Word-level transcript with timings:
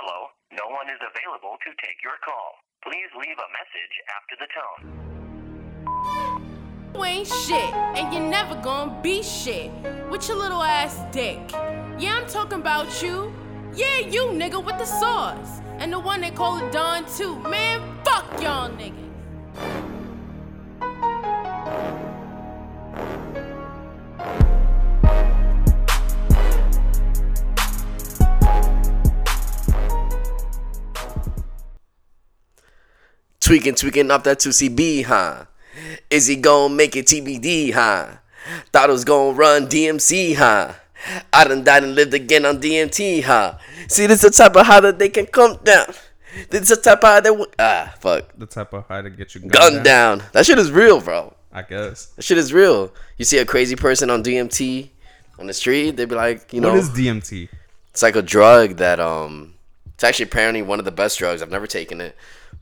Hello, 0.00 0.28
no 0.52 0.62
one 0.70 0.86
is 0.88 1.00
available 1.02 1.58
to 1.58 1.70
take 1.82 1.98
your 2.04 2.14
call. 2.24 2.54
Please 2.84 3.10
leave 3.18 3.34
a 3.34 3.50
message 3.58 3.94
after 4.14 4.36
the 4.38 4.46
tone. 4.54 4.82
You 6.94 7.04
ain't 7.04 7.26
shit, 7.26 7.74
and 7.98 8.14
you're 8.14 8.30
never 8.30 8.54
gonna 8.62 8.96
be 9.02 9.24
shit 9.24 9.72
with 10.08 10.28
your 10.28 10.36
little 10.36 10.62
ass 10.62 11.00
dick. 11.10 11.40
Yeah, 11.98 12.20
I'm 12.20 12.28
talking 12.28 12.60
about 12.60 13.02
you. 13.02 13.32
Yeah, 13.74 13.98
you 13.98 14.26
nigga 14.26 14.64
with 14.64 14.78
the 14.78 14.86
sauce. 14.86 15.60
And 15.80 15.92
the 15.92 15.98
one 15.98 16.20
they 16.20 16.30
call 16.30 16.58
it 16.58 16.70
Don 16.70 17.04
too. 17.16 17.34
Man, 17.40 17.82
fuck 18.04 18.40
y'all 18.40 18.70
niggas. 18.70 19.87
Tweaking, 33.48 33.74
tweaking 33.76 34.10
off 34.10 34.24
that 34.24 34.40
2CB, 34.40 35.04
huh? 35.04 35.44
Is 36.10 36.26
he 36.26 36.36
gonna 36.36 36.74
make 36.74 36.94
it 36.96 37.06
TBD, 37.06 37.72
huh? 37.72 38.16
Thought 38.72 38.90
it 38.90 38.92
was 38.92 39.06
gonna 39.06 39.32
run 39.32 39.66
DMC, 39.68 40.34
huh? 40.34 40.74
I 41.32 41.44
done 41.44 41.64
died 41.64 41.82
and 41.82 41.94
lived 41.94 42.12
again 42.12 42.44
on 42.44 42.60
DMT, 42.60 43.22
huh? 43.22 43.56
See, 43.88 44.04
this 44.04 44.22
is 44.22 44.32
the 44.32 44.42
type 44.42 44.54
of 44.54 44.66
how 44.66 44.80
that 44.80 44.98
they 44.98 45.08
can 45.08 45.24
come 45.24 45.58
down. 45.64 45.86
This 46.50 46.70
is 46.70 46.76
the 46.76 46.76
type 46.76 46.98
of 47.02 47.08
how 47.08 47.20
they 47.20 47.30
w- 47.30 47.50
ah 47.58 47.94
fuck 47.98 48.24
The 48.36 48.44
type 48.44 48.74
of 48.74 48.86
high 48.86 49.00
to 49.00 49.08
get 49.08 49.34
you 49.34 49.40
gun 49.40 49.82
down. 49.82 50.22
That 50.32 50.44
shit 50.44 50.58
is 50.58 50.70
real, 50.70 51.00
bro. 51.00 51.32
I 51.50 51.62
guess. 51.62 52.06
That 52.16 52.22
shit 52.26 52.36
is 52.36 52.52
real. 52.52 52.92
You 53.16 53.24
see 53.24 53.38
a 53.38 53.46
crazy 53.46 53.76
person 53.76 54.10
on 54.10 54.22
DMT 54.22 54.90
on 55.38 55.46
the 55.46 55.54
street, 55.54 55.96
they'd 55.96 56.06
be 56.06 56.14
like, 56.14 56.52
you 56.52 56.60
know, 56.60 56.68
what 56.68 56.78
is 56.80 56.90
DMT? 56.90 57.48
it's 57.92 58.02
like 58.02 58.14
a 58.14 58.20
drug 58.20 58.76
that 58.76 59.00
um 59.00 59.54
it's 59.94 60.04
actually 60.04 60.24
apparently 60.24 60.60
one 60.60 60.78
of 60.78 60.84
the 60.84 60.92
best 60.92 61.18
drugs 61.18 61.42
i've 61.42 61.50
never 61.50 61.66
taken 61.66 62.00
it 62.00 62.14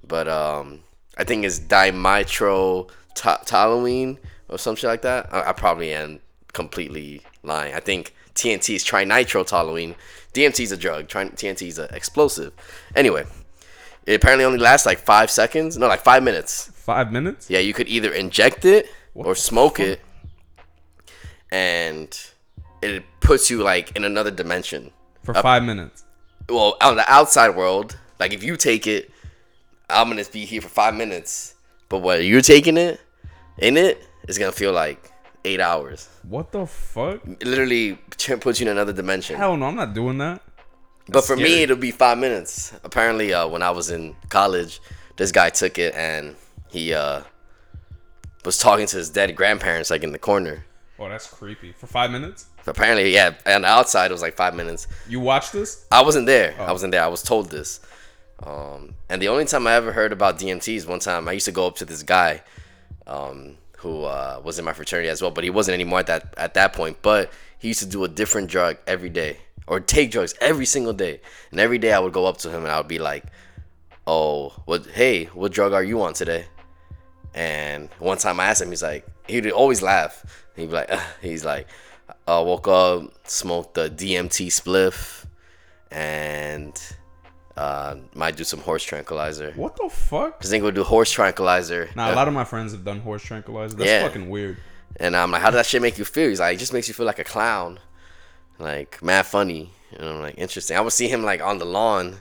but 0.07 0.29
um 0.29 0.81
i 1.19 1.25
think 1.25 1.45
it's 1.45 1.59
dimitro-toluene 1.61 4.19
or 4.49 4.59
some 4.59 4.77
shit 4.77 4.89
like 4.89 5.03
that. 5.03 5.29
I, 5.33 5.51
I 5.51 5.53
probably 5.53 5.93
am 5.93 6.21
completely 6.53 7.21
lying. 7.43 7.75
I 7.75 7.81
think 7.81 8.15
tnt 8.35 8.75
is 8.75 8.85
trinitrotoluene 8.85 9.95
dmt 10.33 10.61
is 10.61 10.73
a 10.73 10.77
drug. 10.77 11.09
Tri- 11.09 11.31
tnt 11.31 11.67
is 11.67 11.79
an 11.79 11.89
explosive. 11.93 12.53
Anyway 12.95 13.25
it 14.07 14.15
apparently 14.15 14.45
only 14.45 14.59
lasts 14.59 14.87
like 14.87 14.99
five 14.99 15.31
seconds. 15.31 15.77
No 15.77 15.89
like 15.89 16.01
five 16.01 16.23
minutes. 16.23 16.71
Five 16.75 17.11
minutes? 17.11 17.51
yeah, 17.51 17.59
you 17.59 17.75
could 17.75 17.89
either 17.89 18.13
inject 18.13 18.65
it 18.65 18.89
What 19.13 19.27
or 19.27 19.35
smoke 19.35 19.81
it, 19.81 20.01
and 21.51 22.17
it 22.81 23.03
puts 23.21 23.51
you 23.51 23.65
like 23.65 23.97
in 23.97 24.05
another 24.05 24.31
dimension. 24.31 24.93
For 25.25 25.35
five 25.35 25.65
minutes. 25.65 26.05
Well, 26.49 26.77
on 26.81 26.95
the 26.95 27.13
outside 27.13 27.57
world, 27.57 27.99
like 28.21 28.33
if 28.33 28.45
you 28.45 28.57
take 28.57 28.87
it, 28.87 29.11
I'm 29.89 30.09
gonna 30.09 30.25
be 30.33 30.45
here 30.45 30.61
for 30.61 30.69
five 30.69 30.95
minutes. 30.95 31.55
But 31.89 31.99
what 31.99 32.25
you're 32.25 32.41
taking 32.41 32.77
it, 32.77 33.01
in 33.59 33.77
it, 33.77 34.03
it's 34.29 34.39
gonna 34.39 34.53
feel 34.53 34.73
like 34.73 35.13
eight 35.45 35.61
hours. 35.61 36.09
What 36.29 36.51
the 36.53 36.67
fuck? 36.67 37.21
It 37.25 37.47
literally 37.47 37.99
puts 38.41 38.61
you 38.61 38.67
in 38.67 38.73
another 38.73 38.93
dimension. 38.93 39.37
Hell 39.37 39.57
no, 39.57 39.67
I'm 39.67 39.77
not 39.77 39.95
doing 39.95 40.19
that. 40.19 40.43
But 41.09 41.25
for 41.25 41.37
me, 41.37 41.63
it'll 41.63 41.77
be 41.77 41.93
five 41.93 42.19
minutes. 42.19 42.73
Apparently, 42.83 43.33
uh, 43.33 43.47
when 43.47 43.63
I 43.63 43.71
was 43.71 43.91
in 43.91 44.17
college, 44.29 44.81
this 45.17 45.31
guy 45.31 45.51
took 45.51 45.79
it 45.79 45.95
and 45.95 46.35
he 46.69 46.93
uh, 46.93 47.23
was 48.45 48.59
talking 48.59 48.87
to 48.89 48.97
his 48.97 49.09
dead 49.09 49.37
grandparents, 49.37 49.89
like 49.89 50.03
in 50.03 50.11
the 50.11 50.19
corner. 50.19 50.65
Oh, 50.99 51.09
that's 51.09 51.29
creepy. 51.29 51.73
For 51.73 51.87
five 51.87 52.11
minutes? 52.11 52.47
Apparently, 52.67 53.15
yeah. 53.15 53.35
On 53.47 53.63
the 53.63 53.69
outside, 53.69 54.11
it 54.11 54.15
was 54.15 54.23
like 54.23 54.35
five 54.35 54.55
minutes. 54.55 54.89
You 55.09 55.21
watched 55.21 55.53
this? 55.53 55.87
I 55.93 56.03
wasn't 56.03 56.27
there. 56.27 56.57
Oh. 56.59 56.65
I 56.65 56.73
wasn't 56.73 56.91
there. 56.91 57.05
I 57.05 57.09
was 57.09 57.23
told 57.23 57.51
this. 57.51 57.81
Um, 58.43 58.95
and 59.09 59.21
the 59.21 59.29
only 59.29 59.45
time 59.45 59.67
I 59.67 59.75
ever 59.75 59.93
heard 59.93 60.13
about 60.13 60.39
DMT 60.39 60.77
is 60.77 60.87
one 60.87 61.01
time 61.01 61.29
I 61.29 61.33
used 61.33 61.47
to 61.47 61.53
go 61.53 61.67
up 61.67 61.77
to 61.77 61.85
this 61.85 62.03
guy, 62.03 62.43
um, 63.07 63.57
who 63.79 64.05
uh, 64.05 64.41
was 64.45 64.59
in 64.59 64.65
my 64.65 64.73
fraternity 64.73 65.09
as 65.09 65.23
well, 65.23 65.31
but 65.31 65.45
he 65.45 65.51
wasn't 65.51 65.75
anymore 65.75 66.01
at 66.01 66.07
that 66.09 66.35
at 66.37 66.55
that 66.55 66.73
point. 66.73 66.99
But 67.03 67.33
he 67.59 67.69
used 67.69 67.81
to 67.81 67.87
do 67.87 68.05
a 68.05 68.09
different 68.09 68.51
drug 68.51 68.77
every 68.87 69.11
day, 69.11 69.39
or 69.67 69.81
take 69.81 70.11
drugs 70.11 70.35
every 70.41 70.67
single 70.67 70.93
day. 70.93 71.21
And 71.51 71.61
every 71.61 71.79
day 71.79 71.93
I 71.93 71.99
would 71.99 72.13
go 72.13 72.27
up 72.27 72.37
to 72.39 72.51
him 72.51 72.63
and 72.63 72.73
I 72.73 72.79
would 72.79 72.89
be 72.89 72.99
like, 72.99 73.25
"Oh, 74.07 74.51
what? 74.67 74.87
Hey, 74.87 75.27
what 75.27 75.53
drug 75.53 75.73
are 75.73 75.85
you 75.85 76.03
on 76.03 76.13
today?" 76.13 76.47
And 77.37 77.91
one 77.99 78.17
time 78.17 78.41
I 78.41 78.47
asked 78.47 78.63
him, 78.63 78.71
he's 78.71 78.83
like, 78.83 79.07
he'd 79.29 79.51
always 79.51 79.83
laugh. 79.83 80.25
He'd 80.57 80.71
be 80.71 80.73
like, 80.73 80.91
he's 81.21 81.45
like, 81.45 81.69
I 82.27 82.41
woke 82.41 82.67
up, 82.67 83.29
smoked 83.29 83.75
the 83.75 83.91
DMT 83.91 84.47
spliff, 84.47 85.27
and 85.91 86.75
uh, 87.57 87.97
might 88.15 88.37
do 88.37 88.45
some 88.45 88.61
horse 88.61 88.83
tranquilizer. 88.85 89.53
What 89.57 89.77
the 89.77 89.89
fuck? 89.89 90.41
Cause 90.41 90.51
they 90.51 90.59
go 90.61 90.71
do 90.71 90.85
horse 90.85 91.11
tranquilizer. 91.11 91.89
Nah, 91.97 92.13
a 92.13 92.15
lot 92.15 92.29
of 92.29 92.35
my 92.35 92.45
friends 92.45 92.73
have 92.73 92.85
done 92.85 93.01
horse 93.01 93.23
tranquilizer. 93.23 93.77
That's 93.77 93.89
Yeah. 93.89 94.03
fucking 94.07 94.29
weird. 94.29 94.59
And 94.99 95.17
I'm 95.17 95.31
like, 95.31 95.41
how 95.43 95.49
does 95.51 95.57
that 95.59 95.67
shit 95.67 95.83
make 95.83 95.99
you 95.99 96.05
feel? 96.05 96.29
He's 96.29 96.41
like, 96.41 96.57
it 96.57 96.59
just 96.59 96.73
makes 96.73 96.89
you 96.89 96.95
feel 96.95 97.07
like 97.07 97.19
a 97.19 97.25
clown, 97.25 97.79
like 98.59 99.03
mad 99.03 99.27
funny. 99.27 99.71
And 99.93 100.09
I'm 100.09 100.21
like, 100.21 100.37
interesting. 100.39 100.77
I 100.77 100.81
would 100.81 100.93
see 100.93 101.09
him 101.09 101.23
like 101.23 101.41
on 101.43 101.59
the 101.59 101.65
lawn, 101.65 102.17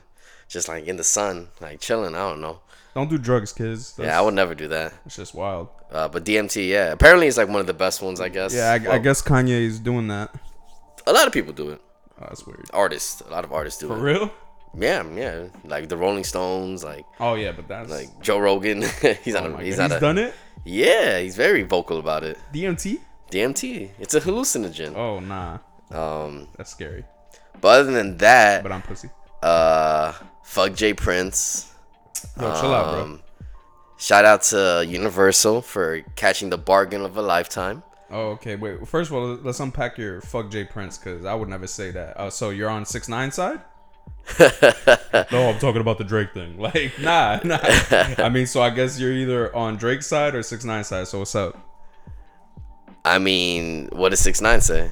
just 0.48 0.68
like 0.68 0.86
in 0.86 0.98
the 0.98 1.04
sun, 1.04 1.50
like 1.62 1.80
chilling. 1.80 2.16
I 2.16 2.30
don't 2.30 2.42
know. 2.42 2.60
Don't 2.94 3.10
do 3.10 3.18
drugs, 3.18 3.52
kids. 3.52 3.94
That's, 3.94 4.08
Yeah, 4.08 4.18
I 4.18 4.22
would 4.22 4.34
never 4.34 4.56
do 4.56 4.70
that. 4.70 4.94
It's 5.06 5.18
just 5.18 5.34
wild. 5.36 5.68
Uh, 5.92 6.08
but 6.08 6.24
DMT, 6.24 6.68
yeah, 6.70 6.92
apparently 6.94 7.28
it's 7.28 7.38
like 7.38 7.48
one 7.50 7.60
of 7.60 7.68
the 7.68 7.74
best 7.74 8.02
ones, 8.02 8.22
I 8.22 8.30
guess. 8.30 8.54
Yeah, 8.54 8.72
I, 8.90 8.96
I 8.96 8.98
guess 9.00 9.22
Kanye 9.22 9.50
is 9.50 9.80
doing 9.80 10.08
that. 10.08 10.34
a 11.06 11.12
lot 11.14 11.28
of 11.28 11.34
people 11.34 11.52
do 11.54 11.70
it. 11.72 11.82
Oh, 12.22 12.26
that's 12.30 12.46
weird. 12.48 12.66
Artists, 12.74 13.22
a 13.22 13.30
lot 13.32 13.44
of 13.44 13.52
artists 13.52 13.80
do 13.82 13.88
For 13.88 13.96
it. 13.96 13.98
For 13.98 14.04
real? 14.04 14.32
Yeah, 14.78 15.04
yeah, 15.16 15.46
like 15.64 15.88
the 15.90 15.98
Rolling 15.98 16.24
Stones, 16.24 16.84
like 16.84 17.06
Oh 17.20 17.36
yeah, 17.36 17.52
but 17.54 17.68
that's 17.68 17.90
like 17.90 18.10
Joe 18.22 18.40
Rogan. 18.40 18.82
he's 19.24 19.34
not. 19.34 19.46
Oh 19.52 19.56
a, 19.58 19.62
he's 19.64 19.78
God. 19.78 19.90
not. 19.90 19.92
He's 19.92 19.98
a, 19.98 20.00
done 20.00 20.18
it. 20.18 20.34
Yeah, 20.66 21.20
he's 21.20 21.36
very 21.36 21.64
vocal 21.64 22.00
about 22.00 22.24
it. 22.24 22.38
DMT? 22.54 23.00
DMT, 23.32 23.90
it's 24.00 24.14
a 24.14 24.22
hallucinogen. 24.22 24.96
Oh 24.96 25.20
nah, 25.20 25.60
Um, 25.92 26.48
that's 26.58 26.72
scary. 26.72 27.04
but 27.62 27.80
other 27.82 27.92
than 27.92 28.18
that, 28.18 28.64
But 28.64 28.72
I'm 28.72 28.82
pussy. 28.82 29.10
uh, 29.42 30.14
fuck 30.44 30.74
Jay 30.74 30.94
Prince. 30.94 31.72
Yo, 32.40 32.44
chill 32.60 32.74
out, 32.74 32.92
bro. 32.94 33.02
Um, 33.02 33.22
Shout 33.98 34.26
out 34.26 34.42
to 34.44 34.86
Universal 34.88 35.62
for 35.62 36.02
catching 36.16 36.50
the 36.50 36.58
bargain 36.58 37.02
of 37.02 37.16
a 37.16 37.22
lifetime. 37.22 37.82
Oh, 38.12 38.32
okay. 38.32 38.56
Wait. 38.56 38.86
First 38.88 39.10
of 39.10 39.16
all, 39.16 39.36
let's 39.42 39.60
unpack 39.62 39.98
your 39.98 40.20
fuck 40.22 40.52
Jay 40.52 40.64
Prince 40.66 40.98
because 40.98 41.24
I 41.26 41.34
would 41.34 41.48
never 41.50 41.66
say 41.66 41.92
that. 41.92 42.18
Uh, 42.20 42.30
so 42.30 42.50
you're 42.50 42.70
on 42.70 42.86
six 42.86 43.08
nine 43.08 43.32
side? 43.32 43.62
No, 44.40 45.50
I'm 45.50 45.60
talking 45.60 45.82
about 45.82 45.98
the 45.98 46.06
Drake 46.06 46.34
thing. 46.34 46.58
Like, 46.66 46.94
nah, 47.00 47.40
nah. 47.44 47.60
I 48.18 48.30
mean, 48.30 48.48
so 48.48 48.62
I 48.62 48.70
guess 48.72 49.00
you're 49.00 49.14
either 49.14 49.56
on 49.56 49.78
Drake's 49.78 50.08
side 50.08 50.34
or 50.34 50.42
six 50.42 50.66
nine 50.66 50.84
side. 50.84 51.08
So 51.08 51.20
what's 51.20 51.36
up? 51.36 51.58
I 53.04 53.20
mean, 53.20 53.90
what 53.92 54.10
does 54.10 54.20
six 54.20 54.42
nine 54.42 54.62
say? 54.62 54.90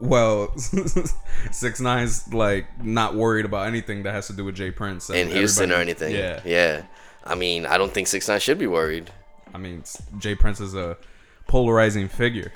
Well, 0.00 0.54
six 1.50 1.80
nine's 1.80 2.32
like 2.32 2.66
not 2.82 3.14
worried 3.14 3.46
about 3.46 3.68
anything 3.68 4.02
that 4.02 4.12
has 4.12 4.26
to 4.26 4.34
do 4.34 4.44
with 4.44 4.54
Jay 4.54 4.70
Prince 4.70 5.08
and 5.08 5.18
In 5.18 5.30
Houston 5.30 5.72
or 5.72 5.76
anything? 5.76 6.14
Yeah, 6.14 6.40
yeah. 6.44 6.82
I 7.24 7.34
mean, 7.36 7.64
I 7.64 7.78
don't 7.78 7.92
think 7.92 8.06
six 8.06 8.28
nine 8.28 8.40
should 8.40 8.58
be 8.58 8.66
worried. 8.66 9.10
I 9.54 9.58
mean, 9.58 9.82
Jay 10.18 10.34
Prince 10.34 10.60
is 10.60 10.74
a 10.74 10.98
polarizing 11.46 12.08
figure. 12.08 12.52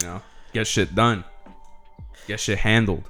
You 0.00 0.06
know, 0.06 0.22
get 0.52 0.68
shit 0.68 0.94
done, 0.94 1.24
get 2.28 2.38
shit 2.38 2.58
handled. 2.58 3.09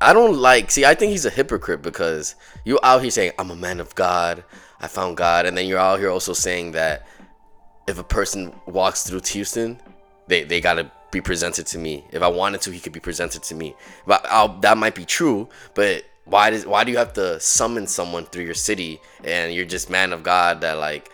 I 0.00 0.12
don't 0.12 0.36
like. 0.36 0.70
See, 0.70 0.84
I 0.84 0.94
think 0.94 1.10
he's 1.10 1.26
a 1.26 1.30
hypocrite 1.30 1.82
because 1.82 2.34
you 2.64 2.78
out 2.82 3.02
here 3.02 3.10
saying 3.10 3.32
I'm 3.38 3.50
a 3.50 3.56
man 3.56 3.80
of 3.80 3.94
God, 3.94 4.44
I 4.80 4.88
found 4.88 5.16
God, 5.16 5.46
and 5.46 5.56
then 5.56 5.66
you're 5.66 5.78
out 5.78 5.98
here 5.98 6.10
also 6.10 6.32
saying 6.32 6.72
that 6.72 7.06
if 7.86 7.98
a 7.98 8.04
person 8.04 8.54
walks 8.66 9.02
through 9.02 9.20
Houston, 9.26 9.80
they 10.26 10.44
they 10.44 10.60
gotta 10.60 10.90
be 11.10 11.20
presented 11.20 11.66
to 11.66 11.78
me. 11.78 12.04
If 12.12 12.22
I 12.22 12.28
wanted 12.28 12.60
to, 12.62 12.70
he 12.70 12.80
could 12.80 12.92
be 12.92 13.00
presented 13.00 13.42
to 13.44 13.54
me. 13.54 13.74
But 14.06 14.24
I'll, 14.26 14.60
that 14.60 14.78
might 14.78 14.94
be 14.94 15.04
true. 15.04 15.48
But 15.74 16.04
why 16.24 16.50
does 16.50 16.66
why 16.66 16.84
do 16.84 16.92
you 16.92 16.98
have 16.98 17.12
to 17.14 17.40
summon 17.40 17.86
someone 17.86 18.24
through 18.26 18.44
your 18.44 18.54
city 18.54 19.00
and 19.24 19.52
you're 19.52 19.64
just 19.64 19.90
man 19.90 20.12
of 20.12 20.22
God 20.22 20.60
that 20.60 20.78
like 20.78 21.10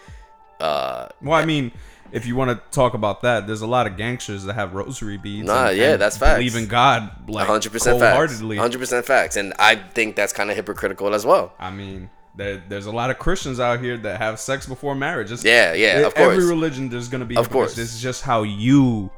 uh 0.60 1.08
Well, 1.22 1.34
I 1.34 1.44
mean, 1.44 1.72
if 2.12 2.26
you 2.26 2.36
want 2.36 2.50
to 2.50 2.60
talk 2.76 2.94
about 2.94 3.22
that, 3.22 3.46
there's 3.46 3.60
a 3.62 3.66
lot 3.66 3.86
of 3.86 3.96
gangsters 3.96 4.44
that 4.44 4.54
have 4.54 4.74
rosary 4.74 5.16
beads. 5.16 5.46
Nah, 5.46 5.68
and- 5.68 5.76
yeah, 5.78 5.92
and 5.92 6.00
that's 6.02 6.16
facts. 6.16 6.38
Believe 6.38 6.56
in 6.56 6.66
God, 6.66 7.10
like 7.28 7.46
hundred 7.46 7.72
percent 7.72 7.98
facts. 8.00 8.40
Hundred 8.40 8.78
percent 8.78 9.04
facts, 9.06 9.36
and 9.36 9.52
I 9.58 9.76
think 9.76 10.16
that's 10.16 10.32
kind 10.32 10.50
of 10.50 10.56
hypocritical 10.56 11.14
as 11.14 11.24
well. 11.26 11.52
I 11.58 11.70
mean, 11.70 12.10
there, 12.34 12.62
there's 12.68 12.86
a 12.86 12.92
lot 12.92 13.10
of 13.10 13.18
Christians 13.18 13.60
out 13.60 13.80
here 13.80 13.96
that 13.98 14.18
have 14.20 14.38
sex 14.40 14.66
before 14.66 14.94
marriage. 14.94 15.32
It's, 15.32 15.44
Yeah, 15.44 15.72
yeah, 15.74 15.98
of 16.00 16.14
course. 16.14 16.32
Every 16.36 16.46
religion, 16.48 16.88
there's 16.88 17.08
gonna 17.08 17.24
be. 17.24 17.36
Of 17.36 17.50
course. 17.50 17.74
this 17.74 17.94
is 17.94 18.00
just 18.02 18.22
how 18.22 18.42
you 18.42 19.10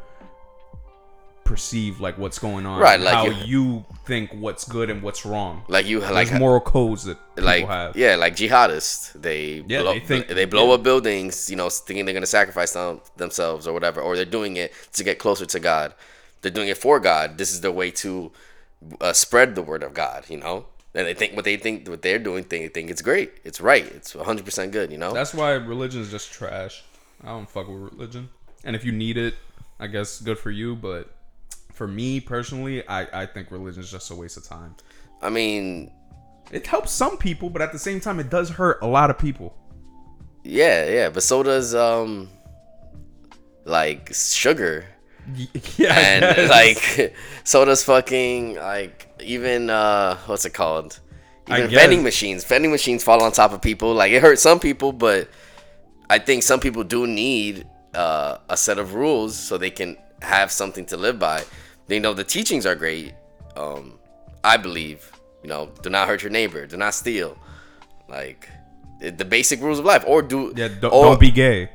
perceive 1.49 1.99
like 2.07 2.17
what's 2.19 2.39
going 2.39 2.65
on. 2.67 2.79
Right, 2.81 3.01
like 3.01 3.15
how 3.15 3.27
you- 3.27 3.45
you 3.55 3.85
think 4.05 4.27
what's 4.45 4.65
good 4.77 4.89
and 4.91 5.03
what's 5.03 5.23
wrong. 5.25 5.63
Like 5.69 5.87
you 5.87 5.97
like 6.01 6.29
There's 6.29 6.39
moral 6.39 6.61
codes 6.61 7.03
that 7.05 7.17
people 7.35 7.45
like 7.51 7.67
have. 7.67 7.97
yeah, 7.97 8.15
like 8.17 8.35
jihadists. 8.37 9.13
They 9.27 9.65
Yeah, 9.67 9.83
blow, 9.83 9.95
they 9.95 10.01
think- 10.01 10.29
they 10.29 10.45
blow 10.45 10.67
yeah. 10.69 10.75
up 10.75 10.83
buildings, 10.83 11.49
you 11.51 11.57
know, 11.57 11.69
thinking 11.71 12.05
they're 12.05 12.15
gonna 12.21 12.27
sacrifice 12.41 12.73
them, 12.73 13.01
themselves 13.17 13.67
or 13.67 13.73
whatever, 13.73 14.01
or 14.01 14.15
they're 14.17 14.25
doing 14.41 14.57
it 14.57 14.73
to 14.93 15.03
get 15.03 15.19
closer 15.19 15.47
to 15.47 15.59
God. 15.59 15.95
They're 16.43 16.53
doing 16.59 16.69
it 16.69 16.79
for 16.79 17.01
God. 17.01 17.39
This 17.39 17.51
is 17.53 17.61
the 17.63 17.73
way 17.73 17.91
to 18.03 18.31
uh, 19.01 19.13
spread 19.13 19.55
the 19.55 19.63
word 19.63 19.83
of 19.83 19.93
God. 19.95 20.21
You 20.29 20.39
know, 20.39 20.67
and 20.95 21.07
they 21.09 21.15
think 21.15 21.35
what 21.35 21.45
they 21.45 21.57
think 21.57 21.89
what 21.89 22.03
they're 22.03 22.19
doing. 22.29 22.45
They 22.49 22.69
think 22.69 22.91
it's 22.91 23.03
great. 23.03 23.31
It's 23.49 23.61
right. 23.61 23.87
It's 23.99 24.15
100 24.15 24.45
percent 24.45 24.71
good. 24.73 24.93
You 24.93 24.99
know. 24.99 25.13
That's 25.13 25.35
why 25.35 25.53
religion 25.53 26.01
is 26.03 26.11
just 26.11 26.31
trash. 26.33 26.85
I 27.25 27.29
don't 27.29 27.49
fuck 27.51 27.67
with 27.69 27.83
religion. 27.93 28.29
And 28.65 28.77
if 28.77 28.85
you 28.85 28.93
need 28.93 29.17
it, 29.17 29.35
I 29.81 29.87
guess 29.89 30.21
good 30.21 30.39
for 30.39 30.51
you. 30.53 30.77
But 30.77 31.11
for 31.79 31.87
me 31.89 32.21
personally, 32.21 32.77
I 32.89 33.23
I 33.23 33.27
think 33.27 33.51
religion 33.59 33.83
is 33.83 33.91
just 33.91 34.11
a 34.11 34.15
waste 34.23 34.37
of 34.37 34.45
time. 34.57 34.75
I 35.23 35.31
mean, 35.39 35.91
It 36.59 36.67
helps 36.67 36.91
some 37.03 37.17
people, 37.19 37.49
but 37.55 37.61
at 37.67 37.73
the 37.73 37.79
same 37.89 38.01
time, 38.01 38.19
it 38.25 38.29
does 38.31 38.49
hurt 38.61 38.79
a 38.83 38.87
lot 38.99 39.09
of 39.13 39.17
people. 39.27 39.49
yeah, 40.45 40.79
yeah, 40.97 41.09
but 41.15 41.23
so 41.23 41.43
does 41.43 41.75
um, 41.75 42.29
like 43.65 44.11
sugar. 44.15 44.87
Yeah, 45.77 45.93
and 45.95 46.49
like 46.49 47.15
so 47.45 47.65
does 47.65 47.83
fucking 47.85 48.57
like 48.57 48.97
even 49.21 49.69
uh 49.69 50.17
what's 50.27 50.47
it 50.47 50.55
called 50.55 51.01
even 51.51 51.71
vending 51.71 52.03
machines 52.03 52.45
vending 52.45 52.71
machines 52.71 53.05
fall 53.05 53.23
on 53.23 53.31
top 53.33 53.53
of 53.53 53.61
people 53.61 53.93
like 53.93 54.11
it 54.13 54.23
hurts 54.23 54.41
some 54.43 54.59
people 54.59 54.91
but 54.93 55.29
i 56.09 56.19
think 56.19 56.43
some 56.43 56.61
people 56.61 56.83
do 56.83 57.07
need 57.07 57.67
uh 57.95 58.39
a 58.49 58.57
set 58.57 58.79
of 58.79 58.95
rules 58.95 59.37
so 59.37 59.59
they 59.59 59.71
can 59.81 59.97
have 60.23 60.51
something 60.51 60.87
to 60.87 60.97
live 60.97 61.19
by 61.19 61.45
they 61.89 61.99
know 61.99 62.15
the 62.15 62.25
teachings 62.25 62.65
are 62.67 62.75
great 62.75 63.15
um 63.57 63.99
i 64.45 64.57
believe 64.57 65.11
you 65.43 65.49
know 65.49 65.71
do 65.83 65.91
not 65.91 66.07
hurt 66.09 66.23
your 66.23 66.31
neighbor 66.31 66.67
do 66.67 66.77
not 66.77 66.95
steal 66.95 67.37
like 68.09 68.49
the 69.01 69.25
basic 69.25 69.61
rules 69.61 69.79
of 69.79 69.85
life 69.85 70.05
or 70.07 70.23
do 70.23 70.53
yeah, 70.57 70.69
don't, 70.81 70.93
or- 70.93 71.05
don't 71.07 71.21
be 71.21 71.31
gay. 71.31 71.69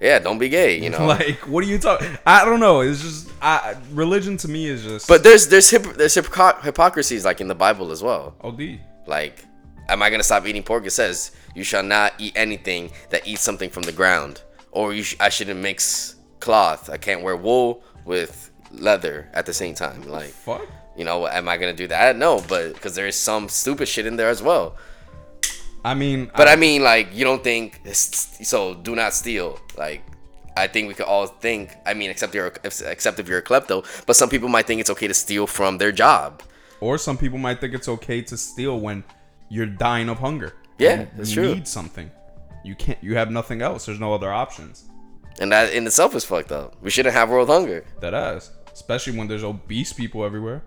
yeah 0.00 0.18
don't 0.18 0.38
be 0.38 0.48
gay 0.48 0.78
you 0.80 0.90
know 0.94 1.06
Like, 1.06 1.38
what 1.48 1.64
are 1.64 1.66
you 1.66 1.78
talking? 1.78 2.08
I 2.24 2.44
don't 2.44 2.60
know. 2.60 2.80
It's 2.82 3.02
just 3.02 3.28
I, 3.42 3.76
religion 3.90 4.36
to 4.38 4.48
me 4.48 4.66
is 4.66 4.84
just. 4.84 5.08
but 5.08 5.24
there's 5.24 5.48
there's 5.48 5.68
hip, 5.70 5.82
there's 5.96 6.14
hypocr- 6.14 6.62
hypocrisies 6.62 7.24
like 7.24 7.40
in 7.40 7.48
the 7.48 7.54
bible 7.54 7.90
as 7.90 8.00
well 8.02 8.34
OD. 8.42 8.78
Like, 9.06 9.44
am 9.88 10.00
I 10.04 10.10
gonna 10.10 10.22
stop 10.22 10.46
eating 10.46 10.62
pork? 10.62 10.86
It 10.86 10.92
says 10.92 11.32
you 11.56 11.64
shall 11.64 11.82
not 11.82 12.12
eat 12.18 12.32
anything 12.36 12.92
that 13.10 13.26
eats 13.26 13.42
something 13.42 13.68
from 13.70 13.82
the 13.82 13.90
ground, 13.92 14.42
or 14.70 14.94
you 14.94 15.02
sh- 15.02 15.16
I 15.18 15.28
shouldn't 15.30 15.58
mix 15.60 16.14
cloth. 16.38 16.88
I 16.88 16.96
can't 16.96 17.22
wear 17.22 17.36
wool 17.36 17.82
with 18.04 18.51
leather 18.72 19.28
at 19.32 19.46
the 19.46 19.52
same 19.54 19.74
time. 19.74 20.02
Like, 20.08 20.30
Fuck. 20.30 20.66
you 20.96 21.04
know, 21.04 21.26
am 21.26 21.48
I 21.48 21.56
gonna 21.56 21.72
do 21.74 21.86
that? 21.88 22.16
No, 22.16 22.42
but 22.48 22.74
because 22.74 22.94
there 22.94 23.06
is 23.06 23.16
some 23.16 23.48
stupid 23.48 23.88
shit 23.88 24.06
in 24.06 24.16
there 24.16 24.28
as 24.30 24.42
well. 24.42 24.76
I 25.84 25.94
mean, 25.94 26.30
But 26.36 26.46
I 26.48 26.54
mean, 26.56 26.82
like, 26.82 27.08
you 27.12 27.24
don't 27.24 27.42
think 27.42 27.80
so? 27.92 28.74
Do 28.74 28.94
not 28.94 29.12
steal. 29.14 29.58
Like, 29.76 30.02
I 30.56 30.66
think 30.68 30.86
we 30.86 30.94
could 30.94 31.06
all 31.06 31.26
think. 31.26 31.74
I 31.84 31.94
mean, 31.94 32.08
except 32.10 32.34
you're 32.34 32.52
except 32.62 33.18
if 33.18 33.26
you're 33.28 33.38
a 33.38 33.42
klepto. 33.42 33.84
But 34.06 34.14
some 34.16 34.28
people 34.28 34.48
might 34.48 34.66
think 34.66 34.80
it's 34.80 34.90
okay 34.90 35.08
to 35.08 35.14
steal 35.14 35.46
from 35.46 35.78
their 35.78 35.90
job. 35.92 36.42
or 36.80 36.98
some 36.98 37.16
people 37.16 37.38
might 37.38 37.60
think 37.60 37.74
it's 37.74 37.88
okay 37.88 38.20
to 38.22 38.36
steal 38.36 38.78
when 38.80 39.02
you're 39.48 39.66
dying 39.66 40.08
of 40.08 40.18
hunger. 40.18 40.52
Yeah, 40.78 41.00
You 41.00 41.08
that's 41.16 41.32
true. 41.32 41.54
Need 41.54 41.68
something. 41.68 42.10
You 42.64 42.74
can't. 42.76 42.98
You 43.02 43.16
have 43.16 43.30
nothing 43.30 43.60
else. 43.62 43.86
There's 43.86 44.00
no 44.00 44.12
other 44.14 44.32
options. 44.32 44.84
And 45.40 45.50
that 45.52 45.72
in 45.72 45.86
itself 45.86 46.14
is 46.14 46.24
fucked 46.24 46.52
up. 46.52 46.76
We 46.82 46.90
shouldn't 46.90 47.14
have 47.14 47.28
world 47.30 47.48
hunger. 47.48 47.84
That 48.00 48.14
ass. 48.14 48.50
Especially 48.72 49.16
when 49.18 49.28
there's 49.28 49.44
obese 49.44 49.92
people 49.92 50.24
everywhere. 50.24 50.62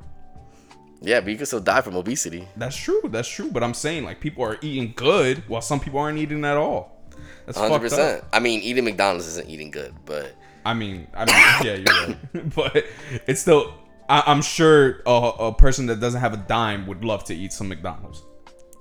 Yeah, 1.02 1.20
but 1.20 1.30
you 1.32 1.38
can 1.38 1.46
still 1.46 1.60
die 1.60 1.82
from 1.82 1.96
obesity. 1.96 2.48
That's 2.56 2.76
true. 2.76 3.02
That's 3.06 3.28
true. 3.28 3.52
But 3.52 3.64
I'm 3.64 3.74
saying 3.74 4.06
like 4.06 4.20
people 4.20 4.44
are 4.44 4.58
eating 4.62 4.94
good 4.96 5.48
while 5.50 5.62
some 5.62 5.80
people 5.80 6.00
aren't 6.00 6.18
eating 6.18 6.44
at 6.46 6.58
all. 6.58 7.02
That's 7.46 7.58
Hundred 7.58 7.72
fucked 7.74 7.82
percent. 7.84 8.22
up. 8.24 8.30
I 8.34 8.40
mean, 8.40 8.62
eating 8.62 8.84
McDonald's 8.86 9.28
isn't 9.28 9.50
eating 9.50 9.72
good, 9.72 9.94
but 10.06 10.36
I 10.66 10.74
mean, 10.74 11.08
I 11.14 11.26
mean, 11.26 11.66
yeah, 11.66 11.76
you're 11.76 12.08
right. 12.08 12.56
but 12.56 12.86
it's 13.28 13.42
still. 13.42 13.74
I, 14.10 14.24
I'm 14.28 14.42
sure 14.42 15.02
a, 15.06 15.12
a 15.40 15.54
person 15.54 15.86
that 15.88 16.00
doesn't 16.00 16.22
have 16.22 16.34
a 16.34 16.38
dime 16.38 16.86
would 16.88 17.04
love 17.04 17.24
to 17.26 17.36
eat 17.36 17.54
some 17.54 17.68
McDonald's. 17.70 18.24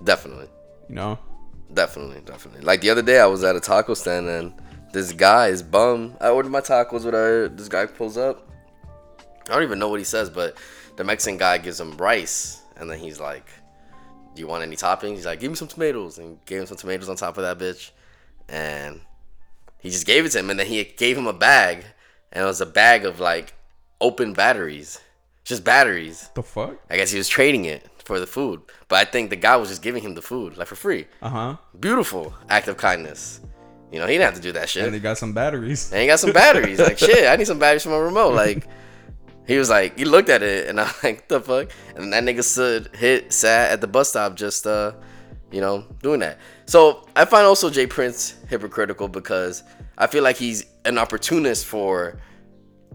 definitely, 0.03 0.49
You 0.89 0.95
know. 0.97 1.19
definitely, 1.73 2.21
definitely. 2.25 2.61
Like 2.63 2.81
the 2.83 2.91
other 2.91 3.03
day, 3.03 3.19
I 3.21 3.27
was 3.27 3.43
at 3.45 3.57
a 3.57 3.61
taco 3.61 3.95
stand 3.95 4.29
and 4.29 4.53
this 4.93 5.13
guy 5.13 5.49
is 5.49 5.63
bum. 5.63 6.17
I 6.21 6.29
ordered 6.29 6.51
my 6.51 6.61
tacos. 6.61 7.05
Whatever. 7.05 7.49
This 7.49 7.69
guy 7.69 7.87
pulls 7.87 8.17
up. 8.19 8.51
I 9.49 9.55
don't 9.55 9.63
even 9.63 9.79
know 9.79 9.89
what 9.89 10.01
he 10.01 10.05
says, 10.05 10.31
but 10.31 10.57
the 10.97 11.05
Mexican 11.05 11.39
guy 11.39 11.59
gives 11.59 11.81
him 11.81 11.97
rice, 11.97 12.63
and 12.77 12.91
then 12.91 12.99
he's 12.99 13.21
like, 13.21 13.47
"Do 14.35 14.41
you 14.41 14.47
want 14.47 14.63
any 14.63 14.77
toppings?" 14.77 15.17
He's 15.17 15.27
like, 15.27 15.41
"Give 15.41 15.51
me 15.51 15.57
some 15.57 15.69
tomatoes," 15.69 16.19
and 16.19 16.39
gave 16.47 16.61
him 16.61 16.67
some 16.67 16.77
tomatoes 16.77 17.09
on 17.09 17.17
top 17.17 17.37
of 17.39 17.43
that 17.45 17.59
bitch, 17.59 17.91
and 18.49 19.01
he 19.79 19.91
just 19.91 20.07
gave 20.07 20.25
it 20.25 20.31
to 20.31 20.39
him, 20.39 20.51
and 20.51 20.59
then 20.59 20.67
he 20.67 20.83
gave 20.85 21.17
him 21.19 21.27
a 21.27 21.33
bag, 21.33 21.85
and 22.33 22.43
it 22.45 22.47
was 22.47 22.61
a 22.61 22.67
bag 22.67 23.05
of 23.05 23.21
like 23.21 23.55
open 24.01 24.33
batteries, 24.33 25.01
just 25.45 25.65
batteries. 25.65 26.31
The 26.35 26.43
fuck. 26.43 26.77
I 26.91 26.97
guess 26.97 27.11
he 27.11 27.19
was 27.19 27.29
trading 27.29 27.65
it 27.67 27.87
for 28.05 28.21
the 28.21 28.27
food. 28.27 28.61
But 28.89 28.97
I 28.97 29.05
think 29.11 29.31
the 29.31 29.37
guy 29.37 29.57
was 29.57 29.69
just 29.71 29.83
giving 29.83 30.03
him 30.03 30.15
the 30.15 30.23
food, 30.23 30.57
like 30.57 30.69
for 30.69 30.77
free. 30.77 31.07
Uh 31.23 31.29
huh. 31.29 31.57
Beautiful 31.79 32.35
act 32.49 32.69
of 32.69 32.77
kindness. 32.77 33.41
You 33.93 34.01
know, 34.01 34.07
he 34.07 34.15
didn't 34.15 34.25
have 34.25 34.35
to 34.35 34.41
do 34.41 34.53
that 34.53 34.69
shit. 34.69 34.85
And 34.85 34.95
he 34.95 35.01
got 35.01 35.19
some 35.19 35.33
batteries. 35.33 35.93
And 35.93 36.01
he 36.01 36.07
got 36.07 36.19
some 36.19 36.33
batteries. 36.33 36.81
like, 36.81 36.99
shit, 37.07 37.29
I 37.29 37.37
need 37.37 37.47
some 37.47 37.59
batteries 37.61 37.85
for 37.85 37.91
my 37.91 37.99
remote. 37.99 38.35
Like, 38.35 38.67
he 39.47 39.57
was 39.59 39.69
like, 39.71 39.99
he 39.99 40.05
looked 40.05 40.29
at 40.29 40.43
it, 40.43 40.69
and 40.69 40.81
I'm 40.81 40.93
like, 41.03 41.29
the 41.29 41.41
fuck? 41.41 41.71
And 41.97 42.13
that 42.13 42.25
nigga 42.25 42.43
stood, 42.43 42.95
hit, 42.97 43.33
sat 43.33 43.73
at 43.73 43.81
the 43.81 43.87
bus 43.87 44.11
stop, 44.11 44.35
just, 44.37 44.67
uh, 44.67 44.93
you 45.51 45.61
know, 45.61 45.85
doing 46.03 46.21
that. 46.21 46.39
So 46.67 47.07
I 47.15 47.25
find 47.25 47.47
also 47.47 47.71
Jay 47.71 47.87
Prince 47.87 48.37
hypocritical 48.49 49.09
because 49.09 49.63
I 49.99 50.07
feel 50.07 50.23
like 50.25 50.37
he's 50.37 50.65
an 50.85 50.99
opportunist 50.99 51.67
for 51.67 52.19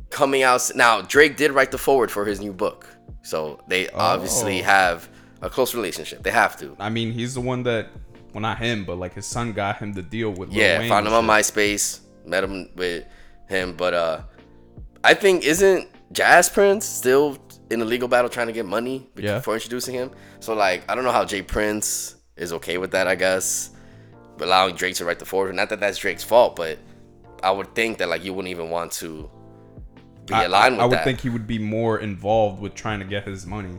coming 0.10 0.44
out. 0.44 0.70
Now, 0.76 1.02
Drake 1.02 1.38
did 1.38 1.52
write 1.52 1.72
the 1.72 1.78
forward 1.78 2.12
for 2.12 2.26
his 2.26 2.40
new 2.42 2.52
book. 2.52 2.88
So 3.22 3.62
they 3.68 3.90
obviously 3.90 4.62
Oh. 4.62 4.64
have 4.64 5.10
a 5.42 5.50
close 5.50 5.76
relationship. 5.76 6.24
They 6.24 6.32
have 6.32 6.58
to. 6.60 6.76
I 6.80 6.90
mean, 6.90 7.12
he's 7.12 7.34
the 7.36 7.42
one 7.42 7.64
that, 7.64 7.90
well, 8.34 8.42
not 8.42 8.58
him, 8.58 8.86
but 8.86 8.96
like 8.98 9.14
his 9.14 9.26
son 9.26 9.54
got 9.54 9.78
him 9.78 9.94
the 9.94 10.02
deal 10.02 10.32
with. 10.32 10.50
Lil 10.50 10.58
Yeah, 10.58 10.80
Wayne 10.80 10.90
found 10.90 11.08
him 11.08 11.14
on. 11.14 11.26
MySpace, 11.28 12.00
met 12.26 12.44
him 12.44 12.70
with 12.76 13.06
him, 13.48 13.76
but 13.76 13.94
uh 13.94 14.22
I 15.04 15.14
think 15.14 15.44
isn't 15.44 15.88
Jas 16.12 16.50
Prince 16.50 16.86
still 16.86 17.38
in 17.70 17.82
a 17.82 17.86
legal 17.86 18.08
battle 18.08 18.30
trying 18.30 18.48
to 18.48 18.54
get 18.54 18.66
money 18.66 19.08
Yeah. 19.16 19.42
for 19.42 19.54
introducing 19.54 19.94
him? 19.96 20.12
So 20.40 20.54
like 20.54 20.84
I 20.90 20.96
don't 20.96 21.04
know 21.04 21.12
how 21.12 21.26
Jay 21.26 21.42
Prince 21.42 22.16
is 22.36 22.52
okay 22.54 22.78
with 22.78 22.92
that, 22.92 23.08
I 23.08 23.16
guess. 23.16 23.72
Allowing 24.40 24.76
Drake 24.76 24.96
to 24.96 25.06
write 25.06 25.20
the 25.20 25.26
forward. 25.26 25.54
Not 25.56 25.70
that 25.70 25.80
that's 25.82 25.98
Drake's 25.98 26.24
fault, 26.24 26.56
but 26.56 26.80
I 27.44 27.52
would 27.52 27.76
think 27.76 27.98
that 27.98 28.08
like 28.10 28.24
you 28.24 28.34
wouldn't 28.34 28.50
even 28.52 28.70
want 28.70 28.92
to 28.94 29.30
be 30.26 30.34
I, 30.34 30.44
aligned 30.46 30.76
with 30.76 30.82
I 30.82 30.86
would 30.86 30.98
that 30.98 31.04
think 31.04 31.20
he 31.22 31.30
would 31.30 31.46
be 31.48 31.60
more 31.60 32.00
involved 32.00 32.62
with 32.62 32.74
trying 32.74 33.00
to 33.00 33.06
get 33.06 33.26
his 33.28 33.46
money. 33.46 33.78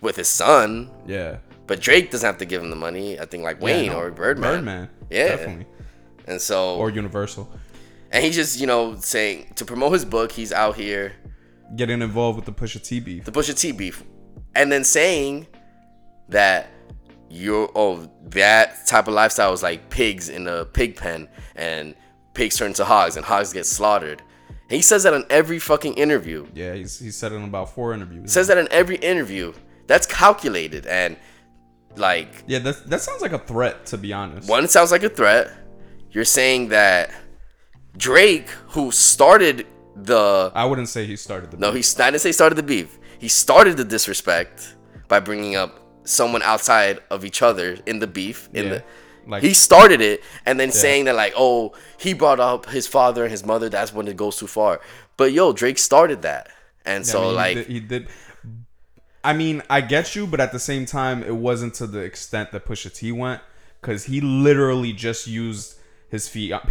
with 0.00 0.16
his 0.16 0.28
son. 0.28 0.90
Yeah. 1.06 1.38
But 1.66 1.80
Drake 1.80 2.10
doesn't 2.10 2.26
have 2.26 2.38
to 2.38 2.44
give 2.46 2.60
him 2.62 2.70
the 2.70 2.76
money. 2.76 3.20
I 3.20 3.26
think 3.26 3.44
like 3.44 3.60
Wayne 3.60 3.84
Yeah, 3.84 3.92
no, 3.92 3.98
or 4.00 4.10
Birdman. 4.10 4.54
Birdman. 4.56 4.88
Yeah. 5.08 5.28
Definitely. 5.28 5.66
And 6.26 6.40
so 6.40 6.76
Or 6.76 6.90
Universal. 6.90 7.48
and 8.10 8.24
he 8.24 8.30
just, 8.30 8.58
you 8.58 8.66
know, 8.66 8.96
saying 8.96 9.52
to 9.56 9.64
promote 9.64 9.92
his 9.92 10.04
book, 10.04 10.32
he's 10.32 10.52
out 10.52 10.74
here 10.76 11.12
Getting 11.76 12.02
involved 12.02 12.36
with 12.36 12.46
the 12.46 12.52
Pusha 12.52 12.82
T 12.82 13.00
beef. 13.00 13.24
the 13.24 13.32
Pusha 13.32 13.58
T 13.58 13.72
beef, 13.72 14.04
and 14.54 14.70
then 14.70 14.84
saying 14.84 15.46
that 16.28 16.68
you're 17.28 17.70
oh 17.74 18.10
that 18.30 18.86
type 18.86 19.06
of 19.06 19.14
lifestyle 19.14 19.52
is 19.52 19.62
like 19.62 19.88
pigs 19.90 20.28
in 20.28 20.46
a 20.46 20.64
pig 20.64 20.96
pen, 20.96 21.28
and 21.54 21.94
pigs 22.34 22.56
turn 22.56 22.72
to 22.74 22.84
hogs, 22.84 23.16
and 23.16 23.24
hogs 23.24 23.52
get 23.52 23.66
slaughtered. 23.66 24.20
And 24.48 24.76
he 24.76 24.82
says 24.82 25.02
that 25.02 25.14
in 25.14 25.24
every 25.30 25.58
fucking 25.58 25.94
interview. 25.94 26.46
Yeah, 26.54 26.74
he's 26.74 26.98
he 26.98 27.10
said 27.10 27.32
it 27.32 27.36
in 27.36 27.44
about 27.44 27.74
four 27.74 27.92
interviews. 27.94 28.32
Says 28.32 28.48
that 28.48 28.58
in 28.58 28.68
every 28.70 28.96
interview. 28.96 29.52
That's 29.86 30.06
calculated 30.06 30.86
and 30.86 31.16
like 31.96 32.44
yeah, 32.46 32.60
that 32.60 32.88
that 32.88 33.00
sounds 33.00 33.22
like 33.22 33.32
a 33.32 33.38
threat 33.38 33.86
to 33.86 33.98
be 33.98 34.12
honest. 34.12 34.48
one 34.48 34.64
it 34.64 34.70
sounds 34.70 34.92
like 34.92 35.02
a 35.02 35.08
threat. 35.08 35.50
You're 36.12 36.24
saying 36.24 36.68
that 36.68 37.12
Drake, 37.96 38.48
who 38.68 38.92
started 38.92 39.66
the 40.04 40.50
I 40.54 40.64
wouldn't 40.64 40.88
say 40.88 41.06
he 41.06 41.16
started 41.16 41.50
the 41.50 41.56
No, 41.56 41.72
beef. 41.72 41.96
he 41.96 42.02
I 42.02 42.10
didn't 42.10 42.22
say 42.22 42.30
he 42.30 42.32
started 42.32 42.56
the 42.56 42.62
beef. 42.62 42.98
He 43.18 43.28
started 43.28 43.76
the 43.76 43.84
disrespect 43.84 44.76
by 45.08 45.20
bringing 45.20 45.56
up 45.56 45.78
someone 46.04 46.42
outside 46.42 47.00
of 47.10 47.24
each 47.24 47.42
other 47.42 47.76
in 47.86 47.98
the 47.98 48.06
beef. 48.06 48.48
In 48.54 48.64
Yeah. 48.66 48.70
the 48.74 48.84
Like- 49.26 49.42
he 49.42 49.52
started 49.54 50.00
it, 50.00 50.22
and 50.46 50.58
then 50.58 50.72
saying 50.72 51.04
that 51.04 51.14
like, 51.14 51.34
oh, 51.36 51.74
he 51.98 52.14
brought 52.14 52.40
up 52.40 52.68
his 52.70 52.86
father 52.86 53.22
and 53.24 53.30
his 53.30 53.44
mother. 53.44 53.68
That's 53.68 53.92
when 53.92 54.08
it 54.08 54.16
goes 54.16 54.36
too 54.38 54.46
far. 54.46 54.80
But 55.18 55.32
yo, 55.32 55.52
Drake 55.52 55.78
started 55.78 56.22
that, 56.22 56.48
and 56.86 57.04
Yeah, 57.06 57.12
so 57.12 57.20
I 57.20 57.24
mean, 57.26 57.34
like, 57.34 57.56
he 57.58 57.62
did, 57.62 57.68
he 57.72 57.80
did. 57.80 58.08
I 59.22 59.34
mean, 59.34 59.62
I 59.68 59.82
get 59.82 60.16
you, 60.16 60.26
but 60.26 60.40
at 60.40 60.50
the 60.52 60.58
same 60.58 60.86
time, 60.86 61.22
it 61.22 61.36
wasn't 61.36 61.74
to 61.74 61.86
the 61.86 61.98
extent 62.00 62.52
that 62.52 62.64
Pusha 62.64 62.92
T 62.92 63.12
went, 63.12 63.42
because 63.80 64.04
he 64.04 64.20
literally 64.22 64.94
just 64.94 65.26
used 65.26 65.74
his 66.08 66.26
fiance. 66.26 66.64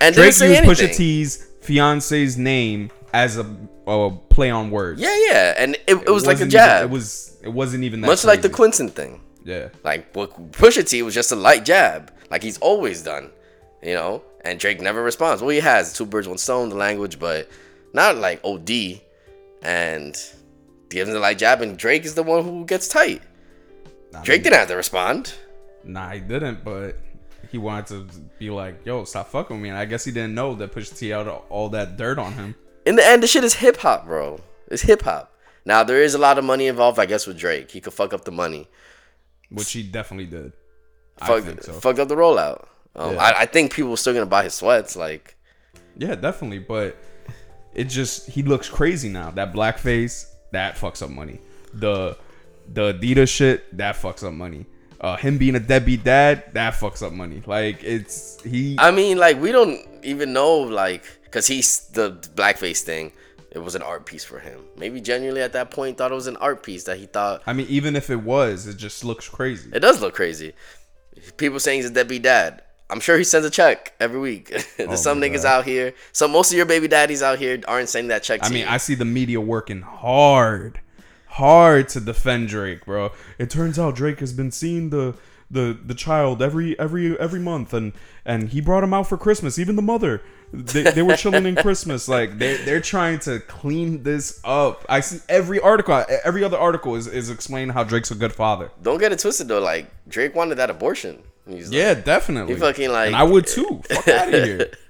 And 0.00 0.14
didn't 0.14 0.14
Drake 0.14 0.26
used 0.26 0.42
Pusha 0.64 0.78
anything. 0.82 0.96
T's 0.96 1.46
fiance's 1.62 2.36
name 2.36 2.90
as 3.12 3.38
a, 3.38 3.46
a 3.86 4.10
play 4.28 4.50
on 4.50 4.70
words. 4.70 5.00
yeah, 5.00 5.16
yeah, 5.28 5.54
and 5.56 5.74
it, 5.86 5.96
it 6.06 6.10
was 6.10 6.26
like 6.26 6.40
a 6.40 6.46
jab, 6.46 6.80
Even, 6.80 6.90
it 6.90 6.92
was. 6.92 7.36
It 7.42 7.48
wasn't 7.52 7.84
even 7.84 8.00
that. 8.02 8.06
much 8.06 8.24
like 8.24 8.42
the 8.42 8.48
crazy. 8.48 8.56
Quincy 8.56 8.86
thing. 8.88 9.20
Yeah. 9.44 9.68
Like 9.82 10.14
what 10.14 10.52
Pusha 10.52 10.88
T 10.88 11.02
was 11.02 11.14
just 11.14 11.32
a 11.32 11.36
light 11.36 11.64
jab, 11.64 12.12
like 12.30 12.42
he's 12.42 12.58
always 12.58 13.02
done, 13.02 13.30
you 13.82 13.94
know. 13.94 14.22
And 14.44 14.58
Drake 14.58 14.80
never 14.80 15.02
responds. 15.02 15.40
Well, 15.42 15.50
he 15.50 15.60
has 15.60 15.92
two 15.92 16.04
birds, 16.06 16.26
one 16.28 16.38
stone, 16.38 16.68
the 16.68 16.74
language, 16.76 17.18
but 17.18 17.48
not 17.92 18.16
like 18.16 18.40
OD. 18.44 19.00
And 19.62 20.16
gives 20.90 21.08
him 21.08 21.14
the 21.14 21.20
light 21.20 21.38
jab, 21.38 21.62
and 21.62 21.76
Drake 21.78 22.04
is 22.04 22.14
the 22.14 22.22
one 22.24 22.42
who 22.44 22.64
gets 22.64 22.88
tight. 22.88 23.22
I 24.14 24.22
Drake 24.22 24.38
mean, 24.38 24.44
didn't 24.44 24.58
have 24.58 24.68
to 24.68 24.76
respond. 24.76 25.32
Nah, 25.84 26.10
he 26.10 26.20
didn't, 26.20 26.64
but 26.64 26.98
he 27.52 27.58
wanted 27.58 28.10
to 28.10 28.18
be 28.38 28.50
like, 28.50 28.84
"Yo, 28.84 29.04
stop 29.04 29.28
fucking 29.28 29.56
with 29.56 29.62
me." 29.62 29.68
And 29.68 29.78
I 29.78 29.84
guess 29.84 30.04
he 30.04 30.10
didn't 30.10 30.34
know 30.34 30.54
that 30.56 30.72
Pusha 30.72 30.98
T 30.98 31.08
had 31.10 31.28
all 31.28 31.68
that 31.68 31.96
dirt 31.96 32.18
on 32.18 32.32
him. 32.32 32.54
In 32.84 32.96
the 32.96 33.06
end, 33.06 33.22
the 33.22 33.26
shit 33.28 33.44
is 33.44 33.54
hip 33.54 33.76
hop, 33.76 34.06
bro. 34.06 34.40
It's 34.68 34.82
hip 34.82 35.02
hop. 35.02 35.32
Now 35.64 35.84
there 35.84 36.02
is 36.02 36.14
a 36.14 36.18
lot 36.18 36.38
of 36.38 36.44
money 36.44 36.66
involved, 36.66 36.98
I 36.98 37.06
guess, 37.06 37.26
with 37.26 37.38
Drake. 37.38 37.70
He 37.70 37.80
could 37.80 37.92
fuck 37.92 38.12
up 38.12 38.24
the 38.24 38.32
money. 38.32 38.68
which 39.50 39.70
he 39.72 39.82
definitely 39.82 40.26
did. 40.26 40.52
Fuck, 41.18 41.44
so. 41.62 41.74
Fucked 41.74 41.98
up 41.98 42.08
the 42.08 42.16
rollout. 42.16 42.64
Um, 42.96 43.14
Yeah. 43.14 43.20
I, 43.22 43.40
I 43.42 43.46
think 43.46 43.72
people 43.74 43.92
are 43.92 43.96
still 43.98 44.14
gonna 44.14 44.24
buy 44.26 44.44
his 44.44 44.54
sweats. 44.54 44.96
Like, 44.96 45.36
Yeah, 45.96 46.14
definitely. 46.14 46.58
But 46.60 46.96
it 47.74 47.84
just 47.84 48.28
he 48.30 48.42
looks 48.42 48.68
crazy 48.70 49.10
now. 49.10 49.30
That 49.30 49.52
blackface 49.52 50.26
that 50.52 50.76
fucks 50.76 51.02
up 51.02 51.10
money. 51.10 51.40
The 51.74 52.16
the 52.66 52.94
Adidas 52.94 53.28
shit 53.28 53.76
that 53.76 53.96
fucks 53.96 54.24
up 54.26 54.32
money. 54.32 54.64
Uh, 55.02 55.16
him 55.16 55.36
being 55.36 55.56
a 55.56 55.60
deadbeat 55.60 56.04
dad 56.04 56.44
that 56.54 56.74
fucks 56.74 57.04
up 57.04 57.12
money. 57.12 57.42
Like 57.44 57.82
it's 57.82 58.40
he. 58.42 58.76
I 58.78 58.90
mean, 58.92 59.18
like 59.18 59.40
we 59.40 59.50
don't 59.52 59.80
even 60.04 60.32
know, 60.32 60.58
like, 60.58 61.02
cause 61.32 61.46
he's 61.48 61.88
the 61.88 62.12
blackface 62.36 62.82
thing. 62.82 63.12
It 63.50 63.58
was 63.58 63.74
an 63.74 63.82
art 63.82 64.06
piece 64.06 64.24
for 64.24 64.38
him. 64.38 64.60
Maybe 64.78 65.00
genuinely 65.00 65.42
at 65.42 65.52
that 65.54 65.70
point 65.70 65.98
thought 65.98 66.10
it 66.12 66.14
was 66.14 66.28
an 66.28 66.36
art 66.38 66.62
piece 66.62 66.84
that 66.84 66.96
he 66.98 67.06
thought 67.06 67.42
I 67.46 67.52
mean, 67.52 67.66
even 67.68 67.96
if 67.96 68.08
it 68.10 68.16
was, 68.22 68.66
it 68.66 68.76
just 68.78 69.04
looks 69.04 69.28
crazy. 69.28 69.70
it 69.74 69.80
does 69.80 70.00
look 70.00 70.14
crazy. 70.14 70.54
People 71.36 71.60
saying 71.60 71.80
he's 71.80 71.90
a 71.90 71.92
deadbeat 71.92 72.22
dad. 72.22 72.62
I'm 72.88 73.00
sure 73.00 73.16
he 73.18 73.24
sends 73.24 73.46
a 73.46 73.50
check 73.50 73.94
every 74.00 74.20
week. 74.20 74.48
There's 74.76 74.88
Oh 74.90 74.94
some 74.96 75.20
niggas 75.20 75.42
God. 75.44 75.60
out 75.60 75.64
here. 75.64 75.94
So 76.12 76.28
most 76.28 76.50
of 76.52 76.56
your 76.56 76.66
baby 76.66 76.88
daddies 76.88 77.22
out 77.22 77.38
here 77.38 77.60
aren't 77.66 77.88
sending 77.88 78.08
that 78.08 78.22
check 78.22 78.40
to 78.40 78.46
I 78.46 78.50
mean, 78.50 78.58
you. 78.60 78.66
I 78.68 78.76
see 78.76 78.94
the 78.94 79.04
media 79.06 79.40
working 79.40 79.80
hard, 79.82 80.80
hard 81.32 81.88
to 81.90 82.00
defend 82.00 82.48
Drake, 82.48 82.84
bro. 82.84 83.12
It 83.38 83.50
turns 83.50 83.78
out 83.78 83.94
Drake 83.94 84.20
has 84.20 84.32
been 84.32 84.50
seeing 84.50 84.90
the 84.90 85.14
the 85.50 85.78
the 85.84 85.94
child 85.94 86.40
every 86.42 86.78
every 86.78 87.18
every 87.18 87.40
month, 87.40 87.74
and 87.74 87.92
and 88.24 88.48
he 88.50 88.60
brought 88.60 88.82
him 88.84 88.94
out 88.94 89.06
for 89.08 89.18
Christmas. 89.18 89.58
Even 89.58 89.76
the 89.76 89.82
mother, 89.82 90.22
they, 90.52 90.82
they 90.84 91.02
were 91.02 91.14
chilling 91.16 91.44
in 91.44 91.56
Christmas. 91.56 92.08
Like 92.08 92.38
they 92.38 92.56
they're 92.64 92.80
trying 92.80 93.18
to 93.20 93.40
clean 93.40 94.02
this 94.02 94.40
up. 94.44 94.86
I 94.88 95.00
see 95.00 95.18
every 95.28 95.60
article, 95.60 96.04
every 96.24 96.42
other 96.42 96.56
article 96.58 96.94
is 96.94 97.06
is 97.06 97.28
explaining 97.28 97.70
how 97.74 97.84
Drake's 97.84 98.10
a 98.10 98.14
good 98.14 98.32
father. 98.32 98.70
don't 98.82 98.98
get 98.98 99.12
it 99.12 99.18
twisted 99.18 99.48
though. 99.48 99.60
Like 99.60 99.90
Drake 100.08 100.34
wanted 100.34 100.54
that 100.56 100.70
abortion. 100.70 101.22
He's 101.46 101.68
like, 101.68 101.76
Yeah, 101.76 101.94
definitely. 101.94 102.54
He 102.54 102.60
fucking, 102.60 102.90
like- 102.90 103.08
and 103.08 103.16
I 103.16 103.24
would 103.24 103.46
too. 103.46 103.82
Fuck 103.88 104.08
out 104.08 104.32
of 104.32 104.44
here. 104.44 104.70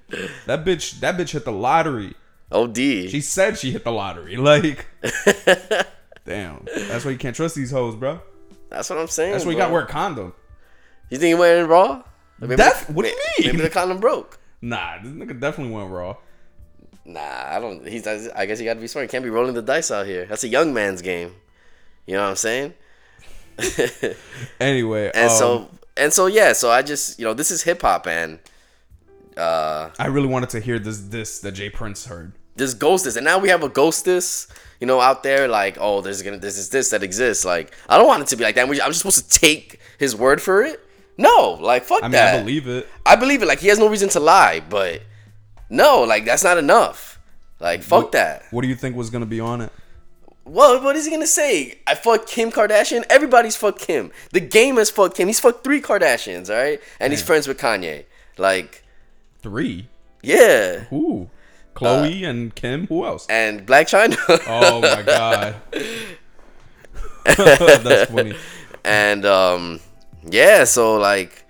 That 0.45 0.63
bitch, 0.67 1.01
that 1.01 1.17
bitch 1.17 1.31
hit 1.31 1.47
the 1.47 1.53
lottery. 1.53 2.13
OD. 2.53 2.77
She 2.77 3.23
said 3.23 3.57
she 3.57 3.71
hit 3.71 3.83
the 3.83 3.91
lottery. 3.93 4.37
Like, 4.37 4.85
damn. 6.25 6.67
That's 6.75 7.05
why 7.05 7.11
you 7.12 7.19
can't 7.19 7.35
trust 7.37 7.55
these 7.55 7.71
hoes, 7.71 7.95
bro. 7.97 8.21
That's 8.71 8.88
what 8.91 8.99
I'm 8.99 9.09
saying. 9.09 9.33
That's 9.33 9.45
why 9.45 9.52
you 9.52 9.59
gotta 9.59 9.73
wear 9.73 9.83
a 9.83 9.87
condom. 9.87 10.33
You 11.11 11.19
think 11.19 11.29
he 11.29 11.35
wearing 11.35 11.64
it 11.64 11.69
raw? 11.69 12.02
Maybe 12.41 12.57
Def- 12.57 12.87
the- 12.87 12.93
what 12.95 13.02
do 13.05 13.09
you 13.11 13.17
may- 13.17 13.45
mean? 13.47 13.57
Maybe 13.57 13.62
the 13.69 13.71
condom 13.71 13.99
broke. 14.00 14.38
Nah, 14.62 14.99
this 15.02 15.12
nigga 15.12 15.38
definitely 15.38 15.75
went 15.75 15.91
raw. 15.91 16.17
Nah, 17.05 17.21
I 17.21 17.59
don't. 17.61 17.87
He's. 17.87 18.07
I 18.07 18.47
guess 18.47 18.61
you 18.61 18.64
got 18.64 18.75
to 18.75 18.81
be 18.81 18.87
smart. 18.87 19.05
You 19.05 19.09
can't 19.09 19.25
be 19.25 19.31
rolling 19.31 19.55
the 19.55 19.62
dice 19.62 19.91
out 19.91 20.07
here. 20.07 20.25
That's 20.26 20.45
a 20.45 20.49
young 20.49 20.73
man's 20.73 21.02
game. 21.02 21.35
You 22.07 22.14
know 22.14 22.23
what 22.23 22.31
I'm 22.31 22.37
saying? 22.37 22.75
Anyway, 24.61 25.11
And 25.14 25.31
um, 25.31 25.37
so 25.37 25.69
and 25.97 26.12
so 26.12 26.26
yeah. 26.26 26.52
So 26.52 26.71
I 26.71 26.83
just 26.83 27.19
you 27.19 27.25
know 27.25 27.35
this 27.35 27.50
is 27.50 27.62
hip 27.62 27.83
hop 27.83 28.07
and 28.07 28.38
uh 29.37 29.91
I 29.99 30.07
really 30.07 30.29
wanted 30.29 30.50
to 30.50 30.61
hear 30.61 30.79
this 30.79 31.00
this 31.00 31.41
that 31.41 31.52
Jay 31.52 31.71
Prince 31.71 32.07
heard. 32.07 32.33
This 32.57 32.75
ghostess 32.75 33.17
and 33.17 33.25
now 33.25 33.39
we 33.39 33.49
have 33.49 33.63
a 33.63 33.69
ghostess 33.69 34.47
you 34.81 34.87
know 34.87 35.01
out 35.01 35.23
there 35.23 35.49
like 35.49 35.79
oh 35.81 36.01
there's 36.03 36.21
gonna 36.23 36.37
this 36.39 36.59
is 36.59 36.69
this 36.69 36.91
that 36.91 37.03
exists 37.03 37.45
like 37.45 37.73
I 37.89 37.97
don't 37.99 38.07
want 38.07 38.23
it 38.23 38.29
to 38.29 38.37
be 38.37 38.45
like 38.45 38.55
that. 38.57 38.69
I'm 38.69 38.75
just 38.75 38.99
supposed 38.99 39.31
to 39.31 39.41
take 39.41 39.81
his 39.99 40.15
word 40.15 40.41
for 40.43 40.63
it. 40.63 40.81
No, 41.19 41.59
like 41.61 41.85
fuck 41.85 42.01
I 42.03 42.07
mean, 42.07 42.13
that. 42.13 42.35
I 42.37 42.39
believe 42.41 42.67
it. 42.69 42.89
I 43.07 43.17
believe 43.17 43.43
it. 43.43 43.47
Like 43.47 43.61
he 43.61 43.69
has 43.69 43.79
no 43.79 43.89
reason 43.89 44.09
to 44.11 44.21
lie, 44.21 44.61
but 44.69 45.03
no, 45.71 46.03
like 46.03 46.25
that's 46.25 46.43
not 46.45 46.59
enough. 46.59 47.19
Like 47.61 47.83
fuck 47.83 48.03
What- 48.05 48.13
that. 48.13 48.45
What 48.51 48.63
do 48.63 48.69
you 48.69 48.75
think 48.75 48.97
was 48.97 49.09
gonna 49.11 49.27
be 49.27 49.41
on 49.41 49.61
it? 49.61 49.71
What 50.45 50.83
what 50.83 50.97
is 50.97 51.05
he 51.07 51.11
gonna 51.13 51.27
say? 51.27 51.79
I 51.87 51.95
fuck 51.95 52.27
Kim 52.27 52.51
Kardashian. 52.51 53.05
Everybody's 53.09 53.55
fucked 53.57 53.79
Kim. 53.81 54.11
The 54.33 54.41
game 54.41 54.77
has 54.77 54.91
fucked 54.91 55.17
Kim. 55.17 55.29
He's 55.29 55.39
fucked 55.39 55.63
three 55.63 55.81
Kardashians, 55.81 56.51
all 56.51 56.57
right, 56.57 56.81
and 56.99 57.13
he's 57.13 57.23
friends 57.23 57.47
with 57.47 57.59
Kanye. 57.59 58.05
Like 58.37 58.83
Three. 59.43 59.89
yeah, 60.23 60.81
Who? 60.91 61.29
Khloe 61.75 62.25
and 62.29 62.55
Kim. 62.55 62.87
Who 62.88 63.05
else? 63.05 63.26
and 63.29 63.67
Blac 63.67 63.88
Chyna. 63.88 64.17
Oh 64.47 64.81
my 64.81 65.02
god. 65.02 65.55
That's 67.25 68.11
funny. 68.11 68.35
and 68.85 69.25
um, 69.26 69.81
yeah. 70.29 70.64
So 70.64 70.97
like, 70.97 71.45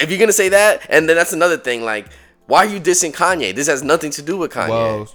if 0.00 0.10
you're 0.10 0.18
gonna 0.18 0.32
say 0.32 0.48
that, 0.50 0.86
and 0.90 1.08
then 1.08 1.16
that's 1.16 1.32
another 1.32 1.56
thing. 1.56 1.82
Like, 1.84 2.06
why 2.46 2.66
are 2.66 2.68
you 2.68 2.80
dissing 2.80 3.12
Kanye? 3.14 3.54
This 3.54 3.68
has 3.68 3.82
nothing 3.82 4.10
to 4.12 4.22
do 4.22 4.36
with 4.36 4.52
Kanye. 4.52 4.68
Well, 4.68 5.08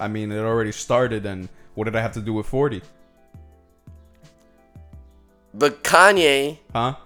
I 0.00 0.08
mean, 0.08 0.32
it 0.32 0.38
already 0.40 0.72
started, 0.72 1.24
and 1.26 1.48
what 1.74 1.84
did 1.84 1.94
I 1.96 2.00
have 2.00 2.12
to 2.14 2.20
do 2.20 2.32
with 2.32 2.46
forty? 2.46 2.82
but 5.56 5.84
Kanye, 5.84 6.58
Huh? 6.72 6.96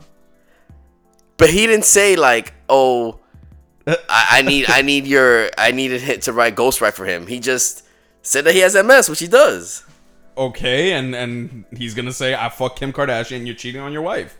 but 1.36 1.50
he 1.50 1.66
didn't 1.66 1.84
say 1.84 2.16
like, 2.16 2.54
oh. 2.68 3.20
I, 4.08 4.26
I 4.38 4.42
need 4.42 4.66
I 4.68 4.82
need 4.82 5.06
your 5.06 5.48
I 5.56 5.70
needed 5.72 6.00
hit 6.00 6.22
to 6.22 6.32
write 6.32 6.54
ghostwrite 6.56 6.92
for 6.94 7.06
him. 7.06 7.26
He 7.26 7.40
just 7.40 7.84
said 8.22 8.44
that 8.44 8.54
he 8.54 8.60
has 8.60 8.74
MS, 8.74 9.08
which 9.08 9.20
he 9.20 9.28
does. 9.28 9.84
Okay, 10.36 10.92
and 10.92 11.14
and 11.14 11.64
he's 11.76 11.94
gonna 11.94 12.12
say, 12.12 12.34
"I 12.34 12.48
fuck 12.48 12.76
Kim 12.76 12.92
Kardashian. 12.92 13.46
You're 13.46 13.54
cheating 13.56 13.80
on 13.80 13.92
your 13.92 14.02
wife." 14.02 14.36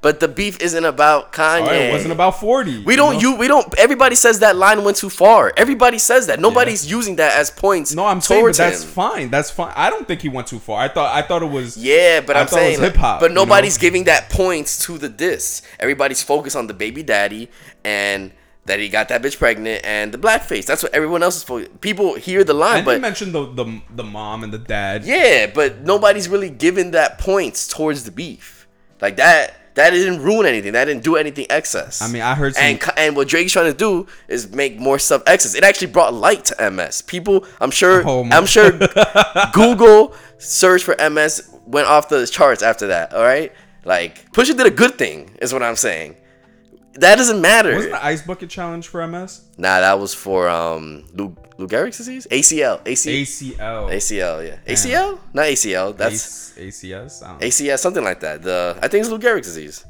But 0.00 0.18
the 0.18 0.26
beef 0.26 0.60
isn't 0.60 0.84
about 0.84 1.32
Kanye. 1.32 1.60
Right, 1.66 1.80
it 1.82 1.92
wasn't 1.92 2.12
about 2.12 2.40
forty. 2.40 2.82
we 2.82 2.96
don't 2.96 3.14
know? 3.14 3.20
you 3.20 3.36
we 3.36 3.46
don't 3.46 3.72
everybody 3.78 4.16
says 4.16 4.40
that 4.40 4.56
line 4.56 4.82
went 4.82 4.96
too 4.96 5.10
far. 5.10 5.52
Everybody 5.56 5.98
says 5.98 6.26
that. 6.26 6.40
Nobody's 6.40 6.90
using 6.90 7.16
that 7.16 7.38
as 7.38 7.52
points 7.52 7.94
No, 7.94 8.06
I'm 8.06 8.20
saying 8.20 8.44
that's 8.56 8.82
him. 8.82 8.88
fine. 8.90 9.30
That's 9.30 9.50
fine. 9.50 9.72
I 9.76 9.90
don't 9.90 10.08
think 10.08 10.20
he 10.22 10.28
went 10.28 10.48
too 10.48 10.58
far. 10.58 10.80
I 10.82 10.88
thought 10.88 11.14
I 11.14 11.22
thought 11.22 11.42
it 11.42 11.50
was 11.50 11.76
Yeah, 11.76 12.20
but 12.20 12.34
I 12.36 12.40
I'm 12.40 12.46
thought 12.48 12.62
it 12.62 12.66
was 12.70 12.76
saying 12.78 12.90
hip-hop, 12.92 13.20
But 13.20 13.30
you 13.30 13.34
know? 13.36 13.44
nobody's 13.44 13.78
giving 13.78 14.04
that 14.04 14.28
points 14.28 14.84
to 14.86 14.98
the 14.98 15.08
diss. 15.08 15.62
Everybody's 15.78 16.22
focused 16.22 16.56
on 16.56 16.66
the 16.66 16.74
baby 16.74 17.04
daddy 17.04 17.48
and 17.84 18.32
that 18.66 18.78
he 18.78 18.88
got 18.88 19.08
that 19.08 19.22
bitch 19.22 19.38
pregnant 19.38 19.84
and 19.84 20.12
the 20.12 20.18
blackface. 20.18 20.66
That's 20.66 20.82
what 20.82 20.94
everyone 20.94 21.22
else 21.22 21.36
is 21.36 21.42
focused. 21.42 21.80
People 21.80 22.14
hear 22.14 22.44
the 22.44 22.54
line, 22.54 22.76
And 22.78 22.84
but 22.84 22.94
you 22.96 23.00
mentioned 23.00 23.34
the, 23.34 23.46
the 23.52 23.80
the 23.94 24.04
mom 24.04 24.44
and 24.44 24.52
the 24.52 24.58
dad. 24.58 25.04
Yeah, 25.04 25.50
but 25.52 25.80
nobody's 25.80 26.28
really 26.28 26.50
giving 26.50 26.92
that 26.92 27.18
points 27.18 27.66
towards 27.66 28.04
the 28.04 28.10
beef. 28.12 28.68
Like 29.00 29.16
that 29.16 29.56
that 29.74 29.90
didn't 29.90 30.20
ruin 30.22 30.44
anything. 30.46 30.72
That 30.74 30.84
didn't 30.84 31.02
do 31.02 31.16
anything 31.16 31.46
excess. 31.48 32.02
I 32.02 32.06
mean, 32.08 32.20
I 32.22 32.34
heard 32.34 32.54
some- 32.54 32.62
and 32.64 32.82
and 32.96 33.16
what 33.16 33.26
Drake's 33.26 33.52
trying 33.52 33.72
to 33.72 33.76
do 33.76 34.06
is 34.28 34.52
make 34.52 34.78
more 34.78 34.98
stuff 34.98 35.22
excess. 35.26 35.54
It 35.54 35.64
actually 35.64 35.88
brought 35.92 36.12
light 36.14 36.44
to 36.46 36.70
MS. 36.70 37.02
People, 37.02 37.44
I'm 37.60 37.70
sure, 37.70 38.06
Oh 38.06 38.24
I'm 38.30 38.46
sure, 38.46 38.70
Google 39.52 40.14
search 40.38 40.82
for 40.84 40.94
MS 41.10 41.50
went 41.66 41.86
off 41.88 42.08
the 42.08 42.26
charts 42.26 42.62
after 42.62 42.88
that. 42.88 43.12
All 43.14 43.22
right, 43.24 43.52
like 43.84 44.30
Pusha 44.32 44.56
did 44.56 44.66
a 44.66 44.70
good 44.70 44.96
thing, 44.98 45.36
is 45.40 45.52
what 45.52 45.62
I'm 45.62 45.76
saying. 45.76 46.16
That 46.94 47.16
doesn't 47.16 47.40
matter. 47.40 47.74
Wasn't 47.74 47.92
the 47.92 48.04
ice 48.04 48.22
bucket 48.22 48.50
challenge 48.50 48.88
for 48.88 49.06
MS? 49.06 49.42
Nah, 49.56 49.80
that 49.80 49.98
was 49.98 50.12
for 50.14 50.48
um 50.48 51.04
Lou 51.14 51.34
Lou 51.56 51.66
Gehrig's 51.66 51.96
disease, 51.96 52.26
ACL, 52.30 52.80
AC, 52.86 53.22
ACL. 53.22 53.88
ACL, 53.90 54.46
yeah, 54.46 54.56
ACL, 54.66 55.18
not 55.32 55.46
ACL. 55.46 55.96
That's 55.96 56.56
Ace- 56.58 56.82
ACS. 56.82 57.22
I 57.22 57.28
don't 57.28 57.40
know. 57.40 57.46
ACS, 57.46 57.78
something 57.78 58.04
like 58.04 58.20
that. 58.20 58.42
The 58.42 58.76
I 58.82 58.88
think 58.88 59.02
it's 59.02 59.10
Lou 59.10 59.18
Gehrig's 59.18 59.46
disease. 59.46 59.84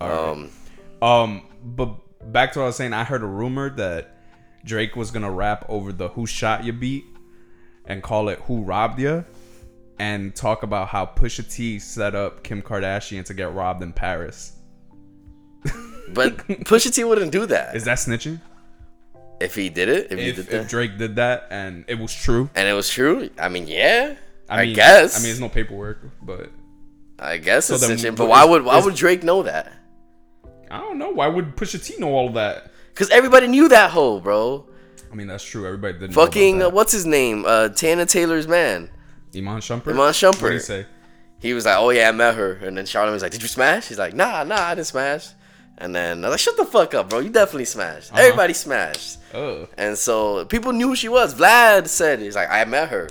Um, 0.00 0.50
Um, 1.02 1.42
but 1.64 1.90
back 2.32 2.52
to 2.52 2.60
what 2.60 2.64
I 2.64 2.66
was 2.68 2.76
saying. 2.76 2.92
I 2.92 3.04
heard 3.04 3.22
a 3.22 3.26
rumor 3.26 3.70
that 3.70 4.10
Drake 4.64 4.94
was 4.96 5.10
gonna 5.10 5.30
rap 5.30 5.64
over 5.68 5.92
the 5.92 6.08
"Who 6.08 6.26
Shot 6.26 6.64
You" 6.64 6.72
beat 6.72 7.04
and 7.86 8.02
call 8.02 8.28
it 8.28 8.38
"Who 8.46 8.62
Robbed 8.62 8.98
You," 9.00 9.24
and 9.98 10.34
talk 10.34 10.62
about 10.62 10.88
how 10.88 11.06
Pusha 11.06 11.50
T 11.50 11.78
set 11.78 12.14
up 12.14 12.42
Kim 12.44 12.62
Kardashian 12.62 13.24
to 13.24 13.34
get 13.34 13.52
robbed 13.52 13.82
in 13.82 13.92
Paris. 13.92 14.52
But 16.12 16.36
Pusha 16.48 16.92
T 16.94 17.04
wouldn't 17.04 17.32
do 17.32 17.46
that 17.46 17.74
Is 17.76 17.84
that 17.84 17.98
snitching? 17.98 18.40
if 19.40 19.54
he 19.54 19.68
did 19.68 19.88
it. 19.88 20.12
If, 20.12 20.18
he 20.18 20.28
If, 20.28 20.36
did 20.36 20.48
if 20.52 20.68
Drake 20.68 20.96
did 20.98 21.16
that 21.16 21.48
and 21.50 21.84
it 21.88 21.98
was 21.98 22.14
true, 22.14 22.48
and 22.54 22.66
it 22.68 22.72
was 22.72 22.88
true. 22.88 23.28
I 23.38 23.48
mean, 23.48 23.66
yeah. 23.68 24.14
I, 24.48 24.64
mean, 24.66 24.74
guess. 24.76 25.18
I 25.18 25.22
mean, 25.22 25.30
it's 25.32 25.40
no 25.40 25.48
paperwork, 25.48 25.98
but 26.22 26.50
I 27.18 27.38
guess 27.38 27.68
it's 27.70 27.86
then 27.86 27.96
snitching. 27.98 28.10
what 28.10 28.16
But 28.16 28.28
why 28.28 28.44
would 28.44 28.64
why 28.64 28.78
is- 28.78 28.84
would 28.84 28.94
Drake 28.94 29.22
know 29.24 29.42
that? 29.42 29.72
I 30.70 30.78
don't 30.80 30.98
know. 30.98 31.10
Why 31.10 31.26
would 31.28 31.56
Pusha 31.56 31.84
T 31.84 31.96
know 31.98 32.08
all 32.14 32.28
of 32.28 32.34
that? 32.34 32.70
Because 32.94 33.10
everybody 33.10 33.46
knew 33.48 33.68
that 33.68 33.90
hoe, 33.90 34.20
bro. 34.20 34.66
I 35.12 35.14
mean, 35.14 35.26
that's 35.28 35.44
true. 35.44 35.66
Everybody 35.66 35.94
didn't. 35.94 36.14
know 36.16 36.22
about 36.22 36.32
Fucking 36.34 36.58
that. 36.58 36.66
uh, 36.68 36.70
what's 36.70 36.92
his 36.92 37.06
name? 37.06 37.44
Uh, 37.44 37.68
Teyana 37.68 38.08
Taylor's 38.08 38.48
man. 38.48 38.90
Iman 39.34 39.60
Shumpert. 39.60 39.88
Iman 39.88 39.98
What 39.98 40.14
Shumpert. 40.14 40.40
did 40.40 40.52
he 40.54 40.58
say? 40.60 40.86
He 41.38 41.52
was 41.52 41.66
like, 41.66 41.76
"Oh 41.78 41.90
yeah, 41.90 42.08
I 42.08 42.12
met 42.12 42.34
her," 42.36 42.54
and 42.54 42.76
then 42.78 42.84
Charlamagne 42.86 43.12
was 43.12 43.22
like, 43.22 43.32
"Did 43.32 43.42
you 43.42 43.48
smash?" 43.48 43.88
He's 43.88 43.98
like, 43.98 44.14
"Nah, 44.14 44.42
nah, 44.44 44.56
I 44.60 44.74
didn't 44.74 44.86
smash." 44.86 45.28
And 45.78 45.94
then 45.94 46.24
I 46.24 46.28
was 46.28 46.32
like, 46.34 46.40
"Shut 46.40 46.56
the 46.56 46.64
fuck 46.64 46.94
up, 46.94 47.10
bro. 47.10 47.18
You 47.18 47.28
definitely 47.30 47.66
smashed. 47.66 48.12
Uh-huh. 48.12 48.22
Everybody 48.22 48.54
smashed." 48.54 49.18
Oh, 49.34 49.68
And 49.76 49.98
so 49.98 50.44
people 50.46 50.72
knew 50.72 50.88
who 50.88 50.96
she 50.96 51.08
was. 51.08 51.34
Vlad 51.34 51.88
said 51.88 52.20
he's 52.20 52.34
like, 52.36 52.48
I 52.50 52.64
met 52.64 52.88
her. 52.88 53.10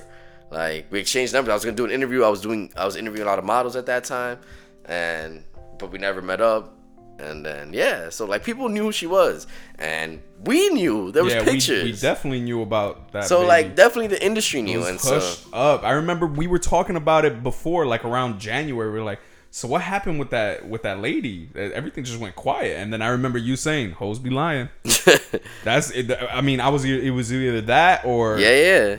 Like 0.50 0.88
we 0.90 1.00
exchanged 1.00 1.34
numbers. 1.34 1.52
I 1.52 1.54
was 1.54 1.66
gonna 1.66 1.78
do 1.78 1.86
an 1.86 1.92
interview. 1.92 2.24
I 2.24 2.30
was 2.30 2.42
doing 2.42 2.72
I 2.76 2.86
was 2.86 2.96
interviewing 2.96 3.28
a 3.28 3.30
lot 3.30 3.40
of 3.40 3.46
models 3.46 3.76
at 3.76 3.86
that 3.88 4.04
time. 4.06 4.40
And 4.86 5.44
but 5.78 5.92
we 5.92 6.00
never 6.00 6.22
met 6.22 6.42
up. 6.42 6.72
And 7.18 7.46
then 7.46 7.72
yeah, 7.72 8.10
so 8.10 8.26
like 8.26 8.44
people 8.44 8.68
knew 8.68 8.84
who 8.84 8.92
she 8.92 9.08
was, 9.08 9.48
and 9.80 10.22
we 10.44 10.68
knew 10.70 11.14
there 11.14 11.24
was 11.24 11.34
yeah, 11.34 11.46
pictures. 11.46 11.84
we 11.86 11.94
definitely 11.94 12.42
knew 12.42 12.62
about 12.62 13.14
that. 13.14 13.24
so 13.24 13.38
baby. 13.38 13.48
like 13.48 13.76
definitely 13.76 14.08
the 14.08 14.22
industry 14.26 14.62
knew, 14.62 14.84
and 14.84 15.00
so 15.00 15.22
up. 15.54 15.86
I 15.86 15.92
remember 15.92 16.28
we 16.28 16.48
were 16.48 16.60
talking 16.60 16.98
about 16.98 17.24
it 17.24 17.42
before, 17.42 17.86
like 17.86 18.04
around 18.04 18.40
January. 18.42 18.92
We 18.92 19.00
were 19.00 19.06
like, 19.06 19.22
"So 19.56 19.70
what 19.70 19.82
happened 19.82 20.20
with 20.20 20.32
that 20.32 20.68
with 20.68 20.82
that 20.82 21.00
lady? 21.00 21.50
Everything 21.56 22.04
just 22.04 22.20
went 22.20 22.36
quiet." 22.36 22.76
And 22.78 22.92
then 22.92 23.02
I 23.02 23.08
remember 23.08 23.38
you 23.38 23.56
saying, 23.56 23.92
"Hoes 23.92 24.20
be 24.20 24.30
lying." 24.30 24.68
That's 25.64 25.92
it. 25.92 26.12
I 26.12 26.42
mean, 26.42 26.60
I 26.60 26.68
was 26.68 26.84
it 26.84 27.12
was 27.12 27.32
either 27.32 27.62
that 27.62 28.04
or 28.04 28.38
yeah, 28.38 28.50
yeah, 28.50 28.98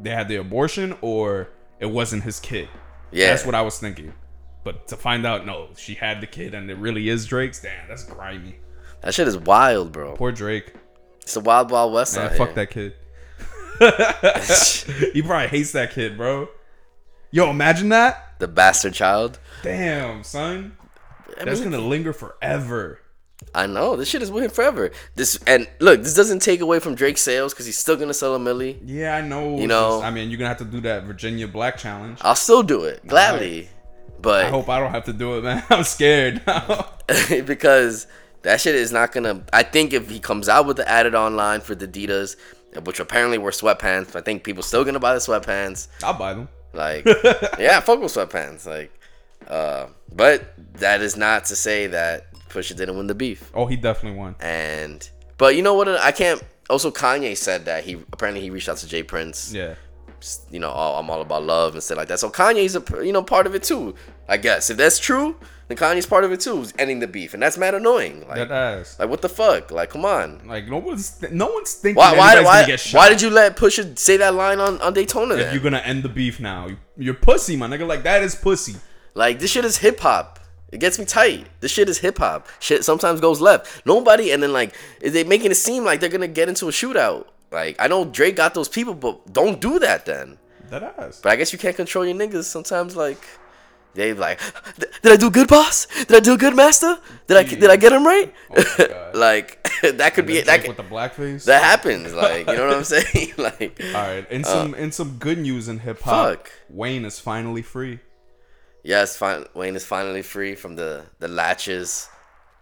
they 0.00 0.08
had 0.08 0.28
the 0.28 0.36
abortion 0.36 0.96
or 1.02 1.50
it 1.78 1.84
wasn't 1.84 2.22
his 2.22 2.40
kid. 2.40 2.70
yeah. 3.10 3.26
That's 3.26 3.44
what 3.44 3.54
I 3.54 3.60
was 3.60 3.78
thinking. 3.78 4.14
But 4.64 4.88
to 4.88 4.96
find 4.96 5.26
out, 5.26 5.44
no, 5.44 5.68
she 5.76 5.96
had 5.96 6.22
the 6.22 6.26
kid 6.26 6.54
and 6.54 6.70
it 6.70 6.78
really 6.78 7.10
is 7.10 7.26
Drake's. 7.26 7.60
Damn, 7.60 7.86
that's 7.86 8.04
grimy. 8.04 8.56
that 9.02 9.12
shit 9.12 9.28
is 9.28 9.36
wild, 9.36 9.92
bro. 9.92 10.16
Poor 10.16 10.32
Drake. 10.32 10.72
It's 11.20 11.34
the 11.34 11.40
wild, 11.40 11.70
wild 11.70 11.92
west 11.92 12.16
Man, 12.16 12.30
fuck 12.38 12.54
here. 12.54 12.54
that 12.54 12.70
kid. 12.70 12.94
he 15.12 15.20
probably 15.20 15.48
hates 15.48 15.72
that 15.72 15.90
kid, 15.92 16.16
bro. 16.16 16.48
Yo, 17.32 17.48
imagine 17.50 17.88
that. 17.90 18.38
The 18.40 18.48
bastard 18.48 18.94
child. 18.94 19.38
Damn, 19.62 20.24
son. 20.24 20.76
I 21.40 21.44
That's 21.44 21.60
mean, 21.60 21.70
gonna 21.70 21.84
linger 21.84 22.12
forever. 22.12 23.00
I 23.54 23.66
know 23.66 23.96
this 23.96 24.08
shit 24.08 24.20
is 24.22 24.30
with 24.30 24.44
him 24.44 24.50
forever. 24.50 24.90
This 25.14 25.38
and 25.46 25.68
look, 25.80 26.02
this 26.02 26.14
doesn't 26.14 26.40
take 26.40 26.60
away 26.60 26.78
from 26.80 26.94
Drake's 26.94 27.22
sales 27.22 27.52
because 27.54 27.66
he's 27.66 27.78
still 27.78 27.96
gonna 27.96 28.14
sell 28.14 28.34
a 28.34 28.38
milli. 28.38 28.78
Yeah, 28.84 29.16
I 29.16 29.20
know. 29.20 29.56
You 29.58 29.66
know- 29.66 29.98
just- 29.98 30.04
I 30.04 30.10
mean, 30.10 30.28
you're 30.30 30.38
gonna 30.38 30.48
have 30.48 30.58
to 30.58 30.64
do 30.64 30.80
that 30.82 31.04
Virginia 31.04 31.46
Black 31.48 31.76
Challenge. 31.78 32.18
I'll 32.22 32.34
still 32.34 32.62
do 32.62 32.84
it 32.84 33.06
gladly, 33.06 33.68
but 34.20 34.46
I 34.46 34.48
hope 34.50 34.68
I 34.68 34.78
don't 34.80 34.90
have 34.90 35.04
to 35.04 35.12
do 35.12 35.38
it, 35.38 35.44
man. 35.44 35.62
I'm 35.70 35.84
scared 35.84 36.42
now. 36.46 36.90
because 37.46 38.06
that 38.42 38.60
shit 38.60 38.74
is 38.74 38.92
not 38.92 39.12
gonna. 39.12 39.44
I 39.52 39.62
think 39.62 39.92
if 39.92 40.10
he 40.10 40.18
comes 40.20 40.48
out 40.48 40.66
with 40.66 40.76
the 40.76 40.88
added 40.88 41.14
online 41.14 41.60
for 41.60 41.74
the 41.74 41.86
Adidas, 41.88 42.36
which 42.84 43.00
apparently 43.00 43.38
were 43.38 43.50
sweatpants, 43.52 44.16
I 44.16 44.20
think 44.20 44.44
people 44.44 44.62
still 44.62 44.84
gonna 44.84 45.00
buy 45.00 45.14
the 45.14 45.20
sweatpants. 45.20 45.88
I'll 46.02 46.14
buy 46.18 46.34
them. 46.34 46.48
Like, 46.72 47.04
yeah, 47.58 47.80
fuck 47.80 48.00
with 48.00 48.12
sweatpants. 48.14 48.66
Like, 48.66 48.92
uh, 49.48 49.86
but 50.14 50.54
that 50.74 51.00
is 51.00 51.16
not 51.16 51.46
to 51.46 51.56
say 51.56 51.88
that 51.88 52.32
Pusha 52.48 52.76
didn't 52.76 52.96
win 52.96 53.06
the 53.06 53.14
beef. 53.14 53.50
Oh, 53.54 53.66
he 53.66 53.76
definitely 53.76 54.18
won. 54.18 54.36
And 54.40 55.08
but 55.38 55.56
you 55.56 55.62
know 55.62 55.74
what? 55.74 55.88
I 55.88 56.12
can't. 56.12 56.42
Also, 56.68 56.90
Kanye 56.90 57.36
said 57.36 57.64
that 57.64 57.84
he 57.84 57.94
apparently 58.12 58.40
he 58.40 58.50
reached 58.50 58.68
out 58.68 58.76
to 58.78 58.86
Jay 58.86 59.02
Prince. 59.02 59.52
Yeah. 59.52 59.74
You 60.50 60.60
know, 60.60 60.70
I'm 60.70 61.08
all 61.08 61.22
about 61.22 61.44
love 61.44 61.72
and 61.72 61.82
stuff 61.82 61.96
like 61.96 62.08
that. 62.08 62.20
So 62.20 62.28
Kanye's 62.28 62.76
a 62.76 63.04
you 63.04 63.12
know 63.12 63.22
part 63.22 63.46
of 63.46 63.54
it 63.54 63.62
too. 63.62 63.94
I 64.28 64.36
guess 64.36 64.68
if 64.70 64.76
that's 64.76 64.98
true, 64.98 65.36
then 65.70 65.78
Kanye's 65.78 66.06
part 66.06 66.24
of 66.24 66.32
it 66.32 66.40
too, 66.40 66.60
is 66.60 66.74
ending 66.78 66.98
the 66.98 67.06
beef, 67.06 67.32
and 67.32 67.42
that's 67.42 67.56
mad 67.56 67.74
annoying. 67.74 68.26
Like, 68.28 68.48
That 68.48 68.50
ass. 68.50 68.98
like 68.98 69.08
what 69.08 69.22
the 69.22 69.28
fuck? 69.28 69.70
Like, 69.70 69.90
come 69.90 70.04
on. 70.04 70.42
Like 70.46 70.66
no 70.68 70.78
one's 70.78 71.22
no 71.30 71.46
one's 71.46 71.72
thinking 71.74 71.96
Why 71.96 72.16
why 72.16 72.40
why, 72.42 72.66
get 72.66 72.80
shot. 72.80 72.98
why 72.98 73.08
did 73.08 73.22
you 73.22 73.30
let 73.30 73.56
Pusha 73.56 73.96
say 73.98 74.16
that 74.18 74.34
line 74.34 74.58
on 74.60 74.80
on 74.82 74.92
Daytona? 74.92 75.34
if 75.34 75.40
Then? 75.40 75.54
you're 75.54 75.62
gonna 75.62 75.78
end 75.78 76.02
the 76.02 76.08
beef 76.08 76.40
now? 76.40 76.68
You're 76.96 77.14
pussy, 77.14 77.56
my 77.56 77.66
nigga. 77.68 77.86
Like 77.86 78.02
that 78.02 78.22
is 78.22 78.34
pussy. 78.34 78.74
Like 79.14 79.38
this 79.38 79.50
shit 79.50 79.64
is 79.64 79.78
hip 79.78 80.00
hop. 80.00 80.38
It 80.72 80.78
gets 80.78 80.98
me 80.98 81.04
tight. 81.04 81.46
This 81.60 81.72
shit 81.72 81.88
is 81.88 81.98
hip 81.98 82.18
hop. 82.18 82.46
Shit 82.60 82.84
sometimes 82.84 83.20
goes 83.20 83.40
left. 83.40 83.84
Nobody 83.86 84.30
and 84.32 84.42
then 84.42 84.52
like 84.52 84.74
is 85.00 85.12
they 85.12 85.24
making 85.24 85.50
it 85.50 85.56
seem 85.56 85.84
like 85.84 86.00
they're 86.00 86.08
gonna 86.08 86.28
get 86.28 86.48
into 86.48 86.66
a 86.68 86.70
shootout. 86.72 87.26
Like 87.50 87.76
I 87.78 87.86
know 87.88 88.04
Drake 88.04 88.36
got 88.36 88.54
those 88.54 88.68
people, 88.68 88.94
but 88.94 89.32
don't 89.32 89.60
do 89.60 89.78
that 89.80 90.06
then. 90.06 90.38
That 90.68 90.82
ass. 90.98 91.20
But 91.20 91.32
I 91.32 91.36
guess 91.36 91.52
you 91.52 91.58
can't 91.58 91.74
control 91.74 92.06
your 92.06 92.14
niggas. 92.14 92.44
Sometimes 92.44 92.94
like 92.94 93.18
they 93.94 94.12
like, 94.14 94.40
did 95.02 95.12
I 95.12 95.16
do 95.16 95.30
good, 95.30 95.48
boss? 95.48 95.86
Did 96.06 96.12
I 96.12 96.20
do 96.20 96.36
good, 96.38 96.54
master? 96.54 96.98
Did 97.26 97.36
I 97.36 97.42
did 97.44 97.70
I 97.70 97.76
get 97.76 97.92
him 97.92 98.04
right? 98.06 98.32
Oh 98.50 98.64
my 98.78 98.86
God. 98.88 99.16
like 99.16 99.68
that 99.82 100.14
could 100.14 100.26
be 100.26 100.34
Drake 100.34 100.46
that. 100.46 100.68
with 100.68 100.76
Could, 100.76 100.86
the 100.86 100.90
blackface. 100.94 101.44
that 101.46 101.62
happens. 101.62 102.12
Like 102.14 102.46
you 102.46 102.54
know 102.56 102.66
what 102.68 102.76
I'm 102.76 102.84
saying? 102.96 103.32
like 103.38 103.80
All 103.94 104.02
right. 104.02 104.30
In 104.30 104.44
some 104.44 104.74
in 104.74 104.92
some 104.92 105.16
good 105.18 105.38
news 105.38 105.68
in 105.68 105.78
hip 105.80 106.00
hop, 106.02 106.14
Uh, 106.14 106.30
fuck. 106.36 106.50
Wayne 106.68 107.04
is 107.04 107.18
finally 107.18 107.62
free. 107.62 107.98
yes, 108.82 109.16
fin- 109.16 109.46
Wayne 109.54 109.76
is 109.76 109.84
finally 109.84 110.22
free 110.22 110.54
from 110.54 110.76
the 110.76 111.04
the 111.18 111.28
latches 111.28 112.08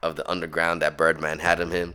of 0.02 0.16
the 0.16 0.28
underground 0.30 0.80
that 0.82 0.96
Birdman 0.96 1.40
had 1.40 1.60
him 1.60 1.72
in. 1.72 1.94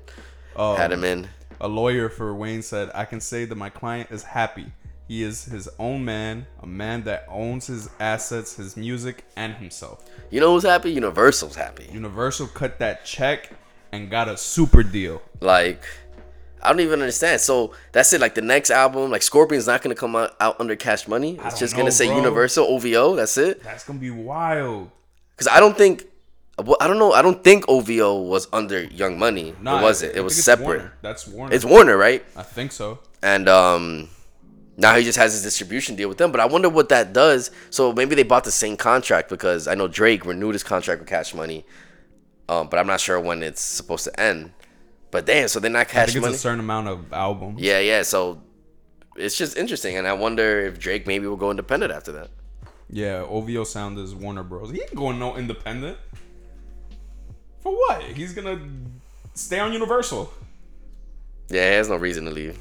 Oh, 0.56 0.76
Had 0.76 0.92
him 0.92 1.04
in. 1.04 1.30
a 1.62 1.68
lawyer 1.68 2.10
for 2.10 2.36
Wayne 2.36 2.62
said, 2.62 2.92
"I 2.94 3.06
can 3.06 3.20
say 3.22 3.46
that 3.46 3.56
my 3.56 3.70
client 3.70 4.12
is 4.12 4.24
happy. 4.24 4.72
He 5.14 5.22
is 5.22 5.46
his 5.46 5.70
own 5.78 6.04
man, 6.04 6.48
a 6.60 6.66
man 6.66 7.04
that 7.04 7.28
owns 7.30 7.68
his 7.68 7.88
assets, 8.00 8.56
his 8.56 8.76
music, 8.76 9.24
and 9.36 9.54
himself. 9.54 10.04
You 10.32 10.40
know 10.40 10.52
who's 10.54 10.64
happy? 10.64 10.92
Universal's 10.92 11.56
happy. 11.56 11.88
Universal 11.94 12.48
cut 12.48 12.80
that 12.80 13.06
check 13.06 13.52
and 13.92 14.10
got 14.10 14.28
a 14.28 14.36
super 14.36 14.82
deal. 14.82 15.22
Like, 15.40 15.84
I 16.64 16.70
don't 16.70 16.80
even 16.80 17.02
understand. 17.02 17.42
So 17.42 17.74
that's 17.92 18.12
it. 18.14 18.22
Like 18.22 18.34
the 18.34 18.42
next 18.42 18.72
album, 18.72 19.12
like 19.12 19.22
Scorpion's 19.22 19.68
not 19.68 19.84
gonna 19.84 19.94
come 19.94 20.16
out, 20.16 20.36
out 20.40 20.60
under 20.60 20.76
Cash 20.76 21.08
Money. 21.08 21.40
It's 21.46 21.60
just 21.60 21.76
know, 21.76 21.82
gonna 21.82 21.92
say 21.92 22.08
bro. 22.08 22.16
Universal 22.16 22.66
OVO. 22.66 23.16
That's 23.16 23.38
it. 23.38 23.62
That's 23.62 23.84
gonna 23.84 24.00
be 24.00 24.10
wild. 24.10 24.90
Because 25.38 25.48
I 25.48 25.60
don't 25.60 25.78
think, 25.78 26.06
well, 26.58 26.78
I 26.82 26.88
don't 26.88 26.98
know. 26.98 27.12
I 27.12 27.22
don't 27.22 27.44
think 27.44 27.66
OVO 27.70 28.20
was 28.20 28.48
under 28.52 28.86
Young 28.86 29.20
Money. 29.20 29.54
Nah, 29.62 29.78
it 29.78 29.84
wasn't. 29.84 30.14
I- 30.14 30.16
I 30.16 30.18
It 30.22 30.24
was 30.24 30.44
separate. 30.44 30.66
Warner. 30.66 30.94
That's 31.04 31.28
Warner. 31.28 31.54
It's 31.54 31.66
Warner, 31.66 31.98
right? 31.98 32.26
I 32.36 32.42
think 32.42 32.72
so. 32.72 32.98
And 33.22 33.48
um, 33.48 34.10
now 34.78 34.96
he 34.96 35.04
just 35.04 35.18
has 35.18 35.34
his 35.34 35.44
distribution 35.44 35.96
deal 35.96 36.10
with 36.10 36.18
them. 36.18 36.32
But 36.32 36.40
I 36.42 36.46
wonder 36.46 36.70
what 36.70 36.90
that 36.90 37.14
does. 37.14 37.52
So 37.70 37.94
maybe 37.94 38.16
they 38.16 38.24
bought 38.24 38.44
the 38.44 38.52
same 38.52 38.76
contract 38.78 39.30
because 39.30 39.68
I 39.68 39.76
know 39.76 39.88
Drake 39.88 40.26
renewed 40.26 40.54
his 40.56 40.64
contract 40.64 41.00
with 41.00 41.10
Cash 41.10 41.34
Money. 41.34 41.66
Um, 42.50 42.68
but 42.70 42.80
I'm 42.80 42.88
not 42.88 43.00
sure 43.00 43.20
when 43.20 43.42
it's 43.44 43.62
supposed 43.62 44.04
to 44.06 44.20
end. 44.20 44.52
But 45.12 45.26
damn, 45.26 45.48
so 45.48 45.60
they're 45.60 45.70
not 45.72 45.82
I 45.82 45.84
Cash 45.86 46.06
think 46.08 46.18
it's 46.18 46.24
Money. 46.24 46.36
a 46.36 46.40
certain 46.40 46.60
amount 46.60 46.88
of 46.88 47.14
albums. 47.14 47.62
Yeah, 47.62 47.80
yeah. 47.80 48.02
So 48.02 48.42
it's 49.16 49.38
just 49.38 49.56
interesting, 49.58 49.96
and 49.96 50.08
I 50.08 50.14
wonder 50.14 50.62
if 50.62 50.80
Drake 50.80 51.06
maybe 51.06 51.28
will 51.28 51.38
go 51.38 51.52
independent 51.52 51.92
after 51.92 52.12
that. 52.14 52.30
Yeah, 52.90 53.26
OVO 53.28 53.64
Sound 53.64 53.98
is 54.00 54.14
Warner 54.16 54.44
Bros. 54.44 54.72
He 54.72 54.82
ain't 54.82 54.96
going 54.96 55.20
no 55.20 55.36
independent. 55.38 55.98
For 57.62 57.72
what? 57.74 58.02
He's 58.04 58.34
gonna 58.34 58.60
stay 59.36 59.60
on 59.60 59.72
Universal. 59.72 60.34
Yeah, 61.50 61.70
he 61.70 61.76
has 61.76 61.90
no 61.90 61.96
reason 61.96 62.26
to 62.26 62.32
leave. 62.32 62.58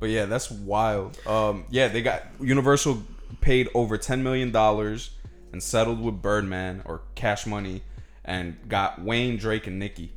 But 0.00 0.10
yeah, 0.10 0.26
that's 0.26 0.50
wild. 0.50 1.18
Um, 1.26 1.64
yeah, 1.70 1.88
they 1.88 2.02
got 2.02 2.24
Universal 2.40 3.02
paid 3.40 3.68
over 3.74 3.98
ten 3.98 4.22
million 4.22 4.52
dollars 4.52 5.10
and 5.52 5.62
settled 5.62 6.00
with 6.00 6.20
Birdman 6.20 6.82
or 6.84 7.02
Cash 7.14 7.46
Money, 7.46 7.82
and 8.24 8.56
got 8.68 9.00
Wayne, 9.00 9.36
Drake, 9.36 9.66
and 9.66 9.78
Nicki. 9.78 10.12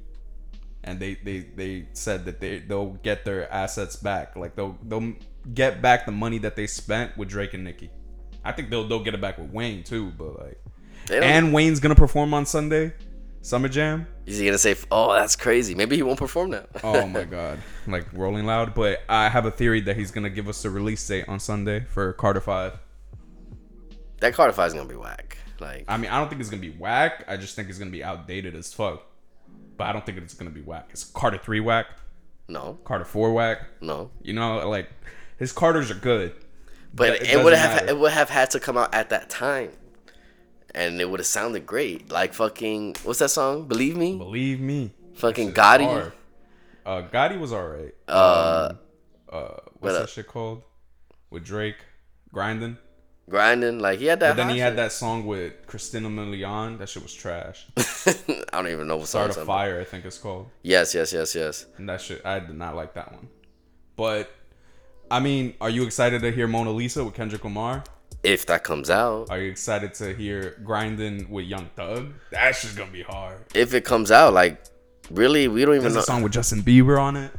And 0.83 0.99
they 0.99 1.15
they 1.15 1.39
they 1.39 1.87
said 1.93 2.25
that 2.25 2.39
they 2.39 2.59
they'll 2.59 2.93
get 3.03 3.25
their 3.25 3.51
assets 3.51 3.95
back. 3.95 4.35
Like 4.35 4.55
they'll 4.55 4.77
they'll 4.83 5.13
get 5.53 5.81
back 5.81 6.05
the 6.05 6.11
money 6.11 6.37
that 6.39 6.55
they 6.55 6.67
spent 6.67 7.17
with 7.17 7.29
Drake 7.29 7.53
and 7.53 7.63
Nicki. 7.63 7.89
I 8.43 8.51
think 8.51 8.69
they'll 8.69 8.87
they'll 8.87 9.03
get 9.03 9.13
it 9.13 9.21
back 9.21 9.37
with 9.37 9.51
Wayne 9.51 9.83
too. 9.83 10.11
But 10.11 10.39
like, 10.39 10.61
and 11.11 11.53
Wayne's 11.53 11.79
gonna 11.79 11.95
perform 11.95 12.33
on 12.33 12.45
Sunday, 12.45 12.93
Summer 13.43 13.67
Jam. 13.67 14.05
is 14.25 14.37
he 14.37 14.45
gonna 14.45 14.57
say, 14.57 14.75
"Oh, 14.91 15.13
that's 15.13 15.35
crazy"? 15.35 15.73
Maybe 15.75 15.95
he 15.95 16.03
won't 16.03 16.19
perform 16.19 16.51
that. 16.51 16.69
Oh 16.83 17.07
my 17.07 17.23
god, 17.37 17.59
like 17.87 18.05
Rolling 18.13 18.45
Loud. 18.45 18.73
But 18.75 19.01
I 19.09 19.29
have 19.29 19.45
a 19.45 19.51
theory 19.51 19.81
that 19.81 19.97
he's 19.97 20.11
gonna 20.11 20.29
give 20.29 20.47
us 20.47 20.63
a 20.63 20.69
release 20.69 21.05
date 21.07 21.25
on 21.27 21.39
Sunday 21.39 21.81
for 21.89 22.13
Carter 22.13 22.41
Five. 22.41 22.77
that 24.19 24.33
Carter 24.33 24.53
Five 24.53 24.67
is 24.67 24.73
gonna 24.73 24.87
be 24.87 24.95
whack. 24.95 25.37
Like, 25.59 25.85
I 25.87 25.97
mean, 25.97 26.09
I 26.11 26.19
don't 26.19 26.29
think 26.29 26.41
it's 26.41 26.49
gonna 26.49 26.61
be 26.61 26.71
whack. 26.71 27.23
I 27.27 27.37
just 27.37 27.55
think 27.55 27.69
it's 27.69 27.77
gonna 27.79 27.91
be 27.91 28.03
outdated 28.03 28.55
as 28.55 28.73
fuck. 28.73 29.03
But 29.77 29.85
I 29.87 29.93
don't 29.93 30.05
think 30.05 30.17
it's 30.19 30.33
gonna 30.35 30.51
be 30.51 30.61
whack. 30.61 30.89
It's 30.91 31.03
Carter 31.03 31.37
Three 31.39 31.59
whack, 31.59 31.87
no, 32.47 32.77
Carter 32.83 33.05
Four 33.05 33.33
whack. 33.33 33.59
no. 33.81 34.11
You 34.21 34.33
know, 34.33 34.67
like 34.69 34.89
his 35.39 35.51
Carters 35.51 35.89
are 35.89 35.95
good. 35.95 36.33
But 36.93 37.21
It 37.21 37.29
it, 37.31 37.43
would 37.43 37.53
have 37.53 37.75
matter. 37.81 37.89
it 37.89 37.97
would 37.97 38.11
have 38.11 38.29
had 38.29 38.51
to 38.51 38.59
come 38.59 38.77
out 38.77 38.93
at 38.93 39.09
that 39.09 39.29
time, 39.29 39.71
and 40.75 40.99
it 41.01 41.09
would 41.09 41.19
have 41.19 41.27
sounded 41.27 41.65
great. 41.65 42.11
Like 42.11 42.33
fucking 42.33 42.95
what's 43.03 43.19
that 43.19 43.29
song? 43.29 43.67
Believe 43.67 43.95
me, 43.97 44.17
Believe 44.17 44.59
me. 44.59 44.91
fucking 45.15 45.53
Gotti. 45.53 45.85
hard. 45.85 46.13
Uh, 46.85 47.01
Gotti 47.09 47.39
was 47.39 47.53
alright. 47.53 47.93
Uh, 48.07 48.73
Uh, 49.31 49.53
what's 49.79 49.97
that 49.97 50.09
shit 50.09 50.27
called? 50.27 50.63
With 51.29 51.45
Drake, 51.45 51.77
grinding. 52.33 52.77
grinding. 53.29 53.79
Like 53.79 53.99
he 53.99 54.05
had 54.07 54.19
that. 54.19 54.35
But 54.35 54.43
then 54.47 54.49
he 54.55 54.59
hot 54.59 54.69
had 54.69 54.77
that 54.77 54.91
song 54.91 55.25
with 55.25 55.65
Christina 55.67 56.09
Milian. 56.09 56.77
That 56.79 56.89
shit 56.89 57.01
was 57.03 57.13
trash. 57.13 57.65
I 57.77 58.13
don't 58.51 58.67
even 58.67 58.87
know 58.87 58.97
what 58.97 59.07
song. 59.07 59.31
Start 59.31 59.43
a. 59.43 59.45
Fire, 59.45 59.79
I 59.79 59.83
think 59.85 60.03
it's 60.05 60.17
called. 60.17 60.47
Yes, 60.63 60.93
yes, 60.93 61.13
yes, 61.13 61.33
yes. 61.35 61.65
And 61.77 61.87
that 61.87 62.01
shit, 62.01 62.25
I 62.25 62.39
did 62.39 62.55
not 62.57 62.75
like 62.75 62.93
that 62.95 63.11
one. 63.13 63.29
But 63.95 64.29
I 65.09 65.19
mean, 65.19 65.53
are 65.61 65.69
you 65.69 65.83
excited 65.83 66.21
to 66.23 66.31
hear 66.31 66.47
Mona 66.47 66.71
Lisa 66.71 67.03
with 67.05 67.13
Kendrick 67.13 67.43
Lamar? 67.43 67.83
If 68.23 68.45
that 68.47 68.63
comes 68.63 68.89
out, 68.89 69.29
Are 69.31 69.39
you 69.39 69.49
excited 69.49 69.93
to 69.95 70.13
hear 70.13 70.57
Grinding 70.63 71.29
with 71.29 71.45
Young 71.45 71.69
Thug? 71.75 72.13
That's 72.31 72.61
just 72.61 72.77
gonna 72.77 72.91
be 72.91 73.01
hard. 73.03 73.37
if 73.55 73.73
it 73.73 73.83
comes 73.83 74.11
out, 74.11 74.33
like 74.33 74.63
really, 75.09 75.47
we 75.47 75.65
don't 75.65 75.75
even 75.75 75.83
There's 75.83 75.95
know. 75.95 76.01
a 76.01 76.03
song 76.03 76.21
with 76.21 76.31
Justin 76.31 76.61
Bieber 76.61 77.01
on 77.01 77.15
it. 77.15 77.31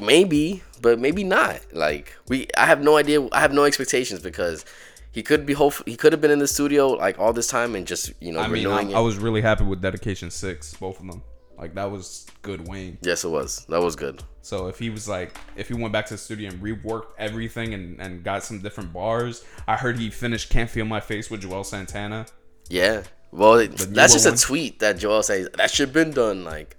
maybe, 0.00 0.62
but 0.80 0.98
maybe 0.98 1.24
not. 1.24 1.60
Like 1.72 2.14
we, 2.28 2.46
I 2.56 2.66
have 2.66 2.82
no 2.82 2.96
idea. 2.96 3.26
I 3.32 3.40
have 3.40 3.52
no 3.52 3.64
expectations 3.64 4.20
because 4.20 4.64
He 5.12 5.22
could 5.22 5.46
be 5.46 5.54
hope 5.54 5.74
he 5.86 5.96
could 5.96 6.12
have 6.12 6.20
been 6.20 6.30
in 6.30 6.38
the 6.40 6.46
studio 6.48 6.90
like 6.90 7.18
all 7.18 7.32
this 7.32 7.46
time 7.48 7.74
and 7.74 7.86
just 7.86 8.12
you 8.20 8.32
know 8.32 8.40
I 8.40 8.48
mean, 8.48 8.66
I, 8.66 8.92
I 8.92 9.00
was 9.00 9.16
really 9.16 9.40
happy 9.40 9.64
with 9.64 9.80
Dedication 9.80 10.30
Six, 10.30 10.74
both 10.74 11.00
of 11.00 11.06
them. 11.06 11.22
Like 11.58 11.74
that 11.74 11.90
was 11.90 12.26
good 12.42 12.68
Wayne. 12.68 12.98
yes, 13.02 13.24
it 13.24 13.28
was. 13.30 13.64
That 13.68 13.80
was 13.82 13.96
good. 13.96 14.22
So 14.42 14.68
if 14.68 14.78
he 14.78 14.90
was 14.90 15.08
like, 15.08 15.36
if 15.56 15.68
he 15.68 15.74
went 15.74 15.92
back 15.92 16.06
to 16.06 16.14
the 16.14 16.18
studio 16.18 16.50
and 16.50 16.60
reworked 16.62 17.06
everything 17.18 17.74
and, 17.74 18.00
and 18.00 18.22
got 18.22 18.44
some 18.44 18.60
different 18.60 18.92
bars, 18.92 19.44
I 19.66 19.76
heard 19.76 19.98
he 19.98 20.10
finished 20.10 20.50
"Can't 20.50 20.68
Feel 20.70 20.84
My 20.84 21.00
Face" 21.00 21.30
with 21.30 21.42
Juelz 21.42 21.66
Santana. 21.66 22.26
Yeah. 22.68 23.02
Well, 23.32 23.54
The 23.56 23.66
that's 23.90 24.12
just 24.12 24.26
a 24.26 24.36
tweet 24.46 24.78
that 24.80 24.96
Juelz 24.98 25.24
says 25.24 25.48
that 25.56 25.70
should 25.70 25.92
been 25.92 26.10
done. 26.12 26.44
Like, 26.44 26.76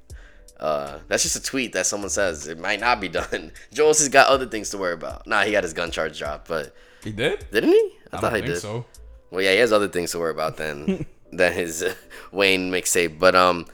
uh, 0.59 0.99
that's 1.07 1.23
just 1.23 1.35
a 1.35 1.41
tweet 1.43 1.73
that 1.73 1.85
someone 1.85 2.09
says 2.09 2.47
it 2.47 2.57
might 2.59 2.79
not 2.79 3.01
be 3.01 3.09
done. 3.09 3.51
Juelz 3.73 3.99
has 3.99 4.09
got 4.09 4.27
other 4.27 4.45
things 4.45 4.69
to 4.71 4.77
worry 4.77 4.93
about. 4.93 5.27
Nah, 5.27 5.43
he 5.43 5.51
got 5.51 5.63
his 5.63 5.73
gun 5.73 5.91
charge 5.91 6.17
dropped, 6.17 6.47
but 6.47 6.73
He 7.03 7.11
did. 7.11 7.45
didn't 7.51 7.71
he? 7.71 7.91
I, 8.13 8.17
I 8.17 8.19
thought 8.21 8.33
he 8.33 8.41
think 8.41 8.53
did. 8.53 8.59
so. 8.61 8.85
Well, 9.29 9.41
yeah, 9.41 9.51
he 9.51 9.57
has 9.57 9.73
other 9.73 9.89
things 9.89 10.11
to 10.11 10.19
worry 10.19 10.31
about 10.31 10.55
than 10.57 11.05
than 11.33 11.51
his 11.53 11.83
uh, 11.83 11.93
Wayne 12.31 12.71
mixtape. 12.71 13.19
But 13.19 13.35
um, 13.35 13.65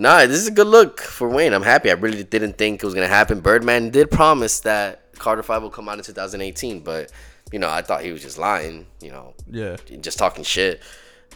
nah, 0.00 0.26
this 0.26 0.38
is 0.38 0.48
a 0.48 0.50
good 0.50 0.66
look 0.66 0.98
for 1.00 1.28
Wayne. 1.28 1.52
I'm 1.52 1.62
happy. 1.62 1.90
I 1.90 1.94
really 1.94 2.24
didn't 2.24 2.56
think 2.58 2.82
it 2.82 2.86
was 2.86 2.94
gonna 2.94 3.06
happen. 3.06 3.40
Birdman 3.40 3.90
did 3.90 4.10
promise 4.10 4.60
that 4.60 5.12
Carter 5.18 5.42
Five 5.42 5.62
will 5.62 5.70
come 5.70 5.88
out 5.88 5.98
in 5.98 6.04
2018, 6.04 6.80
but 6.80 7.12
you 7.52 7.58
know, 7.58 7.68
I 7.68 7.82
thought 7.82 8.02
he 8.02 8.10
was 8.10 8.22
just 8.22 8.38
lying. 8.38 8.86
You 9.00 9.10
know, 9.10 9.34
Yeah. 9.50 9.76
just 10.00 10.18
talking 10.18 10.42
shit. 10.42 10.80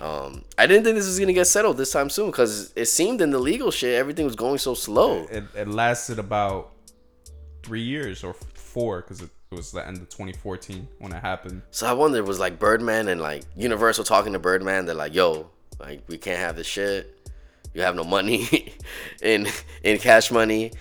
Um, 0.00 0.42
I 0.58 0.66
didn't 0.66 0.84
think 0.84 0.96
this 0.96 1.06
was 1.06 1.20
gonna 1.20 1.32
get 1.34 1.46
settled 1.46 1.76
this 1.76 1.92
time 1.92 2.08
soon 2.10 2.30
because 2.30 2.72
it 2.74 2.86
seemed 2.86 3.20
in 3.20 3.30
the 3.30 3.38
legal 3.38 3.70
shit 3.70 3.94
everything 3.94 4.24
was 4.24 4.34
going 4.34 4.58
so 4.58 4.74
slow. 4.74 5.26
It, 5.30 5.44
it 5.54 5.68
lasted 5.68 6.18
about 6.18 6.70
three 7.62 7.82
years 7.82 8.24
or 8.24 8.34
four 8.54 9.02
because 9.02 9.20
it, 9.20 9.30
was 9.50 9.70
the 9.70 9.86
end 9.86 9.98
of 9.98 10.08
2014 10.08 10.88
when 10.98 11.12
it 11.12 11.20
happened. 11.20 11.62
So 11.70 11.86
I 11.86 11.92
wonder 11.92 12.24
was 12.24 12.40
like 12.40 12.58
Birdman 12.58 13.06
and 13.06 13.20
like 13.20 13.44
Universal 13.54 14.02
talking 14.02 14.32
to 14.32 14.40
Birdman. 14.40 14.84
They're 14.84 14.96
like, 14.96 15.14
"Yo, 15.14 15.48
like 15.78 16.02
we 16.08 16.18
can't 16.18 16.40
have 16.40 16.56
this 16.56 16.66
shit. 16.66 17.13
You 17.74 17.82
have 17.82 17.94
no 17.96 18.04
money 18.04 18.72
in 19.22 19.46
in 19.82 19.98
cash 19.98 20.30
money. 20.30 20.72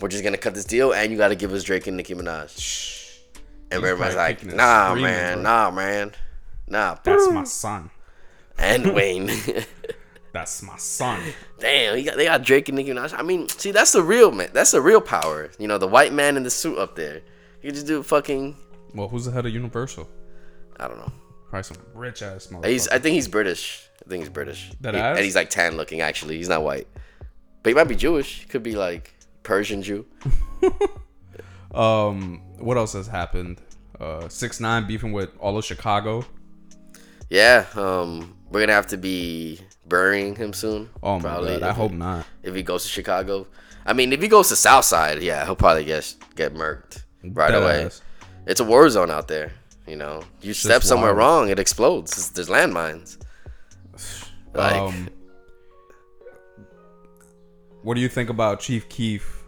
We're 0.00 0.08
just 0.08 0.22
gonna 0.22 0.36
cut 0.36 0.54
this 0.54 0.64
deal, 0.64 0.92
and 0.92 1.10
you 1.10 1.18
got 1.18 1.28
to 1.28 1.36
give 1.36 1.52
us 1.52 1.64
Drake 1.64 1.86
and 1.86 1.96
Nicki 1.96 2.14
Minaj." 2.14 3.18
And 3.70 3.80
He's 3.80 3.90
Birdman's 3.90 4.16
like, 4.16 4.44
"Nah, 4.44 4.94
man, 4.94 5.34
bro. 5.34 5.42
nah, 5.42 5.70
man, 5.70 6.12
nah." 6.68 6.96
That's 7.02 7.30
my 7.30 7.44
son. 7.44 7.90
and 8.58 8.94
Wayne. 8.94 9.30
That's 10.32 10.62
my 10.62 10.76
son. 10.76 11.20
Damn, 11.58 11.96
he 11.96 12.02
got, 12.04 12.16
they 12.16 12.24
got 12.24 12.42
Drake 12.42 12.68
and 12.68 12.76
Nicki 12.76 12.90
Minaj. 12.90 13.14
I 13.16 13.22
mean, 13.22 13.48
see, 13.48 13.70
that's 13.70 13.92
the 13.92 14.02
real 14.02 14.30
man. 14.32 14.50
That's 14.52 14.72
the 14.72 14.80
real 14.80 15.00
power. 15.00 15.50
You 15.58 15.68
know, 15.68 15.78
the 15.78 15.88
white 15.88 16.12
man 16.12 16.36
in 16.36 16.42
the 16.42 16.50
suit 16.50 16.78
up 16.78 16.96
there. 16.96 17.22
You 17.62 17.70
just 17.70 17.86
do 17.86 18.02
fucking. 18.02 18.56
Well, 18.94 19.08
who's 19.08 19.24
the 19.24 19.30
head 19.30 19.46
of 19.46 19.54
Universal? 19.54 20.08
I 20.78 20.88
don't 20.88 20.98
know. 20.98 21.12
Probably 21.48 21.62
some 21.62 21.76
rich 21.94 22.22
ass 22.22 22.48
He's. 22.64 22.88
I 22.88 22.98
think 22.98 23.14
he's 23.14 23.28
British. 23.28 23.88
Think 24.12 24.24
he's 24.24 24.30
British. 24.30 24.70
That 24.82 24.94
He- 24.94 25.00
ass? 25.00 25.16
and 25.16 25.24
he's 25.24 25.34
like 25.34 25.48
tan 25.50 25.76
looking. 25.78 26.00
Actually, 26.02 26.36
he's 26.36 26.48
not 26.48 26.62
white, 26.62 26.86
but 27.62 27.70
he 27.70 27.74
might 27.74 27.88
be 27.88 27.96
Jewish. 27.96 28.40
He 28.42 28.46
could 28.46 28.62
be 28.62 28.76
like 28.76 29.14
Persian 29.42 29.82
Jew. 29.82 30.04
Um, 31.74 32.42
what 32.58 32.76
else 32.76 32.92
has 32.92 33.06
happened? 33.06 33.58
Uh, 33.98 34.28
six 34.28 34.60
nine 34.60 34.86
beefing 34.86 35.12
with 35.12 35.30
all 35.38 35.56
of 35.56 35.64
Chicago. 35.64 36.24
Yeah. 37.30 37.64
Um, 37.74 38.36
we're 38.50 38.60
gonna 38.60 38.74
have 38.74 38.88
to 38.88 38.98
be 38.98 39.58
burying 39.86 40.36
him 40.36 40.52
soon. 40.52 40.90
Oh 41.02 41.16
my 41.18 41.22
god, 41.22 41.62
I 41.62 41.72
hope 41.72 41.92
not. 41.92 42.26
if 42.42 42.54
he 42.54 42.62
goes 42.62 42.82
to 42.82 42.90
Chicago. 42.90 43.46
I 43.86 43.94
mean, 43.94 44.12
if 44.12 44.20
he 44.20 44.28
goes 44.28 44.48
to 44.50 44.56
South 44.56 44.84
Side, 44.84 45.22
yeah, 45.22 45.44
he'll 45.46 45.56
probably 45.56 45.84
get 45.84 46.14
get 46.36 46.52
murked 46.54 47.04
right 47.24 47.50
Dead 47.52 47.62
away. 47.62 47.84
ass. 47.86 48.02
It's 48.46 48.60
a 48.60 48.64
war 48.64 48.88
zone 48.90 49.10
out 49.10 49.28
there. 49.28 49.52
You 49.86 49.96
know, 49.96 50.22
you 50.42 50.52
step 50.52 50.82
somewhere 50.82 51.14
wild. 51.14 51.18
wrong, 51.18 51.48
it 51.48 51.58
explodes. 51.58 52.30
There's 52.32 52.48
landmines. 52.50 53.16
Like, 54.54 54.74
um, 54.74 55.08
what 57.82 57.94
do 57.94 58.00
you 58.00 58.08
think 58.08 58.30
about 58.30 58.60
Chief 58.60 58.88
Keef, 58.88 59.42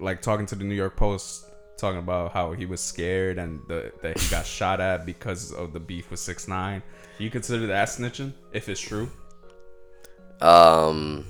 like 0.00 0.22
talking 0.22 0.46
to 0.46 0.54
the 0.54 0.64
New 0.64 0.74
York 0.74 0.96
Post, 0.96 1.46
talking 1.76 1.98
about 1.98 2.32
how 2.32 2.52
he 2.52 2.66
was 2.66 2.80
scared 2.80 3.38
and 3.38 3.60
the, 3.68 3.92
that 4.02 4.18
he 4.18 4.28
got 4.28 4.46
shot 4.46 4.80
at 4.80 5.06
because 5.06 5.52
of 5.52 5.72
the 5.72 5.80
beef 5.80 6.10
with 6.10 6.20
Six 6.20 6.48
Nine? 6.48 6.82
Do 7.18 7.24
you 7.24 7.30
consider 7.30 7.66
that 7.68 7.88
snitching 7.88 8.32
if 8.52 8.68
it's 8.68 8.80
true? 8.80 9.10
um, 10.40 11.24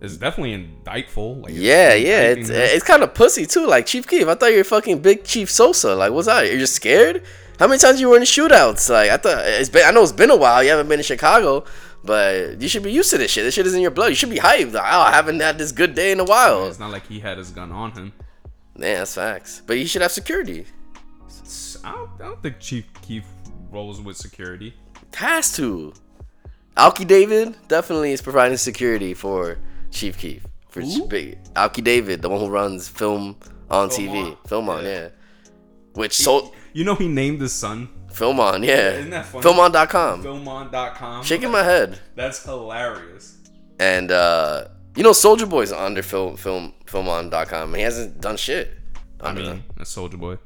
It's 0.00 0.16
definitely 0.16 0.52
indictful. 0.52 1.36
Like 1.36 1.54
it's 1.54 1.60
yeah, 1.60 1.94
yeah, 1.94 2.20
it's 2.22 2.50
it's 2.50 2.84
kind 2.84 3.02
of 3.02 3.14
pussy 3.14 3.46
too. 3.46 3.66
Like 3.66 3.86
Chief 3.86 4.06
Keef, 4.06 4.28
I 4.28 4.34
thought 4.34 4.50
you 4.52 4.58
were 4.58 4.64
fucking 4.64 5.00
Big 5.00 5.24
Chief 5.24 5.50
Sosa. 5.50 5.94
Like, 5.94 6.12
what's 6.12 6.26
that? 6.26 6.46
You're 6.46 6.58
just 6.58 6.74
scared? 6.74 7.22
How 7.58 7.66
many 7.66 7.78
times 7.78 8.00
you 8.00 8.08
were 8.10 8.16
in 8.16 8.22
shootouts? 8.24 8.90
Like, 8.90 9.10
I 9.10 9.16
thought 9.16 9.44
it's 9.46 9.68
been. 9.70 9.86
I 9.86 9.90
know 9.90 10.02
it's 10.02 10.12
been 10.12 10.30
a 10.30 10.36
while. 10.36 10.62
You 10.62 10.70
haven't 10.70 10.88
been 10.88 11.00
in 11.00 11.04
Chicago, 11.04 11.64
but 12.04 12.60
you 12.60 12.68
should 12.68 12.82
be 12.82 12.92
used 12.92 13.10
to 13.10 13.18
this 13.18 13.30
shit. 13.30 13.44
This 13.44 13.54
shit 13.54 13.66
is 13.66 13.74
in 13.74 13.80
your 13.80 13.90
blood. 13.90 14.08
You 14.08 14.14
should 14.14 14.30
be 14.30 14.36
hyped. 14.38 14.72
Like, 14.72 14.84
oh, 14.92 15.00
I 15.00 15.12
haven't 15.12 15.40
had 15.40 15.56
this 15.58 15.72
good 15.72 15.94
day 15.94 16.12
in 16.12 16.20
a 16.20 16.24
while. 16.24 16.66
It's 16.66 16.78
not 16.78 16.90
like 16.92 17.06
he 17.06 17.18
had 17.20 17.38
his 17.38 17.50
gun 17.50 17.72
on 17.72 17.92
him. 17.92 18.12
Yeah, 18.78 18.98
that's 18.98 19.14
facts. 19.14 19.62
But 19.66 19.78
you 19.78 19.86
should 19.86 20.02
have 20.02 20.12
security. 20.12 20.66
I 21.84 21.92
don't, 21.92 22.10
I 22.20 22.24
don't 22.24 22.42
think 22.42 22.58
Chief 22.60 22.84
Keef 23.02 23.24
rolls 23.70 24.00
with 24.00 24.16
security. 24.16 24.74
Has 25.14 25.54
to. 25.56 25.94
Alki 26.76 27.06
David 27.06 27.56
definitely 27.68 28.12
is 28.12 28.20
providing 28.20 28.58
security 28.58 29.14
for 29.14 29.56
Chief 29.90 30.18
Keef. 30.18 30.44
For 30.68 30.82
big 31.08 31.38
Alki 31.56 31.80
David, 31.80 32.20
the 32.20 32.28
one 32.28 32.38
who 32.38 32.48
runs 32.50 32.86
film 32.86 33.36
on 33.70 33.88
TV. 33.88 34.26
On? 34.26 34.36
FilmOn, 34.46 34.82
Yeah. 34.82 34.88
yeah. 34.90 35.08
Which 35.94 36.14
so 36.14 36.52
You 36.76 36.84
know 36.84 36.94
he 36.94 37.08
named 37.08 37.40
his 37.40 37.54
son 37.54 37.88
FilmOn, 38.12 38.62
yeah. 38.62 38.90
Isn't 38.90 39.08
that 39.08 39.24
funny? 39.24 39.42
Filmon.com. 39.42 40.22
Filmon.com. 40.22 41.24
Shaking 41.24 41.50
my 41.50 41.62
head. 41.62 41.98
That's 42.14 42.44
hilarious. 42.44 43.38
And 43.80 44.10
uh 44.10 44.66
you 44.94 45.02
know 45.02 45.12
Soulja 45.12 45.48
Boy's 45.48 45.72
under 45.72 46.02
film 46.02 46.36
film 46.36 46.74
filmon.com. 46.84 47.72
He 47.72 47.80
hasn't 47.80 48.20
done 48.20 48.36
shit. 48.36 48.74
I 49.22 49.32
mean, 49.32 49.44
them. 49.46 49.64
a 49.78 49.84
Soulja 49.84 50.18
Boy. 50.18 50.36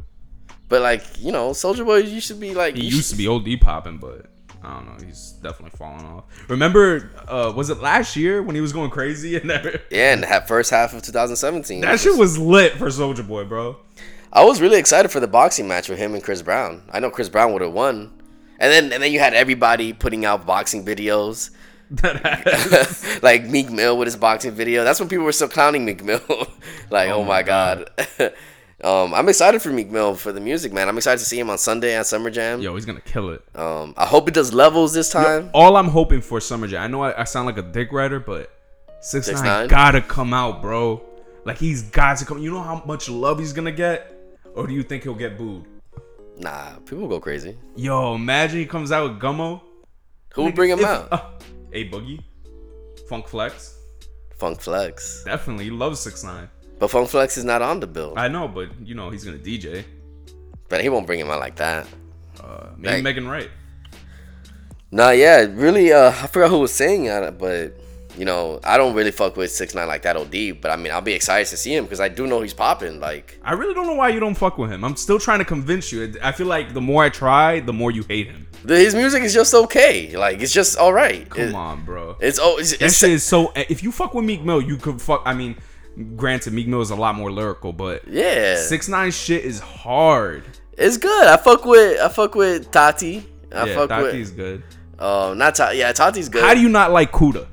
But 0.68 0.82
like, 0.82 1.02
you 1.18 1.32
know, 1.32 1.50
Soulja 1.50 1.84
Boy, 1.84 1.96
you 1.96 2.20
should 2.20 2.38
be 2.38 2.54
like 2.54 2.76
He 2.76 2.86
used 2.86 3.10
to 3.10 3.16
be 3.16 3.26
OD 3.26 3.60
popping, 3.60 3.98
but 3.98 4.26
I 4.62 4.74
don't 4.74 4.86
know. 4.86 5.04
He's 5.04 5.32
definitely 5.42 5.76
falling 5.76 6.04
off. 6.04 6.26
Remember, 6.48 7.10
uh, 7.26 7.52
was 7.56 7.70
it 7.70 7.80
last 7.80 8.14
year 8.14 8.40
when 8.40 8.54
he 8.54 8.60
was 8.60 8.72
going 8.72 8.90
crazy 8.90 9.36
and 9.36 9.50
that? 9.50 9.82
Yeah, 9.90 10.12
and 10.12 10.22
that 10.22 10.46
first 10.46 10.70
half 10.70 10.94
of 10.94 11.02
2017. 11.02 11.80
That 11.80 11.98
shit 11.98 12.16
was 12.16 12.38
lit 12.38 12.74
for 12.74 12.86
Soulja 12.86 13.26
Boy, 13.26 13.44
bro. 13.44 13.78
I 14.32 14.44
was 14.44 14.60
really 14.60 14.78
excited 14.78 15.10
for 15.10 15.20
the 15.20 15.26
boxing 15.26 15.66
match 15.66 15.88
with 15.88 15.98
him 15.98 16.14
and 16.14 16.22
Chris 16.22 16.42
Brown. 16.42 16.82
I 16.92 17.00
know 17.00 17.10
Chris 17.10 17.28
Brown 17.28 17.52
would 17.52 17.62
have 17.62 17.72
won. 17.72 18.12
And 18.58 18.70
then 18.72 18.92
and 18.92 19.02
then 19.02 19.10
you 19.12 19.18
had 19.18 19.34
everybody 19.34 19.92
putting 19.92 20.24
out 20.24 20.46
boxing 20.46 20.84
videos. 20.84 21.50
like 23.22 23.44
Meek 23.46 23.70
Mill 23.70 23.98
with 23.98 24.06
his 24.06 24.16
boxing 24.16 24.52
video. 24.52 24.84
That's 24.84 25.00
when 25.00 25.08
people 25.08 25.24
were 25.24 25.32
still 25.32 25.48
clowning 25.48 25.84
Meek 25.84 26.04
Mill. 26.04 26.20
like, 26.90 27.10
oh, 27.10 27.24
my 27.24 27.42
god. 27.42 27.90
um, 28.84 29.12
I'm 29.12 29.28
excited 29.28 29.60
for 29.60 29.70
Meek 29.70 29.90
Mill 29.90 30.14
for 30.14 30.30
the 30.30 30.40
music, 30.40 30.72
man. 30.72 30.88
I'm 30.88 30.96
excited 30.96 31.18
to 31.18 31.24
see 31.24 31.38
him 31.38 31.50
on 31.50 31.58
Sunday 31.58 31.96
at 31.96 32.06
Summer 32.06 32.30
Jam. 32.30 32.60
Yo, 32.60 32.74
he's 32.74 32.84
gonna 32.84 33.00
kill 33.00 33.30
it. 33.30 33.42
Um, 33.56 33.94
I 33.96 34.06
hope 34.06 34.28
it 34.28 34.34
does 34.34 34.54
levels 34.54 34.94
this 34.94 35.10
time. 35.10 35.50
All 35.52 35.76
I'm 35.76 35.88
hoping 35.88 36.20
for 36.20 36.40
Summer 36.40 36.68
Jam. 36.68 36.82
I 36.82 36.86
know 36.86 37.02
I, 37.02 37.22
I 37.22 37.24
sound 37.24 37.46
like 37.46 37.58
a 37.58 37.62
dick 37.62 37.90
writer, 37.90 38.20
but 38.20 38.52
six 39.00 39.28
6ix9ine? 39.28 39.42
nine 39.42 39.68
gotta 39.68 40.00
come 40.00 40.32
out, 40.32 40.62
bro. 40.62 41.02
Like 41.44 41.58
he's 41.58 41.82
got 41.82 42.18
to 42.18 42.24
come. 42.24 42.38
You 42.38 42.52
know 42.52 42.62
how 42.62 42.84
much 42.86 43.08
love 43.08 43.40
he's 43.40 43.52
gonna 43.52 43.72
get, 43.72 44.19
or 44.54 44.66
do 44.66 44.74
you 44.74 44.82
think 44.82 45.02
he'll 45.04 45.14
get 45.14 45.36
booed? 45.38 45.64
Nah, 46.38 46.76
people 46.86 47.06
go 47.08 47.20
crazy. 47.20 47.56
Yo, 47.76 48.14
imagine 48.14 48.58
he 48.60 48.66
comes 48.66 48.92
out 48.92 49.10
with 49.10 49.20
Gummo. 49.20 49.60
Who 50.34 50.44
would 50.44 50.54
bring 50.54 50.70
him 50.70 50.78
If- 50.80 50.86
out? 50.86 51.12
uh, 51.12 51.20
a 51.72 51.88
Boogie, 51.90 52.22
Funk 53.08 53.28
Flex. 53.28 53.76
Funk 54.38 54.60
Flex. 54.60 55.22
Definitely, 55.24 55.64
he 55.64 55.70
loves 55.70 56.00
six 56.00 56.24
nine. 56.24 56.48
But 56.78 56.90
Funk 56.90 57.08
Flex 57.10 57.36
is 57.36 57.44
not 57.44 57.60
on 57.60 57.80
the 57.80 57.86
bill. 57.86 58.14
I 58.16 58.28
know, 58.28 58.48
but 58.48 58.68
you 58.82 58.94
know 58.94 59.10
he's 59.10 59.24
gonna 59.24 59.36
DJ. 59.38 59.84
But 60.68 60.80
he 60.82 60.88
won't 60.88 61.06
bring 61.06 61.20
him 61.20 61.28
out 61.30 61.40
like 61.40 61.56
that. 61.56 61.86
Uh, 62.42 62.68
maybe 62.76 62.94
Like- 62.94 63.02
Megan 63.04 63.28
Wright. 63.28 63.50
Nah, 64.92 65.10
yeah, 65.10 65.46
really. 65.52 65.92
Uh, 65.92 66.08
I 66.10 66.26
forgot 66.26 66.50
who 66.50 66.58
was 66.60 66.72
saying 66.72 67.04
it, 67.04 67.38
but 67.38 67.79
you 68.20 68.26
know, 68.26 68.60
I 68.62 68.76
don't 68.76 68.94
really 68.94 69.10
fuck 69.12 69.34
with 69.36 69.50
six 69.50 69.74
nine 69.74 69.88
like 69.88 70.02
that 70.02 70.14
OD. 70.16 70.60
But 70.60 70.70
I 70.70 70.76
mean, 70.76 70.92
I'll 70.92 71.00
be 71.00 71.14
excited 71.14 71.48
to 71.48 71.56
see 71.56 71.74
him 71.74 71.84
because 71.84 72.00
I 72.00 72.08
do 72.08 72.26
know 72.26 72.42
he's 72.42 72.52
popping. 72.52 73.00
Like, 73.00 73.38
I 73.42 73.52
really 73.54 73.72
don't 73.72 73.86
know 73.86 73.94
why 73.94 74.10
you 74.10 74.20
don't 74.20 74.34
fuck 74.34 74.58
with 74.58 74.70
him. 74.70 74.84
I'm 74.84 74.96
still 74.96 75.18
trying 75.18 75.38
to 75.38 75.44
convince 75.46 75.90
you. 75.90 76.14
I 76.22 76.32
feel 76.32 76.46
like 76.46 76.74
the 76.74 76.82
more 76.82 77.02
I 77.02 77.08
try, 77.08 77.60
the 77.60 77.72
more 77.72 77.90
you 77.90 78.02
hate 78.08 78.26
him. 78.26 78.46
his 78.66 78.94
music 78.94 79.22
is 79.22 79.32
just 79.32 79.54
okay. 79.54 80.14
Like, 80.16 80.40
it's 80.42 80.52
just 80.52 80.76
all 80.76 80.92
right. 80.92 81.28
Come 81.30 81.42
It- 81.42 81.54
on, 81.54 81.84
bro. 81.84 82.16
It's 82.20 82.38
oh, 82.40 82.58
it's, 82.58 82.72
That 82.76 82.82
it's 82.86 82.98
shit 82.98 83.10
is 83.10 83.22
so. 83.22 83.52
If 83.56 83.82
you 83.82 83.90
fuck 83.90 84.12
with 84.14 84.24
Meek 84.26 84.42
Mill, 84.42 84.60
you 84.60 84.76
could 84.76 85.00
fuck. 85.00 85.22
I 85.24 85.32
mean, 85.32 85.56
granted, 86.16 86.52
Meek 86.52 86.68
Mill 86.68 86.82
is 86.82 86.90
a 86.90 86.96
lot 86.96 87.14
more 87.14 87.30
lyrical, 87.32 87.72
but 87.72 88.06
yeah, 88.06 88.56
six 88.56 88.86
nine 88.86 89.12
shit 89.12 89.44
is 89.44 89.60
hard. 89.60 90.44
it's 90.76 90.98
good. 90.98 91.26
I 91.26 91.36
fuck 91.38 91.64
with 91.64 91.98
I 92.00 92.08
fuck 92.08 92.34
with 92.34 92.70
Tati. 92.70 93.26
I 93.50 93.64
yeah, 93.64 93.74
fuck 93.74 93.88
Tati's 93.88 94.28
with 94.30 94.36
good. 94.36 94.62
uh, 94.98 95.32
not 95.36 95.54
Tati. 95.54 95.78
Yeah, 95.78 95.92
Tati's 95.92 96.28
good. 96.28 96.42
How 96.42 96.52
do 96.54 96.60
you 96.60 96.68
not 96.68 96.92
like 96.92 97.12
Kooda? 97.12 97.46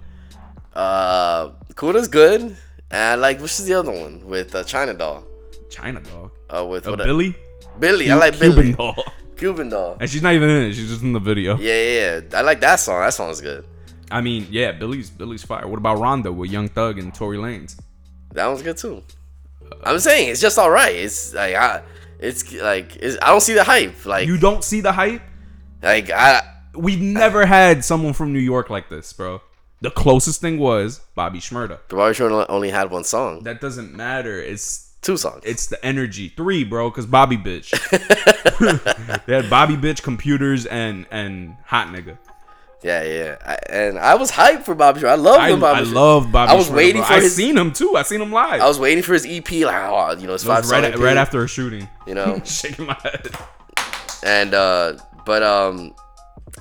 Uh, 0.77 1.49
Kooda's 1.75 2.07
good. 2.07 2.55
And 2.91 3.19
like, 3.19 3.41
which 3.41 3.59
is 3.59 3.65
the 3.65 3.73
other 3.73 3.91
one 3.91 4.25
with 4.25 4.53
uh, 4.55 4.63
China 4.63 4.93
Doll? 4.93 5.23
China 5.69 5.99
dog. 5.99 6.31
Uh, 6.49 6.65
with 6.65 6.87
Uh, 6.87 6.91
what? 6.91 6.99
Billy. 7.03 7.35
Billy. 7.79 8.09
I 8.11 8.15
like 8.15 8.35
Cuban 8.35 8.55
Billy. 8.55 8.73
doll. 8.73 9.03
Cuban 9.37 9.69
doll. 9.69 9.97
and 9.99 10.09
she's 10.09 10.21
not 10.21 10.33
even 10.33 10.49
in 10.49 10.63
it. 10.67 10.73
She's 10.73 10.87
just 10.89 11.01
in 11.03 11.13
the 11.13 11.19
video. 11.19 11.57
Yeah, 11.57 11.73
yeah, 11.73 12.19
yeah. 12.31 12.39
I 12.39 12.41
like 12.41 12.59
that 12.61 12.77
song. 12.77 13.01
That 13.01 13.13
song's 13.13 13.41
good. 13.41 13.65
I 14.09 14.21
mean, 14.21 14.47
yeah, 14.49 14.71
Billy's 14.71 15.09
Billy's 15.09 15.43
fire. 15.43 15.67
What 15.67 15.77
about 15.77 15.99
Rondo 15.99 16.31
with 16.31 16.49
Young 16.49 16.69
Thug 16.69 16.97
and 16.97 17.13
Tory 17.13 17.37
Lanez? 17.37 17.77
That 18.33 18.47
one's 18.47 18.61
good 18.61 18.77
too. 18.77 19.03
I'm 19.83 19.99
saying 19.99 20.29
it's 20.29 20.39
just 20.41 20.57
all 20.57 20.71
right. 20.71 20.95
It's 20.95 21.33
like 21.33 21.55
I, 21.55 21.81
it's 22.19 22.51
like 22.53 22.95
it's, 22.95 23.17
I 23.21 23.27
don't 23.27 23.41
see 23.41 23.53
the 23.53 23.63
hype. 23.65 24.05
Like 24.05 24.25
You 24.27 24.37
don't 24.37 24.63
see 24.63 24.81
the 24.81 24.91
hype? 24.93 25.21
like 25.83 26.09
I 26.09 26.41
We've 26.73 27.01
never 27.01 27.45
had 27.45 27.83
someone 27.83 28.13
from 28.13 28.31
New 28.33 28.39
York 28.39 28.69
like 28.69 28.87
this, 28.89 29.11
bro. 29.11 29.41
The 29.81 29.91
closest 29.91 30.41
thing 30.41 30.57
was 30.57 31.01
Bobby 31.15 31.39
Shmurda. 31.39 31.77
the 31.89 31.95
Bobby 31.95 32.15
Shmurda 32.15 32.45
only 32.49 32.69
had 32.71 32.89
one 32.89 33.03
song, 33.03 33.43
That 33.43 33.61
doesn't 33.61 33.93
matter. 33.95 34.41
It's 34.41 34.91
two 35.03 35.17
songs. 35.17 35.43
it's 35.45 35.67
the 35.67 35.83
energy. 35.85 36.29
Three, 36.35 36.63
bro, 36.63 36.89
because 36.89 37.05
Bobby 37.05 37.37
bitch. 37.37 37.69
they 39.25 39.35
had 39.35 39.49
Bobby 39.49 39.75
bitch, 39.75 40.01
computers, 40.01 40.65
and 40.65 41.05
and 41.11 41.55
hot 41.65 41.87
nigga. 41.89 42.17
yeah, 42.83 43.03
yeah. 43.03 43.35
I, 43.45 43.57
and 43.69 43.99
I 43.99 44.15
was 44.15 44.31
hyped 44.31 44.63
for 44.63 44.73
Bobby 44.75 45.01
Shmurda. 45.01 45.09
I 45.09 45.15
love 45.15 45.39
I, 45.39 45.55
Bobby. 45.55 45.79
I 45.81 45.83
Shmurda- 45.83 45.93
love 45.93 46.31
Bobby. 46.31 46.51
I 46.51 46.55
was 46.55 46.69
Shmurda, 46.69 46.75
waiting 46.75 47.01
bro. 47.01 47.07
for 47.07 47.13
I 47.13 47.19
his. 47.21 47.35
seen 47.35 47.55
him 47.57 47.71
too. 47.71 47.93
I 47.95 48.01
seen 48.01 48.21
him 48.21 48.31
live. 48.31 48.61
I 48.61 48.67
was 48.67 48.79
waiting 48.79 49.03
for 49.03 49.13
his 49.13 49.25
EP. 49.27 49.49
Like, 49.51 49.75
oh, 49.75 50.15
you 50.19 50.25
know, 50.27 50.33
it's 50.33 50.43
five 50.43 50.67
right, 50.71 50.97
right 50.97 51.17
after 51.17 51.43
a 51.43 51.47
shooting. 51.47 51.87
You 52.07 52.15
know, 52.15 52.41
Shaking 52.45 52.87
my 52.87 52.97
head. 53.03 53.29
and 54.23 54.53
uh, 54.55 54.93
but 55.25 55.43
um, 55.43 55.93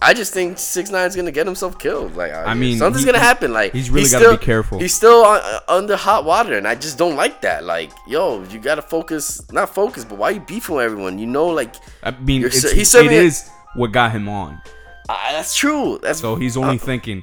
I 0.03 0.13
just 0.13 0.33
think 0.35 0.59
Six 0.59 0.91
Nine's 0.91 1.17
gonna 1.17 1.33
get 1.33 1.47
himself 1.47 1.79
killed. 1.79 2.17
Like, 2.17 2.33
I 2.35 2.53
mean, 2.55 2.79
something's 2.79 3.05
he- 3.05 3.07
gonna 3.11 3.19
happen. 3.25 3.53
Like, 3.53 3.73
he's 3.73 3.89
really 3.91 4.09
gotta 4.11 4.25
still- 4.27 4.37
be 4.37 4.45
careful. 4.45 4.79
He's 4.79 4.95
still 4.95 5.25
on, 5.25 5.41
uh, 5.43 5.61
under 5.69 5.97
hot 5.97 6.25
water, 6.25 6.57
and 6.59 6.69
I 6.69 6.75
just 6.75 6.99
don't 6.99 7.17
like 7.17 7.41
that. 7.41 7.65
Like, 7.65 7.91
yo, 8.07 8.43
you 8.51 8.59
gotta 8.59 8.83
focus, 8.83 9.41
not 9.53 9.75
focus, 9.75 10.05
but 10.05 10.19
why 10.19 10.31
you 10.31 10.41
beefing 10.41 10.77
with 10.77 10.85
everyone? 10.85 11.19
You 11.19 11.27
know, 11.27 11.47
like, 11.47 11.75
I 12.03 12.11
mean, 12.11 12.45
it's, 12.45 12.71
he's 12.71 12.95
it 12.95 13.11
is 13.11 13.49
what 13.75 13.93
got 13.93 14.13
him 14.13 14.29
on. 14.29 14.61
ah, 15.09 15.29
that's 15.33 15.55
true. 15.57 15.99
That's 16.03 16.21
So 16.21 16.37
he's 16.37 16.57
only 16.57 16.79
thinking, 16.79 17.23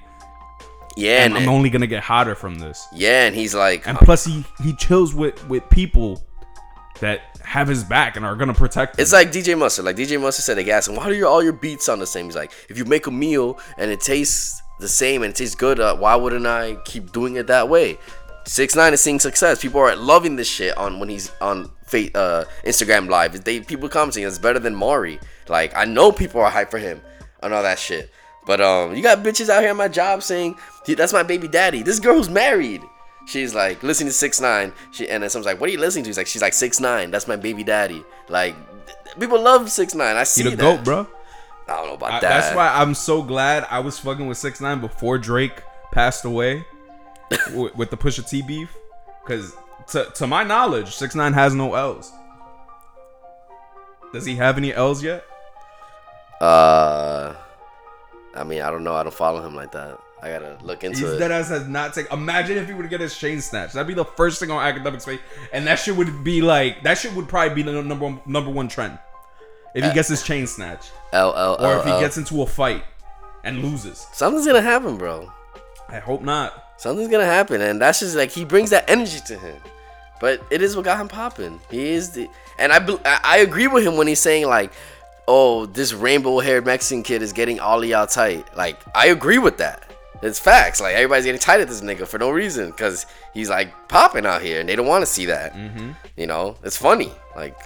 yeah, 0.95 1.25
and, 1.25 1.35
I'm 1.35 1.49
only 1.49 1.69
gonna 1.69 1.87
get 1.87 2.01
hotter 2.03 2.33
from 2.35 2.59
this. 2.59 2.87
yeah, 2.93 3.25
and 3.25 3.35
he's 3.35 3.53
like, 3.55 3.87
And 3.87 3.97
plus, 3.99 4.25
he 4.25 4.43
he 4.63 4.73
chills 4.73 5.13
with 5.13 5.47
with 5.47 5.67
people 5.69 6.23
that 7.03 7.21
have 7.43 7.67
his 7.67 7.83
back 7.83 8.15
and 8.15 8.25
are 8.25 8.35
gonna 8.35 8.53
protect 8.53 8.97
him. 8.97 9.03
It's 9.03 9.11
like 9.11 9.31
DJ 9.31 9.57
Mustard. 9.57 9.83
Like 9.85 9.97
DJ 9.97 10.19
Mustard 10.19 10.45
said, 10.45 10.57
they 10.57 10.71
asked 10.71 10.87
him, 10.87 10.95
"Why 10.95 11.09
do 11.09 11.15
your, 11.15 11.27
all 11.27 11.43
your 11.43 11.53
beats 11.53 11.85
sound 11.85 12.01
the 12.01 12.07
same?" 12.07 12.25
He's 12.25 12.35
like, 12.35 12.51
"If 12.69 12.77
you 12.77 12.85
make 12.85 13.07
a 13.07 13.11
meal 13.11 13.59
and 13.77 13.91
it 13.91 13.99
tastes 13.99 14.61
the 14.79 14.87
same 14.87 15.21
and 15.21 15.31
it 15.31 15.35
tastes 15.35 15.55
good, 15.55 15.79
uh, 15.79 15.95
why 15.97 16.15
wouldn't 16.15 16.47
I 16.47 16.77
keep 16.85 17.11
doing 17.11 17.35
it 17.35 17.47
that 17.47 17.67
way?" 17.67 17.99
Six 18.45 18.75
Nine 18.75 18.93
is 18.93 19.01
seeing 19.01 19.19
success. 19.19 19.61
People 19.61 19.81
are 19.81 19.95
loving 19.95 20.37
this 20.37 20.47
shit 20.47 20.77
on 20.77 20.99
when 20.99 21.09
he's 21.09 21.31
on 21.41 21.65
uh, 21.93 22.45
Instagram 22.65 23.09
Live. 23.09 23.43
They 23.43 23.59
people 23.59 23.89
commenting 23.89 24.23
it's 24.23 24.39
better 24.39 24.59
than 24.59 24.73
Mari. 24.73 25.19
Like 25.49 25.75
I 25.75 25.85
know 25.85 26.11
people 26.11 26.41
are 26.41 26.51
hyped 26.51 26.71
for 26.71 26.79
him 26.79 27.01
and 27.41 27.53
all 27.53 27.63
that 27.63 27.79
shit. 27.79 28.09
But 28.45 28.61
um, 28.61 28.95
you 28.95 29.03
got 29.03 29.19
bitches 29.19 29.49
out 29.49 29.61
here 29.61 29.69
at 29.69 29.75
my 29.75 29.87
job 29.87 30.23
saying 30.23 30.55
that's 30.85 31.13
my 31.13 31.23
baby 31.23 31.47
daddy. 31.47 31.83
This 31.83 31.99
girl's 31.99 32.29
married. 32.29 32.81
She's 33.25 33.55
like 33.55 33.81
listening 33.83 34.07
to 34.09 34.13
six 34.13 34.41
nine. 34.41 34.73
She 34.91 35.07
and 35.09 35.23
then 35.23 35.29
someone's 35.29 35.45
like, 35.45 35.59
"What 35.61 35.69
are 35.69 35.71
you 35.71 35.79
listening 35.79 36.03
to?" 36.03 36.09
He's 36.09 36.17
like, 36.17 36.27
"She's 36.27 36.41
like 36.41 36.53
six 36.53 36.79
nine. 36.79 37.09
That's 37.11 37.27
my 37.27 37.35
baby 37.37 37.63
daddy." 37.63 38.03
Like 38.29 38.55
people 39.19 39.41
love 39.41 39.69
six 39.71 39.95
nine. 39.95 40.15
I 40.17 40.23
see 40.23 40.43
he 40.43 40.49
the 40.49 40.55
that. 40.57 40.61
goat, 40.61 40.83
bro. 40.83 41.07
I 41.67 41.75
don't 41.77 41.87
know 41.87 41.93
about 41.93 42.11
I- 42.11 42.19
that. 42.19 42.29
that's 42.41 42.55
why 42.55 42.67
I'm 42.67 42.93
so 42.93 43.21
glad 43.21 43.65
I 43.69 43.79
was 43.79 43.97
fucking 43.99 44.27
with 44.27 44.37
six 44.37 44.59
nine 44.59 44.81
before 44.81 45.17
Drake 45.17 45.61
passed 45.93 46.25
away 46.25 46.65
with, 47.53 47.75
with 47.77 47.89
the 47.91 47.97
Pusha 47.97 48.27
T 48.27 48.41
beef, 48.41 48.75
because 49.23 49.53
to 49.87 50.05
to 50.15 50.27
my 50.27 50.43
knowledge, 50.43 50.93
six 50.93 51.15
nine 51.15 51.31
has 51.33 51.53
no 51.55 51.75
L's. 51.75 52.11
Does 54.11 54.25
he 54.25 54.35
have 54.35 54.57
any 54.57 54.73
L's 54.73 55.01
yet? 55.01 55.23
Uh, 56.41 57.33
I 58.35 58.43
mean, 58.43 58.61
I 58.61 58.69
don't 58.69 58.83
know. 58.83 58.93
I 58.95 59.03
don't 59.03 59.13
follow 59.15 59.41
him 59.45 59.55
like 59.55 59.71
that. 59.71 59.97
I 60.23 60.29
gotta 60.29 60.57
look 60.63 60.83
into 60.85 60.99
He's 60.99 61.09
it. 61.09 61.19
dead 61.19 61.31
ass 61.31 61.49
has 61.49 61.67
not 61.67 61.93
taken. 61.93 62.17
Imagine 62.17 62.57
if 62.57 62.67
he 62.67 62.73
would 62.73 62.89
get 62.89 63.01
his 63.01 63.17
chain 63.17 63.41
snatched. 63.41 63.73
That'd 63.73 63.87
be 63.87 63.93
the 63.93 64.05
first 64.05 64.39
thing 64.39 64.49
on 64.51 64.63
academic 64.63 65.01
space, 65.01 65.19
and 65.51 65.67
that 65.67 65.75
shit 65.75 65.95
would 65.95 66.23
be 66.23 66.41
like 66.41 66.81
that 66.83 66.97
shit 66.97 67.13
would 67.13 67.27
probably 67.27 67.53
be 67.53 67.61
the 67.61 67.83
number 67.83 68.05
one, 68.05 68.21
number 68.25 68.49
one 68.49 68.69
trend. 68.69 68.97
If 69.75 69.83
he 69.83 69.89
uh, 69.89 69.93
gets 69.93 70.07
his 70.07 70.23
chain 70.23 70.47
snatched, 70.47 70.93
L 71.11 71.35
L 71.35 71.57
or 71.59 71.79
if 71.79 71.83
he 71.83 71.91
gets 71.99 72.17
into 72.17 72.41
a 72.41 72.47
fight 72.47 72.83
and 73.43 73.61
loses. 73.61 74.07
Something's 74.13 74.45
gonna 74.47 74.61
happen, 74.61 74.97
bro. 74.97 75.31
I 75.89 75.99
hope 75.99 76.21
not. 76.21 76.71
Something's 76.77 77.09
gonna 77.09 77.25
happen, 77.25 77.61
and 77.61 77.81
that's 77.81 77.99
just 77.99 78.15
like 78.15 78.31
he 78.31 78.45
brings 78.45 78.69
that 78.69 78.89
energy 78.89 79.19
to 79.27 79.37
him. 79.37 79.57
But 80.21 80.41
it 80.49 80.61
is 80.61 80.75
what 80.75 80.85
got 80.85 81.01
him 81.01 81.09
popping. 81.09 81.59
He 81.69 81.89
is 81.89 82.11
the, 82.11 82.29
and 82.57 82.71
I 82.71 82.77
I 83.03 83.19
I 83.23 83.37
agree 83.39 83.67
with 83.67 83.85
him 83.85 83.97
when 83.97 84.07
he's 84.07 84.21
saying 84.21 84.47
like, 84.47 84.71
"Oh, 85.27 85.65
this 85.65 85.91
rainbow-haired 85.91 86.65
Mexican 86.65 87.03
kid 87.03 87.21
is 87.21 87.33
getting 87.33 87.59
all 87.59 87.83
y'all 87.83 88.07
tight." 88.07 88.45
Like 88.55 88.79
I 88.95 89.07
agree 89.07 89.37
with 89.37 89.57
that. 89.57 89.83
It's 90.23 90.39
facts. 90.39 90.79
Like 90.79 90.95
everybody's 90.95 91.25
getting 91.25 91.39
tight 91.39 91.59
at 91.59 91.67
this 91.67 91.81
nigga 91.81 92.07
for 92.07 92.17
no 92.17 92.31
reason 92.31 92.71
because 92.71 93.05
he's 93.33 93.49
like 93.49 93.89
popping 93.89 94.25
out 94.25 94.41
here, 94.41 94.59
and 94.59 94.69
they 94.69 94.75
don't 94.75 94.87
want 94.87 95.01
to 95.01 95.05
see 95.05 95.25
that. 95.25 95.53
Mm-hmm. 95.53 95.91
You 96.15 96.27
know, 96.27 96.55
it's 96.63 96.77
funny. 96.77 97.11
Like, 97.35 97.57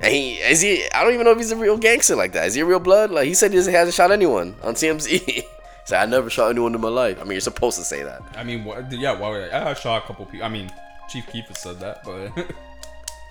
and 0.00 0.12
he 0.12 0.36
is 0.36 0.62
he. 0.62 0.88
I 0.90 1.04
don't 1.04 1.12
even 1.12 1.26
know 1.26 1.32
if 1.32 1.38
he's 1.38 1.52
a 1.52 1.56
real 1.56 1.76
gangster 1.76 2.16
like 2.16 2.32
that. 2.32 2.46
Is 2.46 2.54
he 2.54 2.62
a 2.62 2.64
real 2.64 2.80
blood? 2.80 3.10
Like 3.10 3.26
he 3.26 3.34
said, 3.34 3.52
he 3.52 3.58
hasn't 3.58 3.94
shot 3.94 4.10
anyone 4.10 4.56
on 4.62 4.74
TMZ. 4.74 5.06
he 5.26 5.44
said, 5.84 6.02
"I 6.02 6.06
never 6.06 6.30
shot 6.30 6.50
anyone 6.50 6.74
in 6.74 6.80
my 6.80 6.88
life." 6.88 7.20
I 7.20 7.24
mean, 7.24 7.32
you're 7.32 7.40
supposed 7.40 7.76
to 7.78 7.84
say 7.84 8.02
that. 8.02 8.22
I 8.36 8.42
mean, 8.42 8.64
what, 8.64 8.90
yeah, 8.90 9.12
why 9.12 9.30
would 9.30 9.52
I, 9.52 9.70
I 9.70 9.74
shot 9.74 10.04
a 10.04 10.06
couple 10.06 10.24
people. 10.24 10.46
I 10.46 10.48
mean, 10.48 10.72
Chief 11.10 11.24
has 11.26 11.58
said 11.58 11.78
that, 11.80 12.02
but 12.04 12.54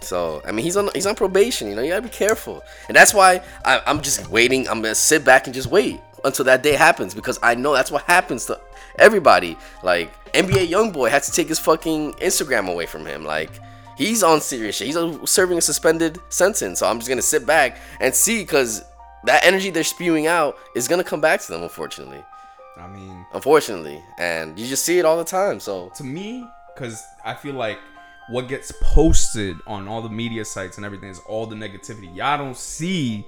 So 0.01 0.41
I 0.45 0.51
mean, 0.51 0.63
he's 0.63 0.77
on 0.77 0.89
he's 0.93 1.05
on 1.05 1.15
probation. 1.15 1.67
You 1.67 1.75
know, 1.75 1.81
you 1.81 1.89
gotta 1.89 2.01
be 2.01 2.09
careful, 2.09 2.63
and 2.87 2.95
that's 2.95 3.13
why 3.13 3.41
I, 3.63 3.81
I'm 3.85 4.01
just 4.01 4.29
waiting. 4.29 4.67
I'm 4.67 4.81
gonna 4.81 4.95
sit 4.95 5.23
back 5.23 5.47
and 5.47 5.53
just 5.53 5.67
wait 5.67 5.99
until 6.23 6.45
that 6.45 6.63
day 6.63 6.73
happens 6.73 7.13
because 7.13 7.39
I 7.41 7.55
know 7.55 7.73
that's 7.73 7.91
what 7.91 8.03
happens 8.03 8.45
to 8.45 8.59
everybody. 8.97 9.57
Like 9.83 10.13
NBA 10.33 10.69
YoungBoy 10.69 11.09
had 11.09 11.23
to 11.23 11.31
take 11.31 11.47
his 11.47 11.59
fucking 11.59 12.13
Instagram 12.13 12.69
away 12.69 12.85
from 12.85 13.05
him. 13.05 13.25
Like 13.25 13.51
he's 13.97 14.23
on 14.23 14.41
serious 14.41 14.75
shit. 14.75 14.87
He's 14.87 15.29
serving 15.29 15.57
a 15.57 15.61
suspended 15.61 16.19
sentence. 16.29 16.79
So 16.79 16.87
I'm 16.87 16.99
just 16.99 17.09
gonna 17.09 17.21
sit 17.21 17.45
back 17.45 17.77
and 17.99 18.13
see 18.13 18.41
because 18.41 18.83
that 19.23 19.43
energy 19.45 19.69
they're 19.69 19.83
spewing 19.83 20.27
out 20.27 20.57
is 20.75 20.87
gonna 20.87 21.03
come 21.03 21.21
back 21.21 21.41
to 21.41 21.51
them. 21.51 21.63
Unfortunately, 21.63 22.23
I 22.77 22.87
mean, 22.87 23.25
unfortunately, 23.33 24.01
and 24.17 24.57
you 24.57 24.67
just 24.67 24.85
see 24.85 24.99
it 24.99 25.05
all 25.05 25.17
the 25.17 25.23
time. 25.23 25.59
So 25.59 25.91
to 25.95 26.03
me, 26.03 26.45
because 26.73 27.03
I 27.23 27.33
feel 27.33 27.55
like 27.55 27.79
what 28.29 28.47
gets 28.47 28.71
posted 28.81 29.57
on 29.67 29.87
all 29.87 30.01
the 30.01 30.09
media 30.09 30.45
sites 30.45 30.77
and 30.77 30.85
everything 30.85 31.09
is 31.09 31.19
all 31.27 31.45
the 31.45 31.55
negativity. 31.55 32.15
Y'all 32.15 32.37
don't 32.37 32.55
see 32.55 33.25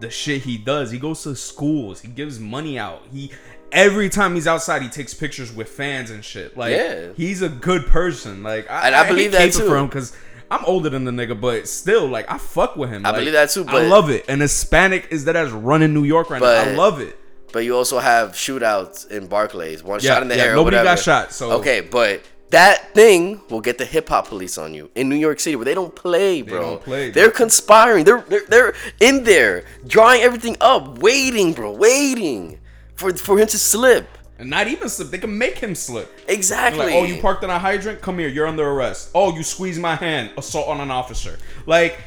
the 0.00 0.10
shit 0.10 0.42
he 0.42 0.56
does. 0.58 0.90
He 0.90 0.98
goes 0.98 1.22
to 1.22 1.34
schools. 1.36 2.00
He 2.00 2.08
gives 2.08 2.38
money 2.40 2.78
out. 2.78 3.02
He 3.12 3.30
every 3.72 4.08
time 4.08 4.34
he's 4.34 4.46
outside, 4.46 4.82
he 4.82 4.88
takes 4.88 5.14
pictures 5.14 5.52
with 5.52 5.68
fans 5.68 6.10
and 6.10 6.24
shit. 6.24 6.56
Like 6.56 6.72
Yeah. 6.72 7.08
he's 7.16 7.42
a 7.42 7.48
good 7.48 7.86
person. 7.86 8.42
Like 8.42 8.70
I, 8.70 8.86
And 8.86 8.94
I 8.94 9.04
hate 9.04 9.10
believe 9.10 9.32
that 9.32 9.52
too. 9.52 9.66
for 9.66 9.76
him 9.76 9.86
because. 9.86 10.16
I'm 10.50 10.62
older 10.66 10.90
than 10.90 11.04
the 11.04 11.10
nigga, 11.10 11.40
but 11.40 11.66
still, 11.66 12.06
like 12.06 12.30
I 12.30 12.36
fuck 12.36 12.76
with 12.76 12.90
him. 12.90 13.04
I 13.06 13.10
Like, 13.10 13.20
believe 13.20 13.32
that 13.32 13.48
too, 13.50 13.64
I 13.66 13.86
love 13.86 14.10
it. 14.10 14.26
And 14.28 14.42
Hispanic 14.42 15.08
is 15.10 15.24
that 15.24 15.34
as 15.36 15.50
running 15.50 15.94
New 15.94 16.04
York 16.04 16.28
right 16.28 16.40
now. 16.40 16.46
I 16.46 16.74
love 16.74 17.00
it. 17.00 17.18
But 17.50 17.60
you 17.60 17.74
also 17.74 17.98
have 17.98 18.32
shootouts 18.32 19.10
in 19.10 19.26
Barclays, 19.26 19.82
one 19.82 20.00
Yeah, 20.02 20.12
shot 20.14 20.22
in 20.22 20.28
the 20.28 20.36
yeah, 20.36 20.42
air. 20.44 20.54
nobody 20.54 20.76
got 20.76 20.98
shot, 20.98 21.32
so- 21.32 21.52
okay, 21.52 21.80
but 21.80 22.20
that 22.50 22.94
thing 22.94 23.40
will 23.50 23.60
get 23.60 23.78
the 23.78 23.84
hip 23.84 24.08
hop 24.08 24.28
police 24.28 24.58
on 24.58 24.74
you 24.74 24.90
in 24.94 25.08
New 25.08 25.16
York 25.16 25.40
City, 25.40 25.56
where 25.56 25.64
they 25.64 25.74
don't 25.74 25.94
play, 25.94 26.42
bro. 26.42 26.60
don't 26.60 26.82
play, 26.82 27.10
They're 27.10 27.30
conspiring. 27.30 28.04
They're, 28.04 28.20
they're 28.28 28.46
they're 28.48 28.74
in 29.00 29.24
there 29.24 29.64
drawing 29.86 30.22
everything 30.22 30.56
up, 30.60 30.98
waiting, 30.98 31.52
bro, 31.52 31.72
waiting 31.72 32.60
for 32.94 33.12
for 33.14 33.38
him 33.38 33.48
to 33.48 33.58
slip. 33.58 34.06
And 34.38 34.50
not 34.50 34.66
even 34.66 34.88
slip. 34.88 35.10
They 35.10 35.18
can 35.18 35.36
make 35.36 35.58
him 35.58 35.74
slip. 35.74 36.10
Exactly. 36.28 36.86
Like, 36.86 36.94
oh, 36.94 37.04
you 37.04 37.20
parked 37.20 37.44
in 37.44 37.50
a 37.50 37.58
hydrant? 37.58 38.00
Come 38.00 38.18
here, 38.18 38.28
you're 38.28 38.48
under 38.48 38.68
arrest. 38.68 39.10
Oh, 39.14 39.34
you 39.34 39.42
squeezed 39.44 39.80
my 39.80 39.94
hand, 39.94 40.32
assault 40.36 40.68
on 40.68 40.80
an 40.80 40.90
officer. 40.90 41.38
Like, 41.66 42.00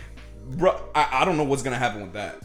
bro, 0.46 0.80
I, 0.94 1.22
I 1.22 1.26
don't 1.26 1.38
know 1.38 1.46
what's 1.46 1.64
gonna 1.64 1.78
happen 1.78 2.02
with 2.02 2.14
that. 2.14 2.42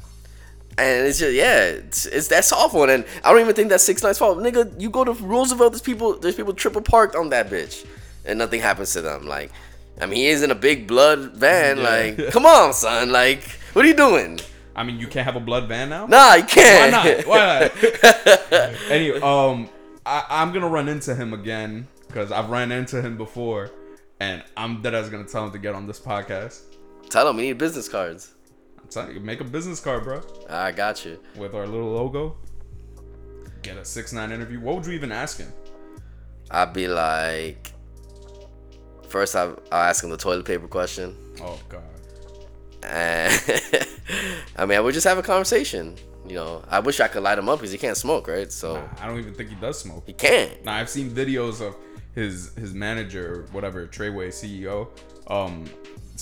And 0.79 1.07
it's 1.07 1.19
just 1.19 1.35
yeah, 1.35 1.65
it's, 1.65 2.07
it's 2.07 2.29
that 2.29 2.45
soft 2.47 2.75
one, 2.75 2.89
and 2.89 3.05
I 3.23 3.31
don't 3.31 3.41
even 3.41 3.55
think 3.55 3.69
that's 3.69 3.85
six 3.85 4.03
nights 4.03 4.19
fault, 4.19 4.39
nigga. 4.39 4.81
You 4.81 4.89
go 4.89 5.05
to 5.05 5.13
Roosevelt, 5.13 5.73
there's 5.73 5.83
people, 5.83 6.19
there's 6.19 6.35
people 6.35 6.55
triple 6.55 6.81
parked 6.81 7.15
on 7.15 7.29
that 7.29 7.51
bitch, 7.51 7.87
and 8.25 8.39
nothing 8.39 8.61
happens 8.61 8.93
to 8.95 9.03
them. 9.03 9.27
Like, 9.27 9.53
I 10.01 10.07
mean, 10.07 10.17
he 10.17 10.27
is 10.29 10.43
in 10.43 10.51
a 10.51 10.55
big 10.55 10.87
blood 10.87 11.33
van. 11.35 11.77
Yeah. 11.77 11.83
Like, 11.83 12.31
come 12.33 12.47
on, 12.47 12.73
son. 12.73 13.13
Like, 13.13 13.43
what 13.75 13.85
are 13.85 13.89
you 13.89 13.95
doing? 13.95 14.41
I 14.75 14.83
mean, 14.83 14.99
you 14.99 15.07
can't 15.07 15.27
have 15.27 15.37
a 15.37 15.41
blood 15.41 15.69
van 15.69 15.91
now. 15.91 16.07
Nah, 16.07 16.35
you 16.35 16.45
can't. 16.45 16.93
Why 17.27 17.61
not? 17.61 17.71
Why 17.71 17.71
not? 18.53 18.91
anyway, 18.91 19.21
um, 19.21 19.69
I, 20.07 20.25
I'm 20.31 20.53
gonna 20.53 20.69
run 20.69 20.89
into 20.89 21.15
him 21.15 21.35
again 21.35 21.87
because 22.07 22.33
I've 22.33 22.49
ran 22.49 22.73
into 22.73 23.03
him 23.03 23.17
before, 23.17 23.71
and 24.21 24.43
I'm 24.57 24.81
dead 24.81 24.95
as 24.95 25.11
gonna 25.11 25.25
tell 25.25 25.45
him 25.45 25.53
to 25.53 25.59
get 25.59 25.75
on 25.75 25.87
this 25.87 26.01
podcast. 26.01 26.63
Tell 27.11 27.29
him 27.29 27.37
we 27.37 27.43
need 27.43 27.59
business 27.59 27.89
cards. 27.89 28.32
I'm 28.97 29.05
telling 29.05 29.17
you, 29.17 29.23
make 29.25 29.41
a 29.41 29.45
business 29.45 29.81
card, 29.81 30.05
bro, 30.05 30.23
I 30.51 30.73
got 30.73 31.05
you. 31.05 31.19
with 31.37 31.55
our 31.55 31.67
little 31.67 31.91
logo. 31.93 32.37
Get 33.63 33.77
a 33.77 33.85
six 33.85 34.13
nine 34.13 34.33
interview. 34.33 34.61
What 34.61 34.77
would 34.77 34.87
you 34.87 34.93
even 34.93 35.13
ask 35.13 35.39
him? 35.39 35.53
I'd 36.51 36.73
be 36.73 36.89
like, 36.89 37.73
first 39.09 39.37
I 39.37 39.45
I'll 39.45 39.57
ask 39.73 40.03
him 40.05 40.11
the 40.11 40.17
toilet 40.17 40.45
paper 40.45 40.67
question. 40.69 41.17
Oh 41.41 41.59
God. 41.69 41.83
And 42.83 43.33
I 44.57 44.67
mean, 44.67 44.77
I 44.77 44.81
would 44.81 44.95
just 44.95 45.07
have 45.07 45.19
a 45.19 45.23
conversation. 45.23 45.97
You 46.27 46.35
know, 46.35 46.65
I 46.69 46.81
wish 46.81 47.01
I 47.01 47.09
could 47.09 47.23
light 47.23 47.39
him 47.39 47.49
up 47.49 47.61
because 47.61 47.73
he 47.73 47.79
can't 47.79 47.97
smoke, 47.97 48.29
right? 48.29 48.51
So 48.53 48.87
I 49.01 49.07
don't 49.07 49.19
even 49.19 49.35
think 49.35 49.49
he 49.51 49.57
does 49.57 49.79
smoke. 49.79 50.05
he 50.07 50.13
can't. 50.13 50.65
Now 50.65 50.75
I've 50.75 50.91
seen 50.91 51.11
videos 51.11 51.61
of 51.67 51.77
his 52.15 52.55
his 52.57 52.75
manager, 52.75 53.47
whatever, 53.53 53.87
Treyway 53.87 54.29
CEO, 54.29 54.89
um, 55.29 55.65